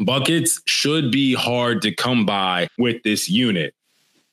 Buckets 0.00 0.60
should 0.66 1.10
be 1.10 1.34
hard 1.34 1.82
to 1.82 1.94
come 1.94 2.26
by 2.26 2.68
with 2.78 3.02
this 3.02 3.28
unit. 3.28 3.74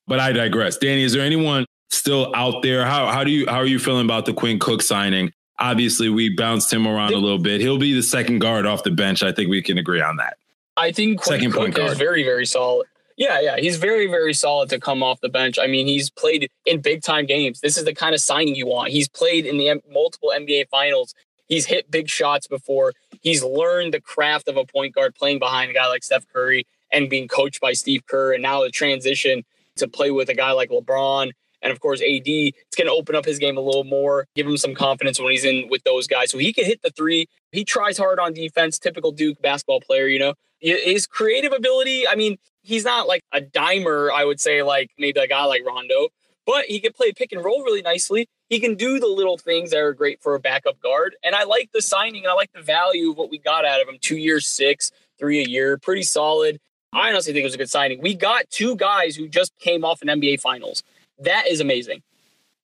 But 0.07 0.19
I 0.19 0.31
digress. 0.31 0.77
Danny, 0.77 1.03
is 1.03 1.13
there 1.13 1.23
anyone 1.23 1.65
still 1.89 2.31
out 2.35 2.61
there? 2.61 2.85
How 2.85 3.07
how 3.07 3.23
do 3.23 3.31
you 3.31 3.45
how 3.47 3.55
are 3.57 3.65
you 3.65 3.79
feeling 3.79 4.05
about 4.05 4.25
the 4.25 4.33
Quinn 4.33 4.59
Cook 4.59 4.81
signing? 4.81 5.31
Obviously, 5.57 6.09
we 6.09 6.29
bounced 6.35 6.71
him 6.71 6.85
around 6.85 7.13
a 7.13 7.17
little 7.17 7.39
bit. 7.39 7.61
He'll 7.61 7.77
be 7.79 7.93
the 7.93 8.03
second 8.03 8.39
guard 8.39 8.65
off 8.65 8.83
the 8.83 8.91
bench. 8.91 9.23
I 9.23 9.31
think 9.31 9.49
we 9.49 9.61
can 9.61 9.77
agree 9.77 10.01
on 10.01 10.17
that. 10.17 10.37
I 10.77 10.91
think 10.91 11.21
Quinn 11.21 11.39
Second 11.39 11.53
point 11.53 11.73
Cook 11.73 11.83
is 11.83 11.89
guard. 11.91 11.97
very, 11.97 12.23
very 12.23 12.45
solid. 12.45 12.87
Yeah, 13.17 13.39
yeah, 13.39 13.57
he's 13.57 13.77
very, 13.77 14.07
very 14.07 14.33
solid 14.33 14.69
to 14.69 14.79
come 14.79 15.01
off 15.01 15.21
the 15.21 15.29
bench. 15.29 15.57
I 15.57 15.67
mean, 15.67 15.87
he's 15.87 16.09
played 16.09 16.49
in 16.65 16.81
big 16.81 17.01
time 17.01 17.25
games. 17.25 17.61
This 17.61 17.77
is 17.77 17.85
the 17.85 17.93
kind 17.93 18.13
of 18.13 18.19
signing 18.19 18.55
you 18.55 18.67
want. 18.67 18.91
He's 18.91 19.07
played 19.07 19.45
in 19.45 19.57
the 19.57 19.69
M- 19.69 19.81
multiple 19.89 20.33
NBA 20.35 20.67
finals. 20.69 21.15
He's 21.47 21.65
hit 21.65 21.89
big 21.89 22.09
shots 22.09 22.47
before. 22.47 22.91
He's 23.21 23.43
learned 23.43 23.93
the 23.93 24.01
craft 24.01 24.47
of 24.49 24.57
a 24.57 24.65
point 24.65 24.95
guard 24.95 25.15
playing 25.15 25.39
behind 25.39 25.71
a 25.71 25.73
guy 25.73 25.87
like 25.87 26.03
Steph 26.03 26.25
Curry 26.33 26.65
and 26.91 27.09
being 27.09 27.27
coached 27.27 27.61
by 27.61 27.73
Steve 27.73 28.05
Kerr. 28.05 28.33
And 28.33 28.43
now 28.43 28.63
the 28.63 28.69
transition 28.69 29.43
to 29.77 29.87
play 29.87 30.11
with 30.11 30.29
a 30.29 30.33
guy 30.33 30.51
like 30.51 30.69
LeBron 30.69 31.31
and 31.61 31.71
of 31.71 31.79
course 31.79 31.99
AD, 32.01 32.23
it's 32.25 32.75
going 32.77 32.87
to 32.87 32.93
open 32.93 33.15
up 33.15 33.25
his 33.25 33.39
game 33.39 33.57
a 33.57 33.61
little 33.61 33.83
more, 33.83 34.27
give 34.35 34.45
him 34.45 34.57
some 34.57 34.75
confidence 34.75 35.19
when 35.19 35.31
he's 35.31 35.43
in 35.45 35.67
with 35.69 35.83
those 35.83 36.05
guys. 36.07 36.31
So 36.31 36.37
he 36.37 36.53
can 36.53 36.65
hit 36.65 36.81
the 36.83 36.91
three. 36.91 37.27
He 37.51 37.63
tries 37.65 37.97
hard 37.97 38.19
on 38.19 38.33
defense, 38.33 38.77
typical 38.77 39.11
Duke 39.11 39.41
basketball 39.41 39.81
player, 39.81 40.07
you 40.07 40.19
know. 40.19 40.35
His 40.65 41.05
creative 41.05 41.53
ability, 41.53 42.07
I 42.07 42.15
mean, 42.15 42.37
he's 42.63 42.83
not 42.83 43.07
like 43.07 43.21
a 43.31 43.39
dimer, 43.39 44.11
I 44.11 44.25
would 44.25 44.39
say, 44.39 44.63
like 44.63 44.89
maybe 44.97 45.19
a 45.19 45.27
guy 45.27 45.45
like 45.45 45.63
Rondo, 45.65 46.09
but 46.45 46.65
he 46.65 46.79
can 46.79 46.91
play 46.93 47.11
pick 47.13 47.31
and 47.31 47.43
roll 47.43 47.63
really 47.63 47.83
nicely. 47.83 48.27
He 48.49 48.59
can 48.59 48.75
do 48.75 48.99
the 48.99 49.07
little 49.07 49.37
things 49.37 49.71
that 49.71 49.79
are 49.79 49.93
great 49.93 50.21
for 50.21 50.33
a 50.35 50.39
backup 50.39 50.79
guard. 50.81 51.15
And 51.23 51.35
I 51.35 51.43
like 51.43 51.71
the 51.71 51.81
signing 51.81 52.23
and 52.23 52.31
I 52.31 52.33
like 52.33 52.51
the 52.53 52.61
value 52.61 53.11
of 53.11 53.17
what 53.17 53.29
we 53.29 53.37
got 53.37 53.65
out 53.65 53.81
of 53.81 53.87
him. 53.87 53.97
Two 54.01 54.17
years, 54.17 54.47
six, 54.47 54.91
three 55.19 55.43
a 55.43 55.47
year, 55.47 55.77
pretty 55.77 56.03
solid. 56.03 56.59
I 56.93 57.09
honestly 57.09 57.33
think 57.33 57.43
it 57.43 57.47
was 57.47 57.55
a 57.55 57.59
good 57.59 57.69
signing. 57.69 58.01
We 58.01 58.15
got 58.15 58.49
two 58.49 58.75
guys 58.75 59.15
who 59.15 59.27
just 59.27 59.57
came 59.59 59.83
off 59.83 60.01
an 60.01 60.07
NBA 60.07 60.39
finals. 60.39 60.81
That 61.19 61.47
is 61.47 61.59
amazing. 61.59 62.01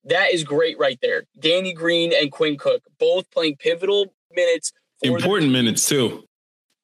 That 0.04 0.32
is 0.32 0.42
great 0.42 0.78
right 0.78 0.98
there. 1.00 1.24
Danny 1.38 1.72
Green 1.72 2.12
and 2.12 2.32
Quinn 2.32 2.56
Cook, 2.56 2.82
both 2.98 3.30
playing 3.30 3.56
pivotal 3.56 4.12
minutes. 4.34 4.72
for 4.98 5.10
the 5.10 5.14
Important 5.14 5.52
minutes 5.52 5.88
too. 5.88 6.24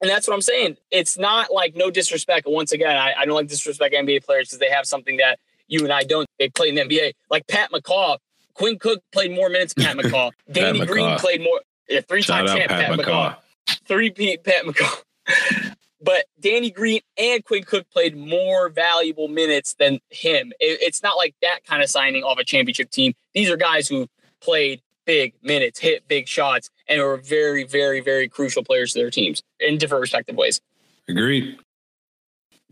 And 0.01 0.11
that's 0.11 0.27
what 0.29 0.35
I'm 0.35 0.43
saying. 0.43 0.77
It's 0.91 1.19
not 1.19 1.53
like 1.53 1.75
no 1.77 1.91
disrespect. 1.91 2.47
Once 2.49 2.73
again, 2.73 2.97
I, 2.97 3.15
I 3.19 3.25
don't 3.25 3.35
like 3.35 3.49
disrespect 3.49 3.95
NBA 3.95 4.25
players 4.25 4.49
because 4.49 4.59
they 4.59 4.71
have 4.71 4.87
something 4.87 5.17
that 5.19 5.39
you 5.67 5.81
and 5.85 5.93
I 5.93 6.03
don't. 6.05 6.27
They 6.39 6.49
play 6.49 6.69
in 6.69 6.75
the 6.77 6.83
NBA. 6.83 7.13
Like 7.31 7.47
Pat 7.47 7.71
McCaw, 7.73 8.19
Quinn 8.55 8.79
Cook 8.79 9.03
played 9.13 9.33
more 9.33 9.49
minutes 9.49 9.75
than 9.75 9.85
Pat 9.85 9.97
McCaw. 10.05 10.31
Danny 10.51 10.85
Green 10.87 11.07
McCaw. 11.07 11.19
played 11.19 11.41
more. 11.43 11.61
Yeah, 11.89 12.01
three 12.03 12.23
Shout 12.23 12.47
time 12.47 12.49
out 12.49 12.57
champ 12.59 12.71
Pat 12.71 12.87
Pat, 12.91 12.99
McCaw. 12.99 13.37
McCaw. 13.37 13.79
Three 13.87 14.11
Pete 14.11 14.45
Pat 14.45 14.65
McCaw. 14.65 15.03
but 16.01 16.25
Danny 16.41 16.71
Green 16.71 17.01
and 17.17 17.45
Quinn 17.45 17.65
Cook 17.65 17.87
played 17.91 18.17
more 18.17 18.69
valuable 18.69 19.29
minutes 19.29 19.75
than 19.79 20.01
him. 20.11 20.53
It- 20.61 20.81
it's 20.83 21.03
not 21.03 21.17
like 21.17 21.35
that 21.43 21.61
kind 21.67 21.83
of 21.83 21.91
signing 21.91 22.23
off 22.23 22.39
a 22.39 22.45
championship 22.45 22.91
team. 22.91 23.15
These 23.35 23.51
are 23.51 23.57
guys 23.57 23.89
who 23.89 24.07
played 24.41 24.81
big 25.09 25.33
minutes, 25.43 25.81
hit 25.81 26.07
big 26.07 26.29
shots, 26.29 26.69
and 26.87 27.01
were 27.03 27.17
very, 27.17 27.65
very, 27.65 28.01
very 28.01 28.29
crucial 28.29 28.63
players 28.63 28.93
to 28.93 29.01
their 29.01 29.11
teams 29.11 29.43
in 29.59 29.79
different 29.79 30.03
respective 30.03 30.37
ways. 30.37 30.61
Agreed. 31.09 31.59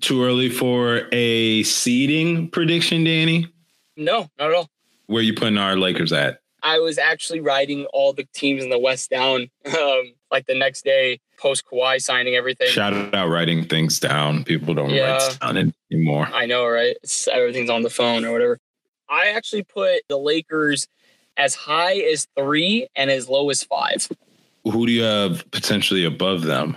Too 0.02 0.22
early 0.22 0.50
for 0.50 1.08
a 1.10 1.62
seeding 1.62 2.48
prediction, 2.50 3.02
Danny. 3.04 3.48
No, 3.96 4.28
not 4.38 4.50
at 4.50 4.54
all. 4.54 4.68
Where 5.06 5.22
you 5.22 5.32
putting 5.32 5.56
our 5.56 5.76
Lakers 5.76 6.12
at? 6.12 6.40
I 6.62 6.78
was 6.78 6.98
actually 6.98 7.40
writing 7.40 7.86
all 7.94 8.12
the 8.12 8.24
teams 8.34 8.62
in 8.62 8.68
the 8.70 8.78
West 8.78 9.10
down. 9.10 9.48
Um, 9.66 10.12
like 10.30 10.46
the 10.46 10.58
next 10.58 10.84
day 10.84 11.20
post 11.38 11.64
Kawhi 11.70 12.00
signing 12.00 12.34
everything. 12.34 12.68
Shout 12.68 13.14
out 13.14 13.28
writing 13.28 13.64
things 13.64 13.98
down. 14.00 14.42
People 14.44 14.74
don't 14.74 14.90
Yeah. 14.90 15.12
write 15.12 15.38
down 15.40 15.72
anymore. 15.90 16.28
I 16.32 16.46
know, 16.46 16.66
right? 16.66 16.96
It's, 17.02 17.26
everything's 17.28 17.70
on 17.70 17.82
the 17.82 17.90
phone 17.90 18.24
or 18.24 18.32
whatever. 18.32 18.58
I 19.08 19.28
actually 19.28 19.62
put 19.62 20.02
the 20.08 20.16
Lakers 20.18 20.88
as 21.36 21.54
high 21.54 21.96
as 21.96 22.26
three 22.36 22.88
and 22.96 23.10
as 23.10 23.28
low 23.28 23.50
as 23.50 23.62
five. 23.62 24.08
Who 24.64 24.86
do 24.86 24.92
you 24.92 25.02
have 25.02 25.48
potentially 25.50 26.04
above 26.04 26.42
them? 26.42 26.76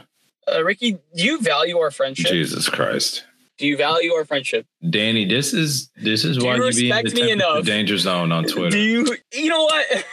Uh, 0.52 0.64
Ricky, 0.64 0.94
do 1.16 1.24
you 1.24 1.40
value 1.42 1.78
our 1.78 1.92
friendship? 1.92 2.32
Jesus 2.32 2.70
Christ. 2.70 3.24
Do 3.58 3.68
you 3.68 3.76
value 3.76 4.14
our 4.14 4.24
friendship? 4.26 4.66
Danny, 4.90 5.26
this 5.26 5.54
is 5.54 5.90
this 5.98 6.24
is 6.24 6.38
Do 6.38 6.46
why 6.46 6.56
you 6.56 6.66
you 6.66 6.72
be 6.72 6.84
in 6.84 6.90
the 6.90 6.96
respect 7.04 7.16
me 7.16 7.28
temperature 7.28 7.34
enough? 7.34 7.66
danger 7.66 7.98
zone 7.98 8.32
on 8.32 8.46
Twitter. 8.46 8.70
Do 8.70 8.80
you, 8.80 9.18
you 9.34 9.50
know 9.50 9.64
what? 9.64 10.06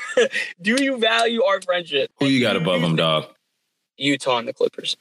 do 0.63 0.83
you 0.83 0.99
value 0.99 1.43
our 1.45 1.61
friendship? 1.63 2.11
Who 2.19 2.27
you 2.27 2.41
got 2.41 2.57
above 2.57 2.81
them, 2.81 2.97
dog? 2.97 3.27
Utah 3.99 4.39
and 4.39 4.49
the 4.49 4.53
Clippers. 4.53 4.97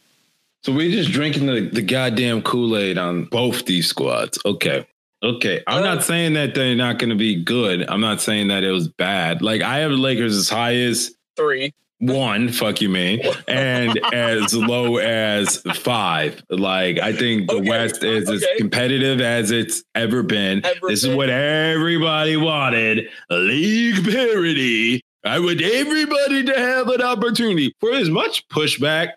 So 0.63 0.71
we're 0.73 0.91
just 0.91 1.11
drinking 1.11 1.47
the, 1.47 1.61
the 1.61 1.81
goddamn 1.81 2.41
Kool-Aid 2.41 2.97
on 2.97 3.25
both 3.25 3.65
these 3.65 3.87
squads. 3.87 4.39
Okay. 4.45 4.87
Okay. 5.25 5.63
I'm 5.67 5.83
Uh, 5.83 5.95
not 5.95 6.03
saying 6.03 6.33
that 6.33 6.53
they're 6.53 6.75
not 6.75 6.99
going 6.99 7.09
to 7.09 7.15
be 7.15 7.35
good. 7.43 7.83
I'm 7.89 7.99
not 8.01 8.21
saying 8.21 8.47
that 8.49 8.63
it 8.63 8.71
was 8.71 8.87
bad. 8.87 9.41
Like 9.41 9.61
I 9.61 9.79
have 9.79 9.91
the 9.91 9.97
Lakers 9.97 10.35
as 10.37 10.47
high 10.49 10.75
as 10.75 11.11
Three. 11.35 11.73
one, 11.99 12.49
fuck 12.49 12.79
you, 12.81 12.89
man, 12.89 13.19
and 13.47 13.97
as 14.13 14.53
low 14.53 14.97
as 14.97 15.57
five. 15.75 16.43
Like 16.49 16.99
I 16.99 17.11
think 17.11 17.49
the 17.49 17.55
Okay, 17.55 17.69
West 17.69 18.03
is 18.03 18.29
as 18.29 18.45
competitive 18.57 19.19
as 19.19 19.49
it's 19.51 19.83
ever 19.95 20.21
been. 20.21 20.63
Ever 20.63 20.89
this 20.89 21.01
been. 21.01 21.11
is 21.11 21.17
what 21.17 21.29
everybody 21.29 22.37
wanted: 22.37 23.07
league 23.31 24.03
parity. 24.05 25.01
I 25.23 25.39
want 25.39 25.59
everybody 25.61 26.43
to 26.43 26.53
have 26.53 26.87
an 26.89 27.01
opportunity 27.01 27.73
for 27.79 27.91
as 27.93 28.09
much 28.11 28.47
pushback 28.49 29.13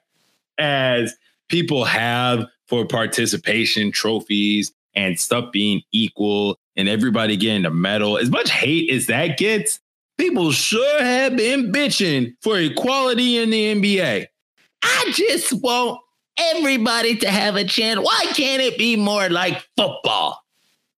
as 0.56 1.14
people 1.50 1.84
have 1.84 2.46
for 2.66 2.86
participation 2.86 3.92
trophies 3.92 4.72
and 4.98 5.18
stuff 5.18 5.52
being 5.52 5.82
equal 5.92 6.58
and 6.76 6.88
everybody 6.88 7.36
getting 7.36 7.64
a 7.64 7.70
medal. 7.70 8.18
As 8.18 8.30
much 8.30 8.50
hate 8.50 8.90
as 8.90 9.06
that 9.06 9.38
gets, 9.38 9.80
people 10.18 10.50
sure 10.50 11.02
have 11.02 11.36
been 11.36 11.72
bitching 11.72 12.34
for 12.42 12.58
equality 12.58 13.38
in 13.38 13.50
the 13.50 13.74
NBA. 13.74 14.26
I 14.82 15.12
just 15.14 15.52
want 15.52 16.00
everybody 16.36 17.16
to 17.16 17.30
have 17.30 17.54
a 17.54 17.64
chance. 17.64 18.00
Why 18.00 18.24
can't 18.34 18.60
it 18.60 18.76
be 18.76 18.96
more 18.96 19.28
like 19.28 19.64
football? 19.76 20.42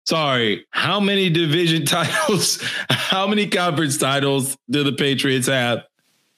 Sorry, 0.06 0.64
how 0.70 1.00
many 1.00 1.28
division 1.28 1.84
titles, 1.84 2.62
how 2.88 3.26
many 3.26 3.48
conference 3.48 3.98
titles 3.98 4.56
do 4.70 4.84
the 4.84 4.92
Patriots 4.92 5.48
have? 5.48 5.82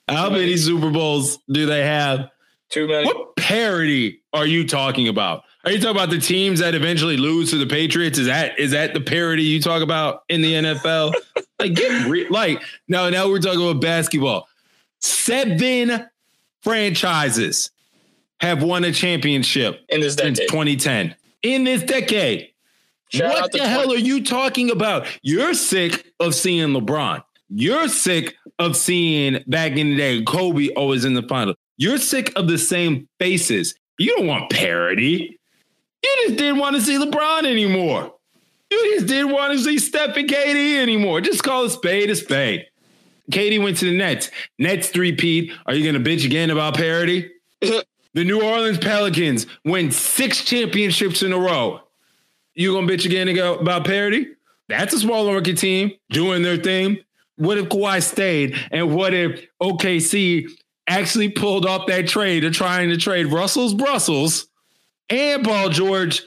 How 0.09 0.31
many 0.31 0.57
Super 0.57 0.91
Bowls 0.91 1.39
do 1.49 1.67
they 1.67 1.85
have? 1.85 2.31
Too 2.71 2.89
many. 2.89 3.07
What 3.07 3.37
parity 3.37 4.23
are 4.33 4.47
you 4.47 4.67
talking 4.67 5.09
about? 5.09 5.45
Are 5.65 5.71
you 5.71 5.79
talking 5.79 5.97
about 5.97 6.11
the 6.11 6.19
teams 6.19 6.61
that 6.61 6.75
eventually 6.75 7.19
lose 7.19 7.51
to 7.51 7.59
the 7.59 7.67
Patriots? 7.67 8.19
Is 8.19 8.27
that 8.27 8.59
is 8.59 8.71
that 8.71 8.95
the 8.95 9.01
parity 9.01 9.43
you 9.43 9.61
talk 9.61 9.83
about 9.83 10.23
in 10.29 10.41
the 10.41 10.55
NFL? 10.55 11.13
like 11.59 11.75
get 11.75 12.07
re- 12.07 12.29
like 12.29 12.63
no, 12.89 13.11
now 13.11 13.29
we're 13.29 13.41
talking 13.41 13.63
about 13.63 13.81
basketball. 13.81 14.49
Seven 15.01 16.07
franchises 16.63 17.71
have 18.41 18.63
won 18.63 18.85
a 18.85 18.93
championship 18.93 19.81
In 19.91 20.01
this 20.01 20.15
since 20.15 20.39
2010. 20.39 21.15
In 21.43 21.65
this 21.65 21.83
decade. 21.83 22.49
Shout 23.09 23.35
what 23.35 23.53
the 23.53 23.67
hell 23.67 23.85
20 23.85 23.97
are 23.97 24.05
you 24.05 24.25
talking 24.25 24.71
about? 24.71 25.07
You're 25.23 25.55
sick 25.55 26.13
of 26.21 26.35
seeing 26.35 26.69
LeBron. 26.69 27.23
You're 27.49 27.89
sick 27.89 28.37
of 28.59 28.77
seeing 28.77 29.43
back 29.47 29.73
in 29.73 29.91
the 29.91 29.97
day 29.97 30.23
Kobe 30.23 30.69
always 30.71 31.05
in 31.05 31.15
the 31.15 31.23
final. 31.23 31.55
You're 31.77 31.99
sick 31.99 32.33
of 32.37 32.47
the 32.47 32.57
same 32.57 33.09
faces. 33.19 33.75
You 33.99 34.17
don't 34.17 34.27
want 34.27 34.51
parody. 34.51 35.40
You 36.03 36.17
just 36.27 36.39
didn't 36.39 36.59
want 36.59 36.77
to 36.77 36.83
see 36.83 36.99
LeBron 36.99 37.45
anymore. 37.45 38.15
You 38.71 38.95
just 38.95 39.07
didn't 39.07 39.33
want 39.33 39.53
to 39.53 39.65
see 39.65 39.79
Steph 39.79 40.17
and 40.17 40.29
KD 40.29 40.77
anymore. 40.77 41.21
Just 41.21 41.43
call 41.43 41.65
a 41.65 41.71
spade 41.71 42.11
a 42.11 42.17
spade. 42.17 42.67
KD 43.31 43.63
went 43.63 43.77
to 43.79 43.85
the 43.87 43.97
Nets. 43.97 44.31
Nets 44.59 44.89
three-peat. 44.89 45.53
Are 45.67 45.75
you 45.75 45.91
going 45.91 46.03
to 46.03 46.11
bitch 46.11 46.25
again 46.25 46.51
about 46.51 46.77
parody? 46.77 47.31
the 47.61 47.85
New 48.15 48.43
Orleans 48.43 48.79
Pelicans 48.79 49.47
win 49.65 49.91
six 49.91 50.45
championships 50.45 51.23
in 51.23 51.33
a 51.33 51.39
row. 51.39 51.81
You 52.55 52.75
gonna 52.75 52.87
bitch 52.87 53.07
again 53.07 53.29
about 53.39 53.85
parity? 53.85 54.27
That's 54.69 54.93
a 54.93 54.99
small 54.99 55.27
market 55.27 55.57
team 55.57 55.93
doing 56.11 56.43
their 56.43 56.57
thing. 56.57 56.99
What 57.37 57.59
if 57.59 57.71
Kawhi 57.71 58.03
stayed? 58.03 58.55
And 58.71 58.95
what 58.95 59.15
if 59.15 59.47
OKC 59.63 60.47
actually 60.87 61.31
pulled 61.31 61.65
off 61.65 61.87
that 61.87 62.09
trade 62.09 62.45
of 62.45 62.53
trying 62.53 62.91
to 62.91 62.97
trade 62.97 63.27
Russell's 63.29 63.73
Brussels 63.73 64.49
and 65.11 65.45
Paul 65.45 65.69
George 65.69 66.23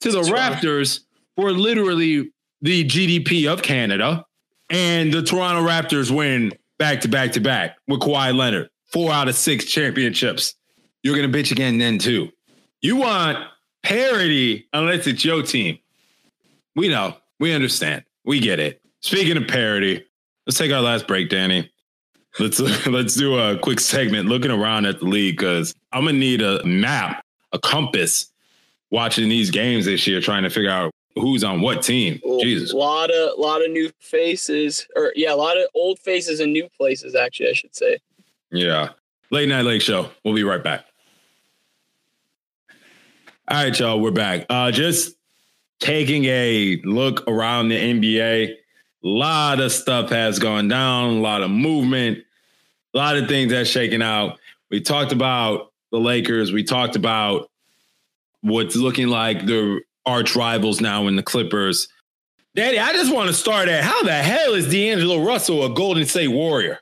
to 0.00 0.10
the 0.10 0.22
Raptors 0.22 1.00
for 1.36 1.52
literally 1.52 2.30
the 2.60 2.84
GDP 2.84 3.50
of 3.50 3.62
Canada? 3.62 4.24
And 4.70 5.12
the 5.12 5.22
Toronto 5.22 5.66
Raptors 5.66 6.10
win 6.10 6.52
back 6.78 7.00
to 7.02 7.08
back 7.08 7.32
to 7.32 7.40
back 7.40 7.76
with 7.86 8.00
Kawhi 8.00 8.34
Leonard, 8.34 8.68
four 8.86 9.12
out 9.12 9.28
of 9.28 9.34
six 9.34 9.66
championships. 9.66 10.54
You're 11.02 11.16
gonna 11.16 11.28
bitch 11.28 11.52
again 11.52 11.78
then 11.78 11.98
too. 11.98 12.30
You 12.80 12.96
want 12.96 13.38
parity 13.82 14.68
unless 14.72 15.06
it's 15.06 15.24
your 15.24 15.42
team. 15.42 15.78
We 16.76 16.88
know. 16.88 17.16
We 17.38 17.52
understand. 17.52 18.04
We 18.24 18.40
get 18.40 18.58
it. 18.58 18.80
Speaking 19.00 19.36
of 19.36 19.46
parity, 19.46 20.04
let's 20.46 20.58
take 20.58 20.72
our 20.72 20.80
last 20.80 21.06
break, 21.06 21.28
Danny. 21.28 21.70
Let's 22.38 22.58
let's 22.86 23.14
do 23.14 23.38
a 23.38 23.58
quick 23.58 23.80
segment 23.80 24.28
looking 24.28 24.50
around 24.50 24.86
at 24.86 24.98
the 24.98 25.06
league 25.06 25.36
because 25.36 25.74
I'm 25.92 26.04
gonna 26.04 26.18
need 26.18 26.42
a 26.42 26.64
map, 26.64 27.23
a 27.54 27.58
compass, 27.58 28.30
watching 28.90 29.28
these 29.30 29.50
games 29.50 29.86
this 29.86 30.06
year, 30.06 30.20
trying 30.20 30.42
to 30.42 30.50
figure 30.50 30.70
out 30.70 30.92
who's 31.14 31.42
on 31.42 31.62
what 31.62 31.82
team. 31.82 32.20
Jesus. 32.42 32.72
A 32.72 32.76
lot 32.76 33.10
of 33.10 33.38
lot 33.38 33.64
of 33.64 33.70
new 33.70 33.90
faces, 34.00 34.86
or 34.96 35.12
yeah, 35.16 35.32
a 35.32 35.36
lot 35.36 35.56
of 35.56 35.64
old 35.74 35.98
faces 36.00 36.40
and 36.40 36.52
new 36.52 36.68
places. 36.76 37.14
Actually, 37.14 37.50
I 37.50 37.52
should 37.54 37.74
say. 37.74 37.98
Yeah. 38.50 38.90
Late 39.30 39.48
Night 39.48 39.64
Lake 39.64 39.82
Show. 39.82 40.10
We'll 40.24 40.34
be 40.34 40.44
right 40.44 40.62
back. 40.62 40.84
All 43.48 43.62
right, 43.62 43.78
y'all, 43.78 44.00
we're 44.00 44.10
back. 44.10 44.46
Uh, 44.48 44.70
just 44.70 45.16
taking 45.78 46.24
a 46.24 46.80
look 46.84 47.28
around 47.28 47.68
the 47.68 47.76
NBA. 47.76 48.48
A 48.52 48.56
lot 49.02 49.60
of 49.60 49.70
stuff 49.70 50.08
has 50.10 50.38
gone 50.38 50.68
down, 50.68 51.18
a 51.18 51.20
lot 51.20 51.42
of 51.42 51.50
movement, 51.50 52.24
a 52.94 52.96
lot 52.96 53.18
of 53.18 53.28
things 53.28 53.52
that's 53.52 53.68
shaken 53.68 54.00
out. 54.00 54.38
We 54.70 54.80
talked 54.80 55.12
about 55.12 55.73
the 55.94 56.00
Lakers. 56.00 56.52
We 56.52 56.64
talked 56.64 56.96
about 56.96 57.48
what's 58.40 58.74
looking 58.74 59.06
like 59.08 59.46
the 59.46 59.80
arch 60.04 60.34
rivals 60.34 60.80
now 60.80 61.06
in 61.06 61.14
the 61.14 61.22
Clippers. 61.22 61.86
Daddy, 62.56 62.78
I 62.80 62.92
just 62.92 63.14
want 63.14 63.28
to 63.28 63.34
start 63.34 63.68
at 63.68 63.84
how 63.84 64.02
the 64.02 64.12
hell 64.12 64.54
is 64.54 64.68
D'Angelo 64.70 65.24
Russell 65.24 65.64
a 65.64 65.70
Golden 65.72 66.04
State 66.04 66.28
Warrior? 66.28 66.80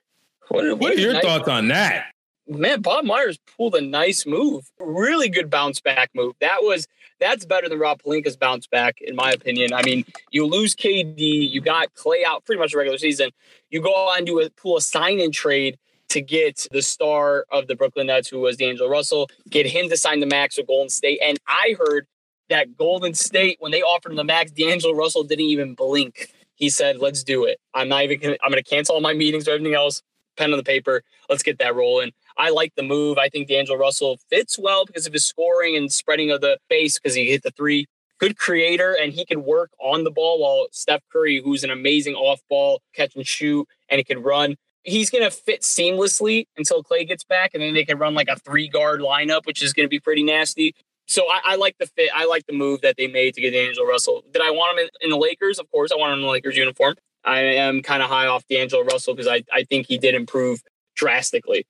What, 0.49 0.79
What 0.79 0.95
are 0.95 0.99
your 1.01 1.13
nice- 1.13 1.23
thoughts 1.23 1.49
on 1.49 1.69
that? 1.69 2.07
Man, 2.49 2.81
Bob 2.81 3.05
Myers 3.05 3.39
pulled 3.57 3.75
a 3.77 3.81
nice 3.81 4.27
move. 4.27 4.65
Really 4.81 5.29
good 5.29 5.49
bounce 5.49 5.81
back 5.81 6.11
move. 6.15 6.35
That 6.41 6.59
was 6.63 6.89
that's 7.21 7.45
better 7.45 7.69
than 7.69 7.79
Rob 7.79 8.03
Pelinka's 8.03 8.37
bounce 8.37 8.67
back, 8.67 8.97
in 9.01 9.15
my 9.15 9.31
opinion. 9.31 9.73
I 9.73 9.83
mean, 9.83 10.05
you 10.33 10.45
lose 10.45 10.75
KD, 10.75 11.17
you 11.19 11.61
got 11.61 11.95
Klay 11.95 12.25
out 12.27 12.45
pretty 12.45 12.59
much 12.59 12.75
regular 12.75 12.99
season. 12.99 13.31
You 13.71 13.81
go 13.81 13.91
on 13.93 14.19
and 14.19 14.27
do 14.27 14.41
a 14.41 14.51
pull 14.51 14.77
a 14.77 14.81
sign 14.81 15.21
and 15.21 15.33
trade 15.33 15.79
to 16.13 16.21
get 16.21 16.67
the 16.71 16.83
star 16.83 17.47
of 17.51 17.67
the 17.69 17.75
Brooklyn 17.75 18.09
Nets, 18.09 18.29
who 18.29 18.41
was 18.41 18.59
D'Angelo 18.59 18.89
Russell, 18.89 19.31
get 19.49 19.67
him 19.67 19.89
to 19.89 19.97
sign 19.97 20.21
the 20.21 20.27
max 20.27 20.59
with 20.59 20.67
Golden 20.67 20.91
State. 20.91 21.19
And 21.23 21.39
I 21.49 21.75
heard 21.79 22.07
that 22.51 22.77
Golden 22.77 23.15
State, 23.15 23.57
when 23.61 23.73
they 23.73 23.81
offered 23.81 24.13
him 24.13 24.17
the 24.17 24.25
max, 24.25 24.51
D'Angelo 24.51 24.95
Russell 24.95 25.25
didn't 25.25 25.47
even 25.47 25.75
blink. 25.75 26.33
He 26.55 26.69
said, 26.69 26.99
"Let's 26.99 27.25
do 27.25 27.45
it. 27.45 27.59
I'm 27.73 27.89
not 27.89 28.05
even. 28.05 28.21
Gonna, 28.21 28.37
I'm 28.43 28.51
going 28.51 28.63
to 28.63 28.69
cancel 28.69 28.95
all 28.95 29.01
my 29.01 29.15
meetings 29.15 29.49
or 29.49 29.53
everything 29.53 29.75
else. 29.75 30.03
Pen 30.37 30.53
on 30.53 30.59
the 30.59 30.63
paper. 30.63 31.03
Let's 31.29 31.43
get 31.43 31.59
that 31.59 31.75
rolling." 31.75 32.13
I 32.37 32.51
like 32.51 32.75
the 32.77 32.83
move. 32.83 33.19
I 33.19 33.29
think 33.29 33.49
D'Angelo 33.49 33.79
Russell 33.79 34.19
fits 34.31 34.59
well 34.59 34.85
because 34.85 35.07
of 35.07 35.13
his 35.13 35.25
scoring 35.25 35.77
and 35.77 35.91
spreading 35.93 36.31
of 36.31 36.41
the 36.41 36.59
base 36.69 36.99
because 36.99 37.15
he 37.15 37.31
hit 37.31 37.43
the 37.43 37.51
three. 37.51 37.87
Good 38.19 38.39
creator, 38.39 38.97
and 39.01 39.13
he 39.13 39.25
can 39.25 39.45
work 39.45 39.71
on 39.81 40.05
the 40.05 40.11
ball 40.11 40.41
while 40.41 40.69
Steph 40.73 41.03
Curry, 41.11 41.41
who's 41.43 41.65
an 41.65 41.71
amazing 41.71 42.15
off 42.15 42.41
ball 42.49 42.81
catch 42.95 43.17
and 43.17 43.27
shoot, 43.27 43.67
and 43.89 43.99
he 43.99 44.05
can 44.05 44.23
run. 44.23 44.57
He's 44.85 45.11
going 45.11 45.24
to 45.24 45.30
fit 45.30 45.62
seamlessly 45.62 46.47
until 46.57 46.83
Klay 46.83 47.07
gets 47.07 47.24
back, 47.24 47.53
and 47.55 47.62
then 47.62 47.74
they 47.74 47.85
can 47.85 47.99
run 47.99 48.14
like 48.14 48.28
a 48.28 48.37
three 48.37 48.68
guard 48.68 49.01
lineup, 49.01 49.47
which 49.47 49.62
is 49.62 49.72
going 49.72 49.85
to 49.87 49.91
be 49.91 50.01
pretty 50.01 50.22
nasty. 50.22 50.74
So 51.07 51.24
I, 51.30 51.53
I 51.53 51.57
like 51.57 51.76
the 51.78 51.87
fit. 51.87 52.11
I 52.14 52.24
like 52.26 52.47
the 52.47 52.53
move 52.53 52.80
that 52.80 52.97
they 52.97 53.07
made 53.07 53.35
to 53.35 53.41
get 53.41 53.53
D'Angelo 53.53 53.87
Russell. 53.87 54.24
Did 54.33 54.43
I 54.43 54.51
want 54.51 54.78
him 54.78 54.85
in, 54.85 54.91
in 55.03 55.11
the 55.11 55.16
Lakers? 55.16 55.59
Of 55.59 55.70
course, 55.70 55.93
I 55.93 55.97
want 55.97 56.12
him 56.12 56.20
in 56.20 56.24
the 56.24 56.30
Lakers 56.30 56.57
uniform. 56.57 56.95
I 57.24 57.41
am 57.41 57.83
kind 57.83 58.03
of 58.03 58.09
high 58.09 58.26
off 58.26 58.45
D'Angelo 58.49 58.85
Russell 58.85 59.14
because 59.14 59.28
I, 59.28 59.45
I 59.53 59.64
think 59.64 59.87
he 59.87 59.99
did 59.99 60.14
improve 60.14 60.62
drastically. 60.97 61.66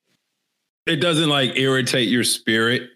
It 0.87 0.97
doesn't 0.97 1.29
like 1.29 1.57
irritate 1.57 2.09
your 2.09 2.25
spirit 2.25 2.91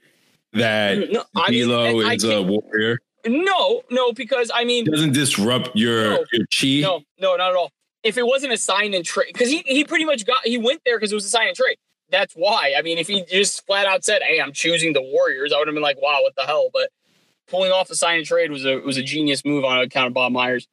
that 0.53 0.99
mm, 0.99 1.13
No, 1.13 1.25
I 1.37 1.51
mean, 1.51 1.65
D'Lo 1.69 2.01
is 2.01 2.25
a 2.25 2.43
warrior. 2.43 2.99
No, 3.27 3.83
no, 3.91 4.13
because 4.13 4.51
I 4.55 4.65
mean, 4.65 4.87
It 4.87 4.91
doesn't 4.93 5.13
disrupt 5.13 5.75
your 5.77 6.11
No. 6.11 6.25
your 6.33 6.47
chi. 6.59 6.81
no, 6.81 7.03
no, 7.19 7.37
not 7.37 7.51
at 7.51 7.57
all. 7.57 7.71
If 8.07 8.17
it 8.17 8.27
wasn't 8.27 8.53
a 8.53 8.57
sign 8.57 8.95
and 8.95 9.05
trade, 9.05 9.33
because 9.33 9.51
he, 9.51 9.63
he 9.67 9.85
pretty 9.85 10.05
much 10.05 10.25
got 10.25 10.39
he 10.45 10.59
went 10.59 10.83
there 10.85 10.97
because 10.97 11.13
it 11.13 11.15
was 11.15 11.25
a 11.25 11.29
sign 11.29 11.49
and 11.49 11.57
trade. 11.57 11.77
that's 12.11 12.35
why. 12.35 12.75
I 12.79 12.83
mean, 12.83 12.99
if 12.99 13.09
he 13.09 13.25
just 13.25 13.67
flat 13.67 13.87
out 13.87 14.05
said, 14.05 14.23
"Hey, 14.23 14.41
I'm 14.41 14.53
choosing 14.53 14.93
the 14.93 15.03
Warriors," 15.03 15.53
I 15.53 15.59
would 15.59 15.69
have 15.69 15.75
been 15.75 15.83
like, 15.83 16.01
"Wow, 16.01 16.21
what 16.23 16.35
the 16.37 16.45
hell?" 16.45 16.69
But 16.73 16.91
pulling 17.49 17.73
off 17.73 17.89
the 17.89 17.97
sign 17.97 18.19
and 18.19 18.27
trade 18.27 18.51
was 18.51 18.65
a 18.65 18.79
was 18.79 18.97
a 18.97 19.03
genius 19.03 19.45
move 19.45 19.65
on 19.65 19.79
account 19.79 20.09
of 20.09 20.15
Bob 20.15 20.33
Myers. 20.33 20.69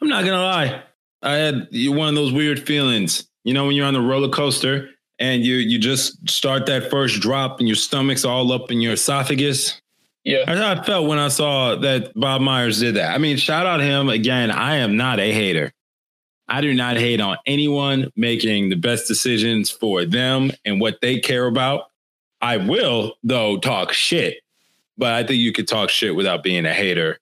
I'm 0.00 0.08
not 0.08 0.24
gonna 0.24 0.42
lie. 0.42 0.82
I 1.22 1.32
had 1.32 1.68
one 1.72 2.08
of 2.08 2.14
those 2.14 2.32
weird 2.32 2.60
feelings. 2.60 3.26
You 3.44 3.54
know, 3.54 3.66
when 3.66 3.76
you're 3.76 3.86
on 3.86 3.94
the 3.94 4.00
roller 4.00 4.28
coaster 4.28 4.90
and 5.18 5.42
you 5.42 5.56
you 5.56 5.78
just 5.78 6.28
start 6.28 6.66
that 6.66 6.90
first 6.90 7.20
drop 7.20 7.60
and 7.60 7.68
your 7.68 7.76
stomach's 7.76 8.24
all 8.24 8.52
up 8.52 8.70
in 8.70 8.80
your 8.80 8.94
esophagus. 8.94 9.80
Yeah. 10.24 10.44
That's 10.46 10.60
how 10.60 10.80
I 10.80 10.84
felt 10.84 11.06
when 11.06 11.18
I 11.18 11.28
saw 11.28 11.76
that 11.76 12.12
Bob 12.14 12.40
Myers 12.40 12.80
did 12.80 12.96
that. 12.96 13.14
I 13.14 13.18
mean, 13.18 13.36
shout 13.36 13.66
out 13.66 13.80
him 13.80 14.08
again. 14.08 14.50
I 14.50 14.76
am 14.76 14.96
not 14.96 15.20
a 15.20 15.30
hater. 15.32 15.72
I 16.48 16.60
do 16.60 16.74
not 16.74 16.96
hate 16.96 17.20
on 17.20 17.38
anyone 17.46 18.10
making 18.16 18.68
the 18.68 18.76
best 18.76 19.08
decisions 19.08 19.70
for 19.70 20.04
them 20.04 20.52
and 20.64 20.80
what 20.80 21.00
they 21.00 21.18
care 21.18 21.46
about. 21.46 21.90
I 22.40 22.58
will, 22.58 23.14
though, 23.22 23.58
talk 23.58 23.92
shit, 23.92 24.42
but 24.98 25.12
I 25.12 25.24
think 25.24 25.38
you 25.38 25.52
could 25.52 25.66
talk 25.66 25.88
shit 25.88 26.14
without 26.14 26.42
being 26.42 26.66
a 26.66 26.74
hater. 26.74 27.18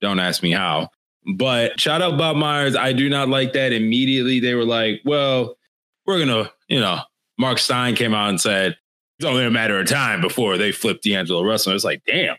Don't 0.00 0.18
ask 0.18 0.42
me 0.42 0.50
how. 0.50 0.90
But 1.36 1.80
shout 1.80 2.02
out 2.02 2.18
Bob 2.18 2.36
Myers. 2.36 2.76
I 2.76 2.92
do 2.92 3.08
not 3.08 3.28
like 3.28 3.52
that. 3.52 3.72
Immediately, 3.72 4.40
they 4.40 4.54
were 4.54 4.64
like, 4.64 5.00
well, 5.04 5.56
we're 6.06 6.24
going 6.24 6.44
to, 6.44 6.52
you 6.68 6.80
know, 6.80 7.00
Mark 7.38 7.58
Stein 7.58 7.94
came 7.94 8.12
out 8.12 8.28
and 8.28 8.40
said, 8.40 8.76
it's 9.18 9.26
only 9.26 9.44
a 9.44 9.50
matter 9.50 9.78
of 9.78 9.88
time 9.88 10.20
before 10.20 10.58
they 10.58 10.72
flip 10.72 11.00
D'Angelo 11.00 11.44
Russell. 11.44 11.72
It's 11.72 11.84
like, 11.84 12.02
damn. 12.04 12.36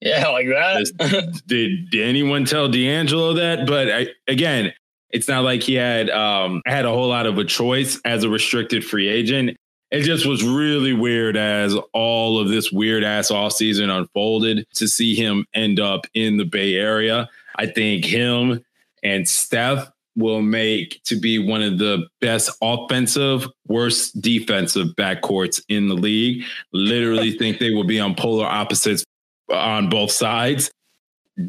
Yeah, 0.00 0.28
like 0.28 0.46
that. 0.46 1.42
did, 1.46 1.90
did 1.90 2.08
anyone 2.08 2.44
tell 2.44 2.68
D'Angelo 2.68 3.34
that? 3.34 3.66
But 3.66 3.90
I, 3.90 4.06
again, 4.28 4.72
it's 5.12 5.28
not 5.28 5.44
like 5.44 5.62
he 5.62 5.74
had 5.74 6.10
um, 6.10 6.62
had 6.66 6.84
a 6.84 6.90
whole 6.90 7.08
lot 7.08 7.26
of 7.26 7.38
a 7.38 7.44
choice 7.44 8.00
as 8.04 8.24
a 8.24 8.28
restricted 8.28 8.84
free 8.84 9.08
agent. 9.08 9.56
It 9.90 10.02
just 10.02 10.24
was 10.24 10.44
really 10.44 10.92
weird 10.92 11.36
as 11.36 11.74
all 11.92 12.38
of 12.38 12.48
this 12.48 12.70
weird 12.70 13.02
ass 13.02 13.30
off 13.30 13.52
season 13.52 13.90
unfolded 13.90 14.66
to 14.74 14.86
see 14.86 15.16
him 15.16 15.46
end 15.52 15.80
up 15.80 16.06
in 16.14 16.36
the 16.36 16.44
Bay 16.44 16.76
Area. 16.76 17.28
I 17.56 17.66
think 17.66 18.04
him 18.04 18.64
and 19.02 19.28
Steph 19.28 19.90
will 20.16 20.42
make 20.42 21.00
to 21.04 21.18
be 21.18 21.38
one 21.38 21.62
of 21.62 21.78
the 21.78 22.06
best 22.20 22.50
offensive, 22.62 23.48
worst 23.66 24.20
defensive 24.20 24.88
backcourts 24.96 25.60
in 25.68 25.88
the 25.88 25.94
league. 25.94 26.44
Literally 26.72 27.32
think 27.38 27.58
they 27.58 27.70
will 27.70 27.84
be 27.84 27.98
on 27.98 28.14
polar 28.14 28.46
opposites 28.46 29.04
on 29.50 29.88
both 29.88 30.12
sides. 30.12 30.70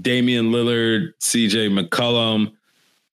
Damian 0.01 0.51
Lillard, 0.51 1.11
CJ 1.21 1.77
McCollum, 1.77 2.53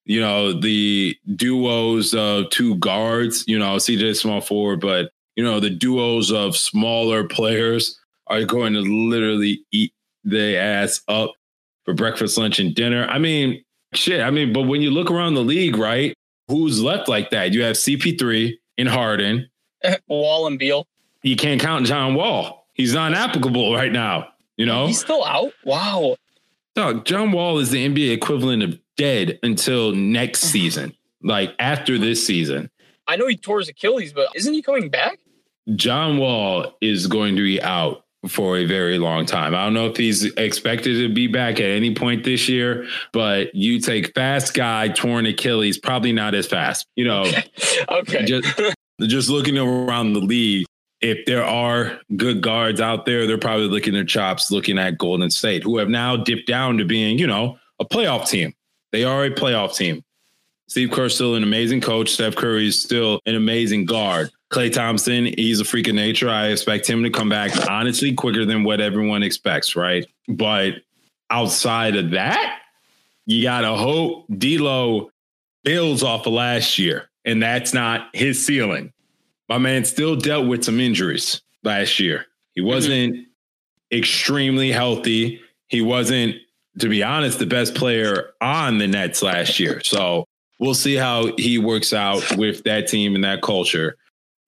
you 0.09 0.21
know, 0.21 0.59
the 0.59 1.17
duos 1.37 2.15
of 2.15 2.49
two 2.49 2.77
guards, 2.77 3.45
you 3.47 3.59
know, 3.59 3.77
CJ 3.77 4.17
small 4.17 4.41
forward, 4.41 4.81
but 4.81 5.11
you 5.37 5.45
know, 5.45 5.61
the 5.61 5.71
duos 5.71 6.33
of 6.33 6.57
smaller 6.57 7.25
players 7.25 8.01
are 8.27 8.43
going 8.45 8.73
to 8.73 8.81
literally 8.81 9.61
eat 9.71 9.93
their 10.25 10.61
ass 10.61 11.03
up 11.09 11.33
for 11.85 11.93
breakfast, 11.93 12.39
lunch, 12.39 12.59
and 12.59 12.75
dinner. 12.75 13.07
I 13.07 13.19
mean, 13.19 13.63
shit. 13.93 14.23
I 14.23 14.31
mean, 14.31 14.53
but 14.53 14.63
when 14.63 14.81
you 14.81 14.91
look 14.91 15.11
around 15.11 15.35
the 15.35 15.45
league, 15.45 15.77
right? 15.77 16.15
Who's 16.49 16.83
left 16.83 17.07
like 17.09 17.31
that? 17.31 17.53
You 17.53 17.63
have 17.65 17.77
CP3 17.77 18.55
in 18.79 18.87
Harden, 18.87 19.51
Wall 20.09 20.47
and 20.47 20.59
Beal. 20.59 20.87
You 21.23 21.37
can't 21.37 21.61
count 21.61 21.85
John 21.85 22.15
Wall. 22.15 22.67
He's 22.73 22.95
not 22.95 23.13
applicable 23.13 23.75
right 23.75 23.93
now. 23.93 24.29
You 24.57 24.65
know, 24.65 24.87
He's 24.87 25.01
still 25.01 25.25
out. 25.25 25.53
Wow. 25.65 26.17
Dog, 26.75 27.05
John 27.05 27.31
Wall 27.33 27.59
is 27.59 27.71
the 27.71 27.87
NBA 27.87 28.15
equivalent 28.15 28.63
of 28.63 28.79
dead 28.99 29.39
until 29.43 29.93
next 29.93 30.41
season, 30.53 30.93
like 31.23 31.55
after 31.59 31.97
this 31.97 32.27
season. 32.27 32.71
I 33.07 33.17
know 33.17 33.27
he 33.27 33.39
tore 33.39 33.61
his 33.61 33.71
Achilles, 33.71 34.13
but 34.13 34.29
isn't 34.35 34.53
he 34.53 34.61
coming 34.61 34.91
back? 34.91 35.19
John 35.75 36.19
Wall 36.19 36.77
is 36.83 37.07
going 37.07 37.37
to 37.37 37.43
be 37.43 37.61
out 37.63 38.05
for 38.27 38.59
a 38.59 38.65
very 38.67 38.99
long 38.99 39.25
time. 39.25 39.55
I 39.55 39.65
don't 39.65 39.75
know 39.75 39.87
if 39.87 39.97
he's 39.97 40.25
expected 40.35 40.95
to 40.95 41.15
be 41.15 41.27
back 41.27 41.55
at 41.61 41.67
any 41.71 41.95
point 41.95 42.25
this 42.25 42.49
year, 42.49 42.87
but 43.13 43.55
you 43.55 43.81
take 43.81 44.13
fast 44.15 44.53
guy, 44.55 44.89
torn 44.89 45.25
Achilles, 45.25 45.79
probably 45.79 46.13
not 46.13 46.35
as 46.35 46.47
fast. 46.47 46.87
You 46.97 47.05
know, 47.05 47.25
Okay. 47.91 48.25
just 48.25 48.61
just 49.03 49.31
looking 49.31 49.57
around 49.57 50.15
the 50.15 50.21
league, 50.21 50.67
if 51.01 51.25
there 51.27 51.45
are 51.45 52.01
good 52.17 52.41
guards 52.43 52.81
out 52.81 53.07
there, 53.07 53.27
they're 53.27 53.39
probably 53.39 53.69
licking 53.69 53.95
their 53.95 54.05
chops 54.05 54.51
looking 54.51 54.79
at 54.79 54.99
Golden 54.99 55.31
State, 55.31 55.63
who 55.63 55.79
have 55.79 55.89
now 55.89 56.17
dipped 56.17 56.47
down 56.49 56.77
to 56.79 56.85
being, 56.85 57.19
you 57.19 57.27
know, 57.27 57.59
a 57.79 57.85
playoff 57.85 58.29
team. 58.29 58.53
They 58.93 59.05
are 59.05 59.25
a 59.25 59.31
playoff 59.31 59.77
team. 59.77 60.05
Steve 60.67 60.91
Kerr's 60.91 61.15
still 61.15 61.35
an 61.35 61.43
amazing 61.43 61.81
coach. 61.81 62.11
Steph 62.11 62.37
Curry 62.37 62.69
is 62.69 62.81
still 62.83 63.21
an 63.27 63.35
amazing 63.35 63.87
guard. 63.87 64.31
Klay 64.51 64.73
Thompson, 64.73 65.27
he's 65.27 65.61
a 65.61 65.65
freak 65.65 65.89
of 65.89 65.95
nature. 65.95 66.29
I 66.29 66.49
expect 66.49 66.89
him 66.89 67.03
to 67.03 67.11
come 67.11 67.29
back 67.29 67.69
honestly 67.69 68.15
quicker 68.15 68.45
than 68.45 68.65
what 68.65 68.81
everyone 68.81 69.23
expects, 69.23 69.77
right? 69.77 70.07
But 70.27 70.75
outside 71.31 71.97
of 71.97 72.11
that, 72.11 72.61
you 73.27 73.43
gotta 73.43 73.75
hope 73.75 74.27
D'Lo 74.29 75.11
builds 75.65 76.03
off 76.03 76.27
of 76.27 76.33
last 76.33 76.79
year, 76.79 77.11
and 77.25 77.43
that's 77.43 77.75
not 77.75 78.09
his 78.15 78.45
ceiling. 78.45 78.93
My 79.49 79.59
man 79.59 79.85
still 79.85 80.17
dealt 80.17 80.47
with 80.47 80.65
some 80.65 80.81
injuries 80.81 81.43
last 81.63 81.99
year. 81.99 82.27
He 82.55 82.61
mm-hmm. 82.61 82.69
wasn't 82.69 83.17
extremely 83.93 84.71
healthy. 84.71 85.41
He 85.69 85.83
wasn't, 85.83 86.37
to 86.79 86.89
be 86.89 87.03
honest, 87.03 87.39
the 87.39 87.47
best 87.47 87.75
player 87.75 88.31
on 88.41 88.79
the 88.79 88.87
Nets 88.87 89.23
last 89.23 89.59
year. 89.59 89.81
So 89.83 90.27
we'll 90.59 90.75
see 90.75 90.95
how 90.95 91.33
he 91.37 91.59
works 91.59 91.93
out 91.93 92.37
with 92.37 92.65
that 92.65 92.89
team 92.89 93.15
and 93.15 93.25
that 93.25 93.43
culture. 93.43 93.97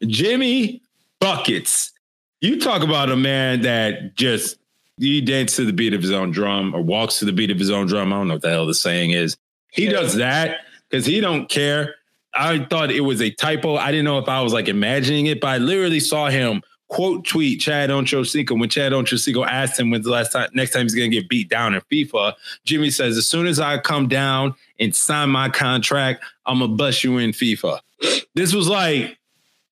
Jimmy 0.06 0.82
Buckets. 1.20 1.92
You 2.40 2.58
talk 2.58 2.82
about 2.82 3.10
a 3.10 3.16
man 3.16 3.62
that 3.62 4.14
just 4.16 4.56
he 4.96 5.20
dances 5.20 5.56
to 5.56 5.64
the 5.64 5.72
beat 5.72 5.94
of 5.94 6.02
his 6.02 6.10
own 6.10 6.30
drum 6.30 6.74
or 6.74 6.80
walks 6.80 7.18
to 7.18 7.24
the 7.24 7.32
beat 7.32 7.50
of 7.50 7.58
his 7.58 7.70
own 7.70 7.86
drum. 7.86 8.12
I 8.12 8.16
don't 8.16 8.28
know 8.28 8.34
what 8.34 8.42
the 8.42 8.50
hell 8.50 8.66
the 8.66 8.74
saying 8.74 9.10
is. 9.10 9.36
He 9.72 9.86
does 9.86 10.14
that 10.16 10.60
because 10.88 11.06
he 11.06 11.20
don't 11.20 11.48
care. 11.48 11.96
I 12.34 12.64
thought 12.64 12.90
it 12.90 13.00
was 13.00 13.20
a 13.20 13.30
typo. 13.30 13.76
I 13.76 13.90
didn't 13.90 14.04
know 14.04 14.18
if 14.18 14.28
I 14.28 14.40
was 14.40 14.52
like 14.52 14.68
imagining 14.68 15.26
it, 15.26 15.40
but 15.40 15.48
I 15.48 15.58
literally 15.58 16.00
saw 16.00 16.28
him 16.28 16.62
quote 16.91 17.24
tweet 17.24 17.61
Chad 17.61 17.88
Ochocinco 17.88 18.59
when 18.59 18.68
Chad 18.68 18.93
Ochocinco 18.93 19.47
asked 19.47 19.78
him 19.78 19.91
when's 19.91 20.05
the 20.05 20.11
last 20.11 20.32
time 20.32 20.51
next 20.53 20.72
time 20.72 20.82
he's 20.82 20.95
gonna 20.95 21.09
get 21.09 21.28
beat 21.28 21.49
down 21.49 21.74
in 21.74 21.80
FIFA. 21.82 22.34
Jimmy 22.64 22.91
says, 22.91 23.16
as 23.16 23.26
soon 23.26 23.47
as 23.47 23.59
I 23.59 23.78
come 23.78 24.09
down 24.09 24.55
and 24.78 24.95
sign 24.95 25.30
my 25.30 25.49
contract, 25.49 26.24
I'm 26.45 26.59
gonna 26.59 26.74
bust 26.74 27.03
you 27.03 27.18
in 27.18 27.30
FIFA. 27.30 27.80
This 28.34 28.53
was 28.53 28.68
like, 28.68 29.16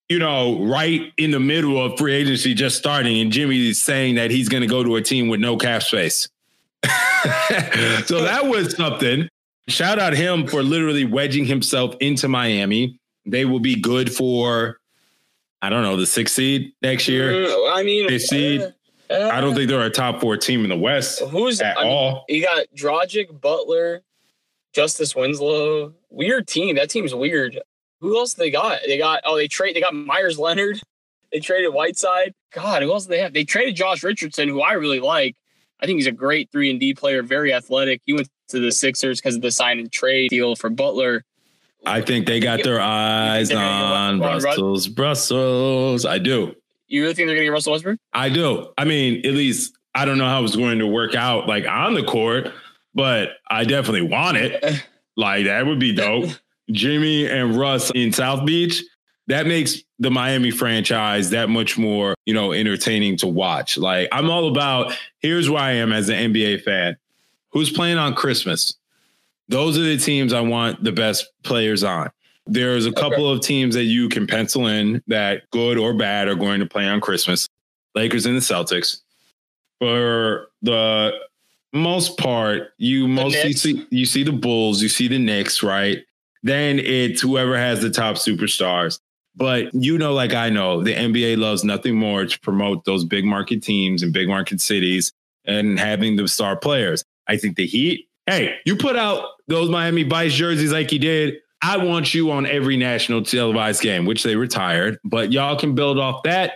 you 0.08 0.18
know, 0.18 0.64
right 0.64 1.12
in 1.18 1.32
the 1.32 1.40
middle 1.40 1.84
of 1.84 1.98
free 1.98 2.14
agency 2.14 2.54
just 2.54 2.78
starting, 2.78 3.20
and 3.20 3.32
Jimmy 3.32 3.68
is 3.68 3.82
saying 3.82 4.14
that 4.14 4.30
he's 4.30 4.48
gonna 4.48 4.68
go 4.68 4.82
to 4.84 4.96
a 4.96 5.02
team 5.02 5.28
with 5.28 5.40
no 5.40 5.56
cap 5.56 5.82
space. 5.82 6.28
so 8.06 8.22
that 8.22 8.42
was 8.46 8.76
something. 8.76 9.28
Shout 9.66 9.98
out 9.98 10.14
him 10.14 10.46
for 10.46 10.62
literally 10.62 11.04
wedging 11.04 11.44
himself 11.44 11.94
into 12.00 12.28
Miami. 12.28 12.98
They 13.26 13.44
will 13.44 13.60
be 13.60 13.74
good 13.74 14.10
for, 14.10 14.78
I 15.62 15.70
don't 15.70 15.82
know, 15.82 15.96
the 15.96 16.06
sixth 16.06 16.34
seed 16.34 16.72
next 16.82 17.08
year. 17.08 17.32
Mm, 17.32 17.76
I 17.76 17.82
mean, 17.82 18.08
Fifth 18.08 18.22
seed. 18.26 18.62
uh, 19.10 19.30
I 19.32 19.40
don't 19.40 19.54
think 19.54 19.68
they're 19.68 19.82
a 19.82 19.90
top 19.90 20.20
four 20.20 20.36
team 20.36 20.62
in 20.62 20.70
the 20.70 20.76
West 20.76 21.20
who's 21.20 21.60
at 21.60 21.78
I 21.78 21.84
mean, 21.84 21.92
all. 21.92 22.24
You 22.28 22.42
got 22.44 22.66
Dragic, 22.76 23.40
Butler, 23.40 24.02
Justice 24.72 25.16
Winslow. 25.16 25.94
Weird 26.10 26.46
team. 26.46 26.76
That 26.76 26.90
team's 26.90 27.14
weird. 27.14 27.60
Who 28.00 28.16
else 28.16 28.34
they 28.34 28.50
got? 28.50 28.80
They 28.86 28.98
got 28.98 29.22
oh 29.24 29.36
they 29.36 29.48
trade 29.48 29.74
they 29.74 29.80
got 29.80 29.94
Meyers 29.94 30.38
Leonard. 30.38 30.80
They 31.30 31.40
traded 31.40 31.74
Whiteside. 31.74 32.32
God, 32.54 32.82
who 32.82 32.90
else 32.90 33.04
do 33.04 33.10
they 33.10 33.20
have? 33.20 33.34
They 33.34 33.44
traded 33.44 33.76
Josh 33.76 34.02
Richardson, 34.02 34.48
who 34.48 34.62
I 34.62 34.72
really 34.72 34.98
like. 34.98 35.36
I 35.78 35.84
think 35.84 35.96
he's 35.96 36.06
a 36.06 36.10
great 36.10 36.50
three 36.50 36.70
and 36.70 36.80
D 36.80 36.94
player, 36.94 37.22
very 37.22 37.52
athletic. 37.52 38.00
He 38.06 38.14
went 38.14 38.30
to 38.48 38.58
the 38.58 38.72
Sixers 38.72 39.20
because 39.20 39.36
of 39.36 39.42
the 39.42 39.50
sign 39.50 39.78
and 39.78 39.92
trade 39.92 40.30
deal 40.30 40.56
for 40.56 40.70
Butler. 40.70 41.24
I 41.86 42.00
think 42.00 42.26
they 42.26 42.40
got 42.40 42.62
their 42.64 42.80
eyes 42.80 43.50
on 43.50 43.56
get 43.56 43.62
Ron- 43.64 44.20
Ron- 44.20 44.40
Brussels. 44.40 44.88
Brussels. 44.88 46.04
I 46.04 46.18
do. 46.18 46.54
You 46.88 47.02
really 47.02 47.14
think 47.14 47.28
they're 47.28 47.36
gonna 47.36 47.44
get 47.46 47.52
Russell 47.52 47.72
Westbrook? 47.72 47.98
I 48.12 48.28
do. 48.28 48.68
I 48.78 48.84
mean, 48.84 49.24
at 49.26 49.34
least 49.34 49.76
I 49.94 50.04
don't 50.04 50.18
know 50.18 50.28
how 50.28 50.42
it's 50.44 50.56
going 50.56 50.78
to 50.78 50.86
work 50.86 51.14
out 51.14 51.46
like 51.48 51.66
on 51.66 51.94
the 51.94 52.02
court, 52.02 52.52
but 52.94 53.30
I 53.50 53.64
definitely 53.64 54.02
want 54.02 54.36
it. 54.38 54.84
Like 55.16 55.46
that 55.46 55.66
would 55.66 55.80
be 55.80 55.92
dope. 55.92 56.30
Jimmy 56.70 57.26
and 57.26 57.56
Russ 57.56 57.90
in 57.92 58.12
South 58.12 58.46
Beach. 58.46 58.84
That 59.26 59.48
makes 59.48 59.78
the 59.98 60.12
Miami 60.12 60.52
franchise 60.52 61.30
that 61.30 61.48
much 61.48 61.76
more, 61.76 62.14
you 62.24 62.32
know, 62.32 62.52
entertaining 62.52 63.16
to 63.16 63.26
watch. 63.26 63.76
Like 63.76 64.08
I'm 64.12 64.30
all 64.30 64.46
about 64.48 64.92
here's 65.18 65.50
where 65.50 65.60
I 65.60 65.72
am 65.72 65.92
as 65.92 66.08
an 66.08 66.32
NBA 66.32 66.62
fan. 66.62 66.96
Who's 67.50 67.68
playing 67.68 67.98
on 67.98 68.14
Christmas? 68.14 68.76
Those 69.48 69.78
are 69.78 69.82
the 69.82 69.96
teams 69.96 70.32
I 70.32 70.40
want 70.40 70.82
the 70.84 70.92
best 70.92 71.26
players 71.42 71.82
on. 71.82 72.10
There's 72.46 72.86
a 72.86 72.92
couple 72.92 73.30
of 73.30 73.40
teams 73.40 73.74
that 73.74 73.84
you 73.84 74.08
can 74.08 74.26
pencil 74.26 74.66
in 74.66 75.02
that 75.06 75.50
good 75.50 75.76
or 75.78 75.92
bad 75.92 76.28
are 76.28 76.34
going 76.34 76.60
to 76.60 76.66
play 76.66 76.86
on 76.86 77.00
Christmas. 77.00 77.48
Lakers 77.94 78.26
and 78.26 78.36
the 78.36 78.40
Celtics. 78.40 79.00
For 79.80 80.48
the 80.62 81.12
most 81.72 82.16
part, 82.18 82.70
you 82.78 83.06
mostly 83.08 83.50
Knicks. 83.50 83.62
see 83.62 83.86
you 83.90 84.06
see 84.06 84.22
the 84.22 84.32
Bulls, 84.32 84.82
you 84.82 84.88
see 84.88 85.08
the 85.08 85.18
Knicks, 85.18 85.62
right? 85.62 86.04
Then 86.42 86.78
it's 86.78 87.20
whoever 87.20 87.56
has 87.56 87.80
the 87.80 87.90
top 87.90 88.16
superstars. 88.16 89.00
But 89.34 89.72
you 89.74 89.98
know, 89.98 90.14
like 90.14 90.34
I 90.34 90.50
know, 90.50 90.82
the 90.82 90.94
NBA 90.94 91.38
loves 91.38 91.64
nothing 91.64 91.96
more 91.96 92.24
to 92.24 92.40
promote 92.40 92.84
those 92.84 93.04
big 93.04 93.24
market 93.24 93.62
teams 93.62 94.02
and 94.02 94.12
big 94.12 94.28
market 94.28 94.60
cities 94.60 95.12
and 95.44 95.78
having 95.78 96.16
the 96.16 96.26
star 96.26 96.56
players. 96.56 97.04
I 97.26 97.36
think 97.36 97.56
the 97.56 97.66
Heat, 97.66 98.08
hey, 98.28 98.56
you 98.64 98.76
put 98.76 98.96
out 98.96 99.24
those 99.48 99.68
Miami 99.70 100.02
Vice 100.04 100.34
jerseys 100.34 100.72
like 100.72 100.92
you 100.92 100.98
did. 100.98 101.34
I 101.60 101.76
want 101.78 102.14
you 102.14 102.30
on 102.30 102.46
every 102.46 102.76
national 102.76 103.22
televised 103.24 103.82
game, 103.82 104.06
which 104.06 104.22
they 104.22 104.36
retired, 104.36 104.98
but 105.04 105.32
y'all 105.32 105.58
can 105.58 105.74
build 105.74 105.98
off 105.98 106.22
that. 106.22 106.52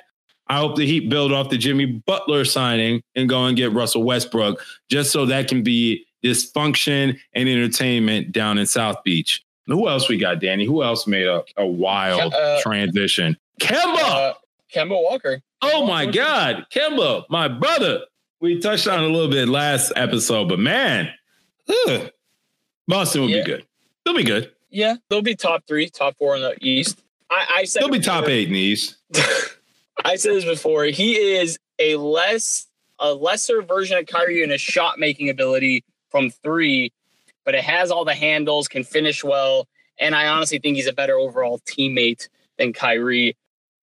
I 0.49 0.59
hope 0.59 0.77
the 0.77 0.87
Heat 0.87 1.09
build 1.09 1.33
off 1.33 1.49
the 1.51 1.57
Jimmy 1.59 1.87
Butler 1.87 2.45
signing 2.45 3.03
and 3.16 3.29
go 3.29 3.47
and 3.47 3.57
get 3.57 3.73
Russell 3.73 4.03
Westbrook 4.05 4.62
just 4.91 5.11
so 5.11 5.27
that 5.27 5.49
can 5.49 5.62
be 5.62 6.05
dysfunction 6.23 7.18
and 7.35 7.49
entertainment 7.49 8.33
down 8.33 8.59
in 8.59 8.66
South 8.66 9.03
Beach. 9.05 9.43
Who 9.66 9.89
else 9.89 10.09
we 10.09 10.18
got, 10.18 10.41
Danny? 10.41 10.66
Who 10.66 10.83
else 10.83 11.07
made 11.07 11.27
a, 11.27 11.43
a 11.57 11.66
wild 11.66 12.33
Uh, 12.35 12.61
transition? 12.61 13.37
Kemba. 13.61 13.97
Uh, 13.99 14.35
Kemba 14.75 15.03
Walker. 15.03 15.41
oh 15.62 15.87
my 15.87 16.07
God. 16.07 16.66
Kemba, 16.73 17.25
my 17.31 17.49
brother. 17.49 18.01
We 18.41 18.59
touched 18.61 18.89
on 18.89 19.03
it 19.05 19.09
a 19.09 19.12
little 19.12 19.31
bit 19.31 19.49
last 19.49 19.93
episode, 19.97 20.49
but 20.49 20.59
man, 20.59 21.09
ugh, 21.69 22.11
Boston 22.89 23.23
will 23.23 23.31
Yeah. 23.31 23.43
be 23.43 23.45
good. 23.45 23.67
They'll 24.05 24.17
be 24.17 24.25
good. 24.25 24.53
Yeah, 24.71 24.97
they'll 25.09 25.23
be 25.23 25.35
top 25.37 25.65
three, 25.67 25.89
top 25.89 26.17
four 26.19 26.35
in 26.37 26.43
the 26.43 26.57
East. 26.61 27.03
I, 27.31 27.47
I 27.59 27.65
said 27.65 27.83
They'll 27.83 27.91
be 27.91 28.01
top 28.01 28.29
eight 28.29 28.49
in 28.49 28.55
the 28.55 28.59
East. 28.61 28.97
I 30.05 30.17
said 30.17 30.35
this 30.35 30.45
before. 30.45 30.85
He 30.85 31.15
is 31.17 31.59
a 31.79 31.97
less 31.97 32.67
a 32.99 33.13
lesser 33.13 33.63
version 33.63 33.99
of 33.99 34.07
Kyrie 34.07 34.43
in 34.43 34.51
his 34.51 34.61
shot 34.61 34.99
making 34.99 35.29
ability 35.29 35.85
from 36.11 36.31
three, 36.31 36.93
but 37.45 37.55
it 37.55 37.65
has 37.65 37.91
all 37.91 38.05
the 38.05 38.15
handles, 38.15 38.69
can 38.69 38.85
finish 38.85 39.25
well, 39.25 39.67
and 39.99 40.15
I 40.15 40.29
honestly 40.29 40.59
think 40.61 40.77
he's 40.77 40.87
a 40.87 40.93
better 40.93 41.17
overall 41.17 41.59
teammate 41.61 42.29
than 42.59 42.73
Kyrie. 42.73 43.37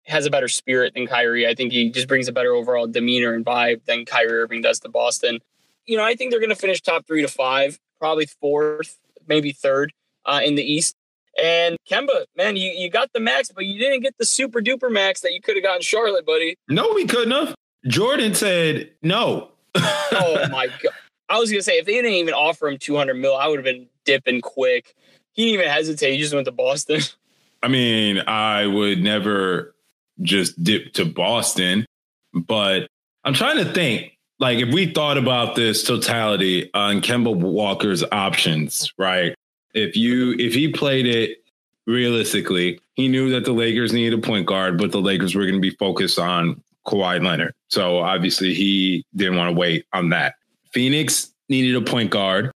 Has 0.05 0.25
a 0.25 0.31
better 0.31 0.49
spirit 0.49 0.95
than 0.95 1.07
Kyrie. 1.07 1.47
I 1.47 1.55
think 1.55 1.71
he 1.73 1.91
just 1.91 2.09
brings 2.09 2.29
a 2.29 2.33
better 2.33 2.53
overall 2.55 2.87
demeanor 2.87 3.35
and 3.35 3.45
vibe 3.45 3.85
than 3.85 4.05
Kyrie 4.07 4.39
Irving 4.39 4.63
does 4.63 4.81
to 4.81 4.89
Boston. 4.89 5.41
You 5.89 5.97
know, 5.97 6.05
I 6.05 6.15
think 6.15 6.31
they're 6.31 6.39
going 6.39 6.51
to 6.51 6.57
finish 6.57 6.81
top 6.81 7.07
three 7.07 7.23
to 7.23 7.29
five, 7.29 7.81
probably 7.99 8.27
fourth, 8.27 8.97
maybe 9.27 9.51
third 9.51 9.93
uh, 10.25 10.41
in 10.45 10.55
the 10.55 10.63
East. 10.63 10.95
And 11.43 11.77
Kemba, 11.91 12.27
man, 12.37 12.57
you, 12.57 12.71
you 12.71 12.91
got 12.91 13.11
the 13.13 13.21
max, 13.21 13.51
but 13.51 13.65
you 13.65 13.79
didn't 13.79 14.01
get 14.03 14.15
the 14.19 14.25
super 14.25 14.61
duper 14.61 14.91
max 14.91 15.21
that 15.23 15.33
you 15.33 15.41
could 15.41 15.57
have 15.57 15.65
gotten 15.65 15.83
Charlotte, 15.83 16.27
buddy. 16.27 16.57
No, 16.69 16.93
we 16.95 17.07
couldn't 17.07 17.31
have. 17.31 17.55
Jordan 17.87 18.35
said 18.35 18.91
no. 19.03 19.53
Oh 19.75 20.49
my 20.51 20.67
god! 20.67 20.93
I 21.29 21.39
was 21.39 21.51
gonna 21.51 21.63
say 21.63 21.79
if 21.79 21.87
they 21.87 21.93
didn't 21.93 22.13
even 22.13 22.35
offer 22.35 22.69
him 22.69 22.79
200 22.79 23.15
mil, 23.15 23.37
I 23.37 23.47
would 23.47 23.59
have 23.59 23.65
been 23.65 23.89
dipping 24.05 24.41
quick. 24.41 24.95
He 25.33 25.45
didn't 25.45 25.61
even 25.61 25.73
hesitate. 25.73 26.13
He 26.13 26.19
just 26.19 26.35
went 26.35 26.47
to 26.47 26.53
Boston. 26.53 27.01
I 27.63 27.69
mean, 27.69 28.19
I 28.27 28.67
would 28.67 29.03
never 29.03 29.75
just 30.21 30.63
dip 30.63 30.93
to 30.95 31.05
Boston, 31.05 31.87
but 32.35 32.89
I'm 33.25 33.35
trying 33.35 33.59
to 33.59 33.73
think. 33.73 34.18
Like, 34.41 34.59
if 34.59 34.73
we 34.73 34.87
thought 34.87 35.19
about 35.19 35.57
this 35.57 35.83
totality 35.83 36.71
on 36.73 37.01
Kemba 37.01 37.35
Walker's 37.35 38.05
options, 38.13 38.93
right? 38.97 39.35
If 39.75 39.97
you 39.97 40.35
if 40.39 40.55
he 40.55 40.73
played 40.73 41.07
it 41.07 41.39
realistically, 41.87 42.79
he 42.95 43.09
knew 43.09 43.31
that 43.31 43.45
the 43.45 43.53
Lakers 43.53 43.93
needed 43.93 44.19
a 44.19 44.23
point 44.23 44.47
guard, 44.47 44.79
but 44.79 44.93
the 44.93 45.01
Lakers 45.01 45.35
were 45.35 45.43
going 45.43 45.55
to 45.55 45.61
be 45.61 45.71
focused 45.77 46.19
on 46.19 46.63
Kawhi 46.87 47.23
Leonard. 47.23 47.55
So 47.69 47.99
obviously, 47.99 48.55
he 48.55 49.05
didn't 49.17 49.37
want 49.37 49.55
to 49.55 49.59
wait 49.59 49.87
on 49.93 50.11
that. 50.11 50.35
Phoenix 50.73 51.33
needed 51.49 51.77
a 51.77 51.85
point 51.85 52.11
guard 52.11 52.53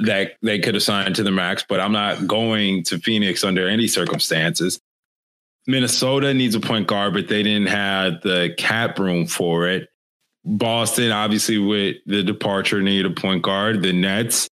that 0.00 0.32
they 0.42 0.58
could 0.58 0.74
assign 0.74 1.14
to 1.14 1.22
the 1.22 1.30
max, 1.30 1.64
but 1.68 1.80
I'm 1.80 1.92
not 1.92 2.26
going 2.26 2.82
to 2.84 2.98
Phoenix 2.98 3.44
under 3.44 3.68
any 3.68 3.86
circumstances. 3.86 4.80
Minnesota 5.66 6.34
needs 6.34 6.54
a 6.54 6.60
point 6.60 6.86
guard, 6.86 7.14
but 7.14 7.28
they 7.28 7.42
didn't 7.42 7.68
have 7.68 8.20
the 8.22 8.54
cap 8.58 8.98
room 8.98 9.26
for 9.26 9.68
it. 9.68 9.88
Boston, 10.44 11.10
obviously, 11.10 11.58
with 11.58 11.96
the 12.06 12.22
departure, 12.22 12.82
needed 12.82 13.10
a 13.10 13.14
point 13.14 13.42
guard. 13.42 13.82
The 13.82 13.92
Nets 13.92 14.48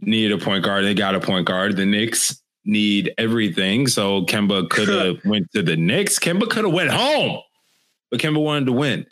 need 0.00 0.32
a 0.32 0.38
point 0.38 0.64
guard. 0.64 0.84
They 0.84 0.94
got 0.94 1.14
a 1.14 1.20
point 1.20 1.46
guard. 1.46 1.76
The 1.76 1.86
Knicks 1.86 2.42
need 2.64 3.14
everything. 3.18 3.86
So 3.86 4.22
Kemba 4.22 4.68
could 4.70 4.88
have 4.88 5.24
went 5.24 5.50
to 5.52 5.62
the 5.62 5.76
Knicks. 5.76 6.18
Kemba 6.18 6.48
could 6.48 6.64
have 6.64 6.74
went 6.74 6.90
home, 6.90 7.40
but 8.10 8.20
Kemba 8.20 8.42
wanted 8.42 8.66
to 8.66 8.72
win. 8.72 9.06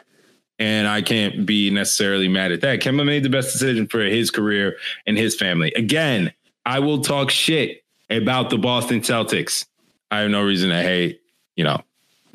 And 0.59 0.89
I 0.89 1.03
can't 1.03 1.45
be 1.45 1.71
necessarily 1.71 2.29
mad 2.29 2.51
at 2.51 2.63
that. 2.63 2.81
Kemba 2.81 3.05
made 3.05 3.23
the 3.23 3.29
best 3.29 3.53
decision 3.53 3.87
for 3.89 4.01
his 4.01 4.31
career 4.31 4.77
and 5.07 5.19
his 5.19 5.37
family. 5.37 5.71
Again, 5.77 6.33
I 6.65 6.79
will 6.81 7.03
talk 7.03 7.31
shit 7.31 7.85
about 8.09 8.51
the 8.51 8.57
Boston 8.57 9.01
Celtics. 9.01 9.67
I 10.11 10.21
have 10.21 10.31
no 10.31 10.43
reason 10.43 10.71
to 10.71 10.83
hate, 10.83 11.21
you 11.57 11.65
know, 11.65 11.83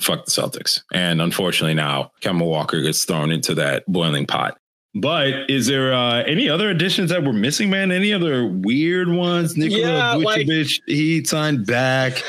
fuck 0.02 0.26
the 0.26 0.32
Celtics. 0.32 0.82
And 0.94 1.22
unfortunately 1.22 1.74
now 1.76 2.12
Kemba 2.22 2.46
Walker 2.46 2.82
gets 2.82 3.06
thrown 3.06 3.32
into 3.32 3.54
that 3.56 3.84
boiling 3.88 4.26
pot. 4.26 4.58
But 4.94 5.50
is 5.50 5.68
there 5.68 5.94
uh, 5.94 6.24
any 6.24 6.50
other 6.50 6.70
additions 6.70 7.10
that 7.12 7.24
we're 7.24 7.32
missing, 7.32 7.70
man? 7.70 7.92
Any 7.94 8.12
other 8.12 8.46
weird 8.46 9.08
ones? 9.10 9.56
Nikola 9.56 9.80
Yeah, 9.82 10.14
like- 10.16 10.46
Vucevic, 10.48 10.82
he 10.86 11.24
signed 11.24 11.66
back. 11.66 12.22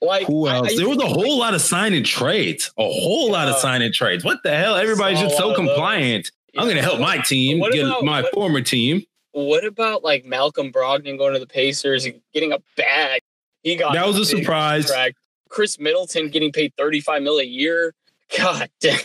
Like 0.00 0.26
Who 0.26 0.48
else? 0.48 0.72
I- 0.72 0.76
there 0.76 0.88
was 0.88 0.98
a 0.98 1.06
whole 1.06 1.38
lot 1.38 1.54
of 1.54 1.60
signing 1.60 2.02
trades. 2.02 2.72
A 2.76 2.82
whole 2.82 3.30
lot 3.30 3.46
of 3.46 3.54
Yeah. 3.54 3.60
signing 3.60 3.92
trades. 3.92 4.24
What 4.24 4.42
the 4.42 4.50
hell? 4.56 4.74
Everybody's 4.74 5.20
just 5.20 5.36
so 5.36 5.46
lot 5.48 5.52
of 5.52 5.64
those. 5.64 5.68
compliant. 5.76 6.30
I'm 6.58 6.64
going 6.64 6.76
to 6.76 6.82
help 6.82 6.98
my 6.98 7.18
team, 7.18 7.60
What 7.60 7.72
get 7.72 7.86
about- 7.86 8.04
my 8.04 8.22
what- 8.22 8.34
former 8.34 8.60
team. 8.62 9.04
What 9.30 9.64
about 9.64 10.02
like 10.02 10.24
Malcolm 10.26 10.72
Brogdon 10.72 11.16
going 11.16 11.34
to 11.34 11.38
the 11.40 11.46
Pacers 11.46 12.04
and 12.04 12.20
getting 12.34 12.52
a 12.52 12.58
bag? 12.76 13.22
He 13.62 13.76
got 13.76 13.94
That 13.94 14.06
was 14.08 14.18
a 14.18 14.24
surprise. 14.26 14.86
contract. 14.86 15.16
Khris 15.52 15.78
Middleton 15.78 16.28
getting 16.30 16.50
paid 16.50 16.72
35 16.78 17.22
mil 17.22 17.38
a 17.38 17.44
year. 17.44 17.94
God 18.38 18.70
damn. 18.80 18.98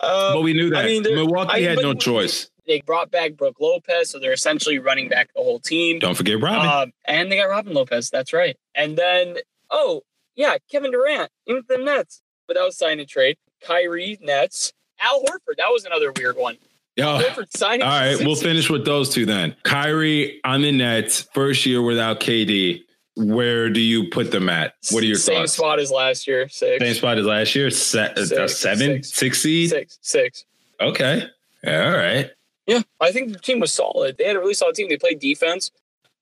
Um, 0.00 0.34
but 0.34 0.42
we 0.42 0.52
knew 0.54 0.68
I 0.68 0.82
that. 0.82 0.84
mean, 0.86 1.02
Milwaukee 1.02 1.50
I- 1.52 1.60
had 1.70 1.78
no 1.78 1.92
choice. 1.94 2.48
they 2.66 2.80
brought 2.80 3.10
back 3.10 3.34
Brook 3.34 3.56
Lopez, 3.60 4.10
so 4.10 4.18
they're 4.18 4.32
essentially 4.32 4.78
running 4.78 5.08
back 5.08 5.28
the 5.36 5.42
whole 5.42 5.60
team. 5.60 5.98
Don't 5.98 6.14
forget 6.16 6.40
Robin. 6.40 6.66
Um, 6.88 6.92
and 7.04 7.30
they 7.30 7.36
got 7.36 7.44
Robin 7.50 7.74
Lopez. 7.74 8.10
That's 8.10 8.32
right. 8.32 8.56
And 8.74 8.96
then, 8.96 9.36
oh, 9.70 10.00
yeah, 10.36 10.56
Kevin 10.70 10.90
Durant 10.90 11.30
into 11.46 11.62
the 11.68 11.78
Nets. 11.78 12.22
But 12.48 12.54
that 12.56 12.64
was 12.64 12.76
sign 12.76 12.98
and 13.00 13.08
trade. 13.08 13.36
Kyrie, 13.62 14.18
Nets. 14.20 14.72
Al 15.00 15.22
Horford. 15.22 15.56
That 15.58 15.68
was 15.70 15.84
another 15.84 16.12
weird 16.16 16.36
one. 16.36 16.56
Signing. 16.98 17.82
all 17.82 17.88
right, 17.88 18.16
we'll 18.20 18.36
finish 18.36 18.70
with 18.70 18.84
those 18.84 19.10
two 19.10 19.26
then. 19.26 19.56
Kyrie 19.64 20.40
on 20.44 20.62
the 20.62 20.70
Nets, 20.72 21.22
first 21.34 21.66
year 21.66 21.82
without 21.82 22.20
KD. 22.20 22.82
Where 23.16 23.70
do 23.70 23.80
you 23.80 24.10
put 24.10 24.30
them 24.32 24.48
at? 24.48 24.74
What 24.90 25.02
are 25.02 25.06
your 25.06 25.16
Same 25.16 25.36
thoughts? 25.38 25.52
spot 25.52 25.78
as 25.78 25.90
last 25.90 26.26
year. 26.26 26.48
Six. 26.48 26.84
Same 26.84 26.94
spot 26.94 27.18
as 27.18 27.26
last 27.26 27.54
year. 27.54 27.70
Se- 27.70 28.12
uh, 28.16 28.24
Six, 28.24 28.56
seven, 28.58 29.02
six. 29.04 29.12
six 29.12 29.40
seed. 29.42 29.70
Six. 29.70 29.98
Six. 30.02 30.44
Okay. 30.80 31.22
All 31.66 31.90
right. 31.92 32.30
Yeah, 32.66 32.80
I 33.00 33.12
think 33.12 33.32
the 33.32 33.38
team 33.38 33.60
was 33.60 33.72
solid. 33.72 34.16
They 34.18 34.24
had 34.24 34.36
a 34.36 34.40
really 34.40 34.54
solid 34.54 34.74
team. 34.74 34.88
They 34.88 34.96
played 34.96 35.20
defense. 35.20 35.70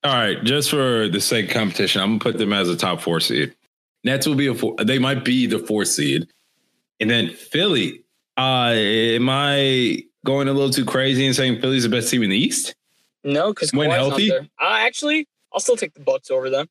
All 0.04 0.12
right, 0.12 0.42
just 0.42 0.68
for 0.70 1.08
the 1.08 1.20
sake 1.20 1.46
of 1.46 1.52
competition, 1.52 2.00
I'm 2.02 2.18
gonna 2.18 2.32
put 2.32 2.38
them 2.38 2.52
as 2.52 2.68
a 2.68 2.76
top 2.76 3.00
four 3.00 3.20
seed. 3.20 3.54
Nets 4.02 4.26
will 4.26 4.34
be 4.34 4.48
a 4.48 4.54
four. 4.54 4.74
They 4.82 4.98
might 4.98 5.24
be 5.24 5.46
the 5.46 5.60
fourth 5.60 5.86
seed, 5.88 6.26
and 6.98 7.08
then 7.08 7.30
Philly. 7.30 8.02
Uh, 8.36 8.72
am 8.74 9.28
I 9.30 10.02
going 10.26 10.48
a 10.48 10.52
little 10.52 10.70
too 10.70 10.84
crazy 10.84 11.24
and 11.24 11.36
saying 11.36 11.60
Philly's 11.60 11.84
the 11.84 11.88
best 11.88 12.10
team 12.10 12.24
in 12.24 12.30
the 12.30 12.36
East? 12.36 12.74
No, 13.22 13.52
because 13.52 13.72
When 13.72 13.90
healthy? 13.90 14.32
Uh, 14.32 14.42
actually, 14.60 15.28
I'll 15.52 15.60
still 15.60 15.76
take 15.76 15.94
the 15.94 16.00
Bucks 16.00 16.30
over 16.32 16.50
them. 16.50 16.66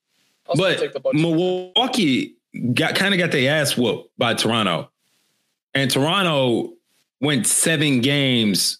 I'll 0.51 1.01
but 1.01 1.15
Milwaukee 1.15 2.35
got 2.73 2.95
kind 2.95 3.13
of 3.13 3.19
got 3.19 3.31
their 3.31 3.53
ass 3.53 3.77
whooped 3.77 4.17
by 4.17 4.33
Toronto, 4.33 4.89
and 5.73 5.89
Toronto 5.89 6.73
went 7.21 7.47
seven 7.47 8.01
games 8.01 8.79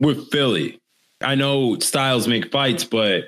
with 0.00 0.30
Philly. 0.30 0.80
I 1.20 1.34
know 1.34 1.78
styles 1.78 2.26
make 2.26 2.50
fights, 2.50 2.84
but 2.84 3.24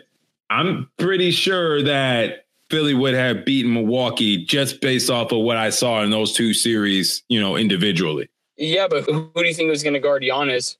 I'm 0.51 0.91
pretty 0.99 1.31
sure 1.31 1.83
that 1.83 2.47
Philly 2.71 2.95
would 2.95 3.15
have 3.15 3.45
beaten 3.45 3.73
Milwaukee 3.75 4.45
just 4.45 4.81
based 4.81 5.11
off 5.11 5.33
of 5.33 5.41
what 5.41 5.57
I 5.57 5.71
saw 5.71 6.03
in 6.03 6.11
those 6.11 6.33
two 6.33 6.53
series, 6.55 7.23
you 7.29 7.41
know, 7.41 7.57
individually. 7.57 8.29
yeah, 8.57 8.89
but 8.89 9.05
who, 9.05 9.31
who 9.35 9.43
do 9.43 9.49
you 9.49 9.55
think 9.55 9.71
was 9.71 9.83
going 9.83 9.95
to 9.95 10.01
guard 10.01 10.23
Giannis? 10.23 10.77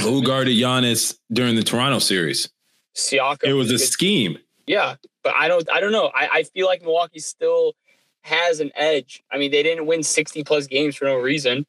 Who 0.00 0.22
guarded 0.22 0.56
Giannis 0.56 1.16
during 1.32 1.56
the 1.56 1.62
Toronto 1.62 1.98
series? 1.98 2.48
Siakam. 2.94 3.44
It 3.44 3.52
was 3.54 3.70
a 3.70 3.78
scheme. 3.78 4.38
Yeah, 4.66 4.96
but 5.28 5.36
I 5.38 5.46
don't. 5.46 5.68
I 5.70 5.80
don't 5.80 5.92
know. 5.92 6.10
I, 6.14 6.28
I 6.32 6.42
feel 6.42 6.66
like 6.66 6.80
Milwaukee 6.80 7.18
still 7.18 7.74
has 8.22 8.60
an 8.60 8.70
edge. 8.74 9.22
I 9.30 9.36
mean, 9.36 9.50
they 9.50 9.62
didn't 9.62 9.84
win 9.84 10.02
sixty 10.02 10.42
plus 10.42 10.66
games 10.66 10.96
for 10.96 11.04
no 11.04 11.16
reason. 11.16 11.66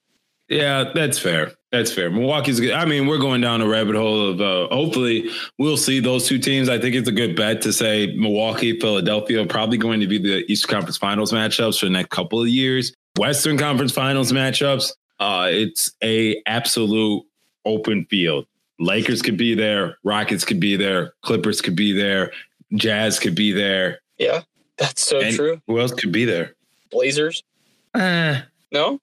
Yeah, 0.48 0.92
that's 0.96 1.20
fair. 1.20 1.52
That's 1.74 1.92
fair. 1.92 2.10
Milwaukee's 2.10 2.60
good. 2.60 2.72
I 2.72 2.86
mean, 2.86 3.06
we're 3.06 3.20
going 3.20 3.42
down 3.42 3.62
a 3.62 3.68
rabbit 3.68 3.96
hole 3.96 4.30
of 4.30 4.42
uh, 4.42 4.74
hopefully 4.74 5.30
we'll 5.58 5.78
see 5.78 6.00
those 6.00 6.26
two 6.26 6.40
teams. 6.40 6.70
I 6.70 6.80
think 6.80 6.96
it's 6.96 7.10
a 7.10 7.12
good 7.12 7.36
bet 7.36 7.62
to 7.64 7.74
say 7.74 8.16
Milwaukee, 8.16 8.80
Philadelphia 8.80 9.46
probably 9.46 9.78
going 9.78 10.00
to 10.00 10.08
be 10.08 10.18
the 10.18 10.50
Eastern 10.52 10.72
Conference 10.72 10.98
Finals 10.98 11.34
matchups 11.34 11.80
for 11.80 11.86
the 11.86 11.92
next 11.92 12.10
couple 12.10 12.42
of 12.42 12.48
years. 12.48 12.94
Western 13.18 13.58
Conference 13.58 13.92
Finals 13.92 14.32
matchups, 14.32 14.94
uh, 15.20 15.50
it's 15.52 15.92
a 16.02 16.42
absolute 16.48 17.24
open 17.66 18.06
field. 18.06 18.48
Lakers 18.80 19.22
could 19.22 19.38
be 19.38 19.54
there, 19.54 19.98
Rockets 20.04 20.46
could 20.46 20.62
be 20.62 20.78
there, 20.78 21.14
Clippers 21.22 21.62
could 21.62 21.76
be 21.76 21.92
there, 21.92 22.32
Jazz 22.74 23.20
could 23.20 23.36
be 23.36 23.52
there. 23.52 24.00
Yeah, 24.18 24.42
that's 24.78 25.04
so 25.04 25.20
and 25.20 25.36
true. 25.36 25.62
Who 25.68 25.80
else 25.80 25.94
could 25.94 26.12
be 26.12 26.26
there? 26.26 26.56
Blazers. 26.92 27.44
Eh, 27.96 28.42
No? 28.72 29.00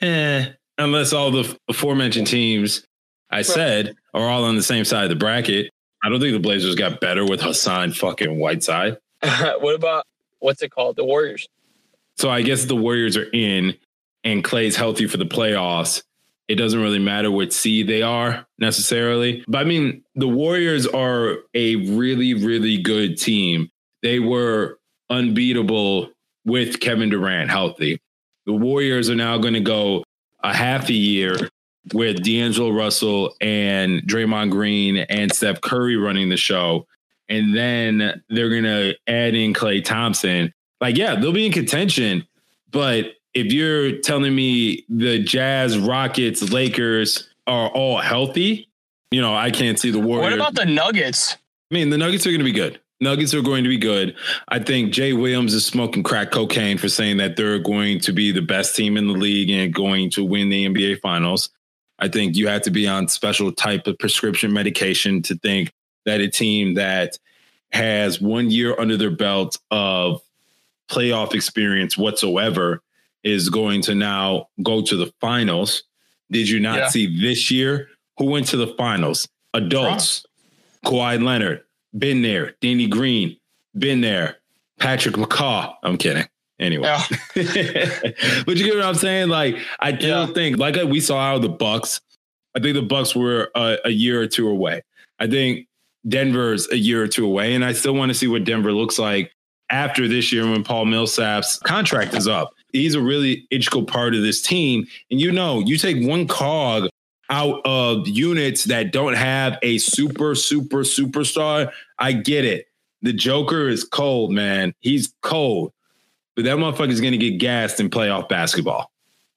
eh. 0.00 0.46
Unless 0.76 1.12
all 1.12 1.30
the 1.30 1.58
aforementioned 1.68 2.26
teams 2.26 2.84
I 3.30 3.42
said 3.42 3.94
are 4.14 4.28
all 4.28 4.44
on 4.44 4.54
the 4.56 4.62
same 4.62 4.84
side 4.84 5.04
of 5.04 5.10
the 5.10 5.16
bracket. 5.16 5.72
I 6.04 6.08
don't 6.08 6.20
think 6.20 6.32
the 6.34 6.38
Blazers 6.38 6.76
got 6.76 7.00
better 7.00 7.24
with 7.26 7.40
Hassan 7.40 7.92
fucking 7.92 8.38
Whiteside. 8.38 8.96
what 9.60 9.74
about 9.74 10.04
what's 10.38 10.62
it 10.62 10.70
called? 10.70 10.96
The 10.96 11.04
Warriors. 11.04 11.48
So 12.16 12.30
I 12.30 12.42
guess 12.42 12.64
the 12.64 12.76
Warriors 12.76 13.16
are 13.16 13.28
in 13.32 13.74
and 14.24 14.44
Klay's 14.44 14.76
healthy 14.76 15.06
for 15.06 15.16
the 15.16 15.26
playoffs. 15.26 16.02
It 16.48 16.56
doesn't 16.56 16.80
really 16.80 16.98
matter 16.98 17.30
what 17.30 17.52
seed 17.52 17.88
they 17.88 18.02
are 18.02 18.46
necessarily. 18.58 19.44
But 19.46 19.58
I 19.58 19.64
mean, 19.64 20.02
the 20.14 20.28
Warriors 20.28 20.86
are 20.86 21.36
a 21.54 21.76
really, 21.76 22.34
really 22.34 22.78
good 22.78 23.18
team. 23.18 23.70
They 24.02 24.18
were 24.18 24.78
unbeatable 25.10 26.10
with 26.44 26.80
Kevin 26.80 27.10
Durant 27.10 27.50
healthy. 27.50 28.00
The 28.46 28.54
Warriors 28.54 29.10
are 29.10 29.14
now 29.14 29.36
going 29.36 29.54
to 29.54 29.60
go 29.60 30.04
a 30.42 30.54
half 30.54 30.88
a 30.88 30.94
year 30.94 31.36
with 31.92 32.22
D'Angelo 32.22 32.70
Russell 32.70 33.34
and 33.40 34.02
Draymond 34.02 34.50
Green 34.50 34.98
and 34.98 35.32
Steph 35.32 35.60
Curry 35.60 35.96
running 35.96 36.28
the 36.28 36.36
show. 36.36 36.86
And 37.28 37.54
then 37.54 38.22
they're 38.30 38.48
going 38.48 38.64
to 38.64 38.94
add 39.06 39.34
in 39.34 39.52
Klay 39.52 39.84
Thompson. 39.84 40.52
Like, 40.80 40.96
yeah, 40.96 41.14
they'll 41.14 41.32
be 41.32 41.44
in 41.44 41.52
contention. 41.52 42.26
But 42.70 43.12
if 43.34 43.52
you're 43.52 43.98
telling 43.98 44.34
me 44.34 44.84
the 44.88 45.18
Jazz, 45.22 45.78
Rockets, 45.78 46.50
Lakers 46.50 47.28
are 47.46 47.68
all 47.68 47.98
healthy, 47.98 48.68
you 49.10 49.20
know, 49.20 49.34
I 49.34 49.50
can't 49.50 49.78
see 49.78 49.90
the 49.90 49.98
Warriors. 49.98 50.24
What 50.24 50.32
about 50.34 50.54
the 50.54 50.66
Nuggets? 50.66 51.36
I 51.70 51.74
mean, 51.74 51.90
the 51.90 51.98
Nuggets 51.98 52.26
are 52.26 52.30
going 52.30 52.40
to 52.40 52.44
be 52.44 52.52
good. 52.52 52.80
Nuggets 53.00 53.32
are 53.32 53.42
going 53.42 53.62
to 53.62 53.68
be 53.68 53.78
good. 53.78 54.16
I 54.48 54.58
think 54.58 54.92
Jay 54.92 55.12
Williams 55.12 55.54
is 55.54 55.64
smoking 55.64 56.02
crack 56.02 56.32
cocaine 56.32 56.78
for 56.78 56.88
saying 56.88 57.18
that 57.18 57.36
they're 57.36 57.60
going 57.60 58.00
to 58.00 58.12
be 58.12 58.32
the 58.32 58.42
best 58.42 58.74
team 58.74 58.96
in 58.96 59.06
the 59.06 59.12
league 59.12 59.50
and 59.50 59.72
going 59.72 60.10
to 60.10 60.24
win 60.24 60.48
the 60.48 60.66
NBA 60.66 61.00
Finals. 61.00 61.50
I 62.00 62.08
think 62.08 62.36
you 62.36 62.48
have 62.48 62.62
to 62.62 62.70
be 62.70 62.88
on 62.88 63.08
special 63.08 63.52
type 63.52 63.86
of 63.86 63.98
prescription 63.98 64.52
medication 64.52 65.22
to 65.22 65.36
think 65.36 65.72
that 66.06 66.20
a 66.20 66.28
team 66.28 66.74
that 66.74 67.18
has 67.70 68.20
one 68.20 68.50
year 68.50 68.74
under 68.78 68.96
their 68.96 69.10
belt 69.10 69.58
of 69.70 70.20
playoff 70.90 71.34
experience 71.34 71.96
whatsoever 71.96 72.82
is 73.24 73.48
going 73.48 73.82
to 73.82 73.94
now 73.94 74.48
go 74.62 74.82
to 74.82 74.96
the 74.96 75.12
finals. 75.20 75.82
Did 76.30 76.48
you 76.48 76.60
not 76.60 76.78
Yeah. 76.78 76.88
see 76.88 77.20
this 77.20 77.50
year 77.50 77.88
who 78.18 78.26
went 78.26 78.46
to 78.48 78.56
the 78.56 78.68
finals? 78.68 79.28
Adults. 79.54 80.24
Kawhi 80.84 81.22
Leonard, 81.22 81.62
been 81.96 82.22
there. 82.22 82.54
Danny 82.60 82.86
Green, 82.86 83.36
been 83.76 84.00
there. 84.00 84.36
Patrick 84.78 85.16
McCaw. 85.16 85.74
I'm 85.82 85.96
kidding. 85.96 86.26
Anyway. 86.60 86.86
Yeah. 86.86 87.02
but 87.34 88.56
you 88.56 88.64
get 88.64 88.76
what 88.76 88.84
I'm 88.84 88.94
saying? 88.94 89.28
Like, 89.28 89.58
I 89.80 89.92
do 89.92 90.06
yeah. 90.08 90.26
think, 90.26 90.58
like 90.58 90.76
we 90.76 91.00
saw 91.00 91.18
out 91.18 91.36
of 91.36 91.42
the 91.42 91.48
Bucks, 91.48 92.00
I 92.54 92.60
think 92.60 92.74
the 92.74 92.82
Bucks 92.82 93.14
were 93.14 93.50
a, 93.54 93.78
a 93.86 93.90
year 93.90 94.20
or 94.20 94.26
two 94.26 94.48
away. 94.48 94.82
I 95.18 95.26
think 95.26 95.66
Denver's 96.08 96.68
a 96.70 96.76
year 96.76 97.02
or 97.02 97.08
two 97.08 97.26
away, 97.26 97.54
and 97.54 97.64
I 97.64 97.72
still 97.72 97.94
want 97.94 98.10
to 98.10 98.14
see 98.14 98.26
what 98.28 98.44
Denver 98.44 98.72
looks 98.72 98.98
like 98.98 99.32
after 99.70 100.08
this 100.08 100.32
year 100.32 100.48
when 100.48 100.64
Paul 100.64 100.86
Millsap's 100.86 101.58
contract 101.58 102.14
is 102.14 102.26
up. 102.26 102.54
He's 102.72 102.94
a 102.94 103.00
really 103.00 103.46
integral 103.50 103.84
part 103.84 104.14
of 104.14 104.22
this 104.22 104.42
team, 104.42 104.86
and 105.10 105.20
you 105.20 105.32
know, 105.32 105.60
you 105.60 105.78
take 105.78 106.06
one 106.06 106.26
cog 106.26 106.88
out 107.30 107.60
of 107.64 108.08
units 108.08 108.64
that 108.64 108.90
don't 108.90 109.14
have 109.14 109.58
a 109.62 109.78
super, 109.78 110.34
super, 110.34 110.78
superstar. 110.78 111.70
I 111.98 112.12
get 112.12 112.44
it. 112.44 112.68
The 113.02 113.12
Joker 113.12 113.68
is 113.68 113.84
cold, 113.84 114.32
man. 114.32 114.74
He's 114.80 115.12
cold 115.20 115.72
but 116.38 116.44
that 116.44 116.56
motherfucker's 116.56 117.00
gonna 117.00 117.16
get 117.16 117.38
gassed 117.38 117.80
in 117.80 117.90
playoff 117.90 118.28
basketball. 118.28 118.92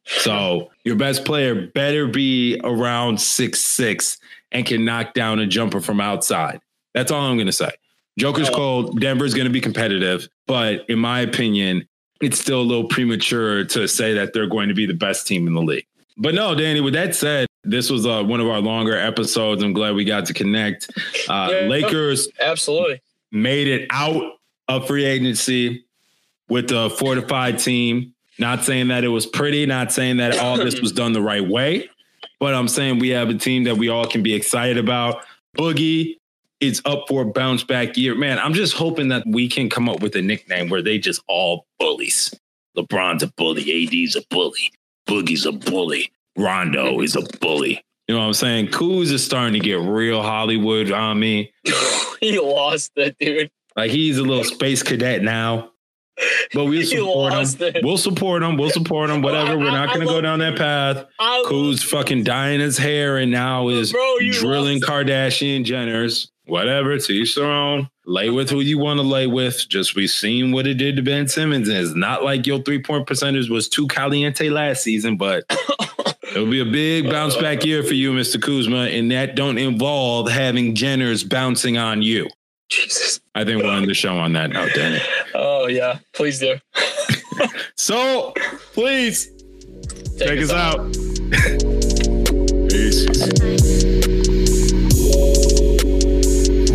So 0.05 0.69
your 0.84 0.95
best 0.95 1.25
player 1.25 1.65
better 1.73 2.05
be 2.05 2.61
around 2.63 3.19
six 3.19 3.59
six 3.59 4.19
and 4.51 4.67
can 4.67 4.86
knock 4.86 5.15
down 5.15 5.39
a 5.39 5.47
jumper 5.47 5.82
from 5.82 5.99
outside. 5.99 6.61
That's 6.93 7.11
all 7.11 7.25
I'm 7.25 7.39
gonna 7.39 7.51
say. 7.51 7.71
Joker's 8.19 8.49
oh. 8.49 8.53
cold. 8.53 9.01
Denver's 9.01 9.34
gonna 9.34 9.49
be 9.49 9.61
competitive, 9.61 10.29
but 10.45 10.88
in 10.89 10.99
my 10.99 11.21
opinion, 11.21 11.88
it's 12.22 12.39
still 12.39 12.61
a 12.61 12.63
little 12.63 12.88
premature 12.88 13.63
to 13.65 13.88
say 13.88 14.13
that 14.13 14.34
they're 14.34 14.47
going 14.47 14.69
to 14.69 14.74
be 14.76 14.86
the 14.86 14.93
best 14.93 15.28
team 15.28 15.47
in 15.47 15.53
the 15.53 15.61
league. 15.61 15.86
But 16.17 16.36
no, 16.36 16.53
Danny. 16.53 16.82
With 16.82 16.93
that 16.93 17.15
said, 17.15 17.47
this 17.63 17.89
was 17.89 18.05
uh, 18.05 18.24
one 18.24 18.39
of 18.39 18.47
our 18.47 18.59
longer 18.59 18.97
episodes. 18.97 19.63
I'm 19.63 19.74
glad 19.74 19.95
we 19.95 20.05
got 20.05 20.26
to 20.28 20.34
connect. 20.34 20.89
Uh, 21.28 21.49
Yeah. 21.51 21.67
Lakers 21.67 22.28
Absolutely. 22.39 23.01
made 23.32 23.67
it 23.67 23.88
out 23.91 24.22
of 24.67 24.88
free 24.88 25.05
agency 25.05 25.86
with 26.49 26.72
a 26.72 26.89
fortified 26.89 27.59
team. 27.59 28.13
Not 28.39 28.63
saying 28.63 28.88
that 28.89 29.03
it 29.03 29.09
was 29.09 29.26
pretty, 29.26 29.65
not 29.65 29.91
saying 29.91 30.17
that 30.17 30.39
all 30.39 30.57
this 30.57 30.80
was 30.82 30.91
done 30.91 31.13
the 31.13 31.22
right 31.22 31.47
way, 31.47 31.89
but 32.39 32.53
I'm 32.53 32.67
saying 32.67 32.99
we 32.99 33.09
have 33.09 33.30
a 33.30 33.36
team 33.36 33.63
that 33.65 33.76
we 33.78 33.89
all 33.89 34.05
can 34.05 34.24
be 34.24 34.34
excited 34.34 34.78
about. 34.78 35.24
Boogie 35.57 36.17
is 36.62 36.82
up 36.86 37.05
for 37.07 37.24
a 37.24 37.26
bounce 37.26 37.64
back 37.64 37.97
year. 37.97 38.16
Man, 38.16 38.39
I'm 38.39 38.53
just 38.53 38.76
hoping 38.76 39.09
that 39.09 39.24
we 39.28 39.49
can 39.49 39.70
come 39.70 39.89
up 39.89 40.01
with 40.01 40.16
a 40.16 40.22
nickname 40.22 40.70
where 40.70 40.82
they 40.82 40.97
just 40.99 41.22
all 41.28 41.66
bullies. 41.80 42.34
LeBron's 42.78 43.24
a 43.24 43.28
bully, 43.28 43.86
AD's 44.03 44.16
a 44.16 44.22
bully, 44.30 44.72
Boogie's 45.07 45.45
a 45.45 45.51
bully, 45.51 46.12
Rondo 46.38 47.01
is 47.01 47.16
a 47.16 47.22
bully. 47.39 47.84
You 48.07 48.16
know 48.16 48.22
what 48.22 48.28
I'm 48.28 48.34
saying? 48.34 48.68
Kuz 48.68 49.12
is 49.12 49.24
starting 49.24 49.53
to 49.53 49.59
get 49.59 49.80
real 49.80 50.22
Hollywood 50.22 50.91
on 50.91 51.20
me. 51.20 51.51
he 52.20 52.39
lost 52.39 52.91
it, 52.95 53.18
dude. 53.20 53.51
Like 53.76 53.91
he's 53.91 54.18
a 54.18 54.24
little 54.24 54.43
space 54.43 54.84
cadet 54.84 55.22
now. 55.22 55.72
But 56.53 56.66
we'll 56.66 56.84
support 56.86 57.34
him. 57.34 57.76
it. 57.76 57.84
We'll 57.84 57.97
support 57.97 58.43
him. 58.43 58.57
We'll 58.57 58.70
support 58.70 59.09
him. 59.09 59.22
Whatever. 59.22 59.57
We're 59.57 59.72
not 59.72 59.89
going 59.89 60.01
to 60.01 60.05
go 60.05 60.22
down 60.22 60.39
that 60.39 60.57
path. 60.57 61.05
Who's 61.47 61.84
fucking 61.84 62.24
dyeing 62.24 62.59
his 62.59 62.78
hair 62.78 63.18
and 63.18 63.32
now 63.32 63.70
is 63.70 63.91
Bro, 63.91 64.18
drilling 64.32 64.82
Kardashian 64.82 65.64
Jenners. 65.64 66.30
Whatever. 66.46 66.98
To 66.98 67.14
each 67.14 67.36
their 67.36 67.46
own. 67.46 67.89
Lay 68.06 68.30
with 68.30 68.50
who 68.50 68.62
you 68.62 68.78
want 68.78 69.00
to 69.00 69.06
lay 69.06 69.28
with. 69.28 69.68
Just 69.70 69.96
we've 69.96 70.10
seen 70.10 70.52
what 70.52 70.68
it 70.68 70.76
did 70.76 70.96
to 70.96 71.02
Ben 71.02 71.28
Simmons. 71.28 71.70
And 71.70 71.78
it's 71.78 71.96
not 71.96 72.24
like 72.24 72.48
your 72.48 72.62
three 72.62 72.82
point 72.82 73.08
percentage 73.08 73.50
was 73.50 73.70
too 73.70 73.88
caliente 73.88 74.50
last 74.50 74.84
season, 74.84 75.18
but 75.18 75.44
it'll 76.30 76.50
be 76.50 76.62
a 76.62 76.66
big 76.66 77.10
bounce 77.10 77.38
back 77.38 77.64
year 77.64 77.84
for 77.84 77.94
you, 77.94 78.12
Mr. 78.12 78.42
Kuzma. 78.42 78.88
And 78.88 79.12
that 79.12 79.36
don't 79.36 79.58
involve 79.58 80.30
having 80.30 80.76
Jenners 80.76 81.28
bouncing 81.28 81.78
on 81.78 82.02
you. 82.02 82.28
Jesus. 82.70 83.20
I 83.36 83.44
think 83.44 83.62
we'll 83.62 83.72
end 83.72 83.89
the 83.89 83.94
show 83.94 84.18
on 84.18 84.34
that 84.34 84.50
note, 84.50 84.72
Danny. 84.74 85.02
Oh 85.36 85.68
yeah. 85.68 86.00
Please 86.14 86.39
do. 86.39 86.58
So 87.76 88.34
please 88.74 89.32
Take, 90.18 90.28
check 90.28 90.39
us 90.39 90.52
out. 90.52 90.94
Peace. 92.70 93.61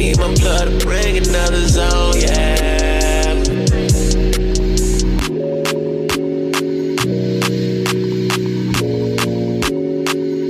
Need 0.07 0.19
my 0.19 0.33
blood 0.37 0.69
to 0.69 0.87
bring 0.87 1.17
another 1.17 1.67
zone, 1.67 2.15
yeah. 2.17 3.35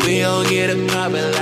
We 0.05 0.21
don't 0.21 0.47
get 0.47 0.69
it 0.69 0.91
poppin' 0.91 1.36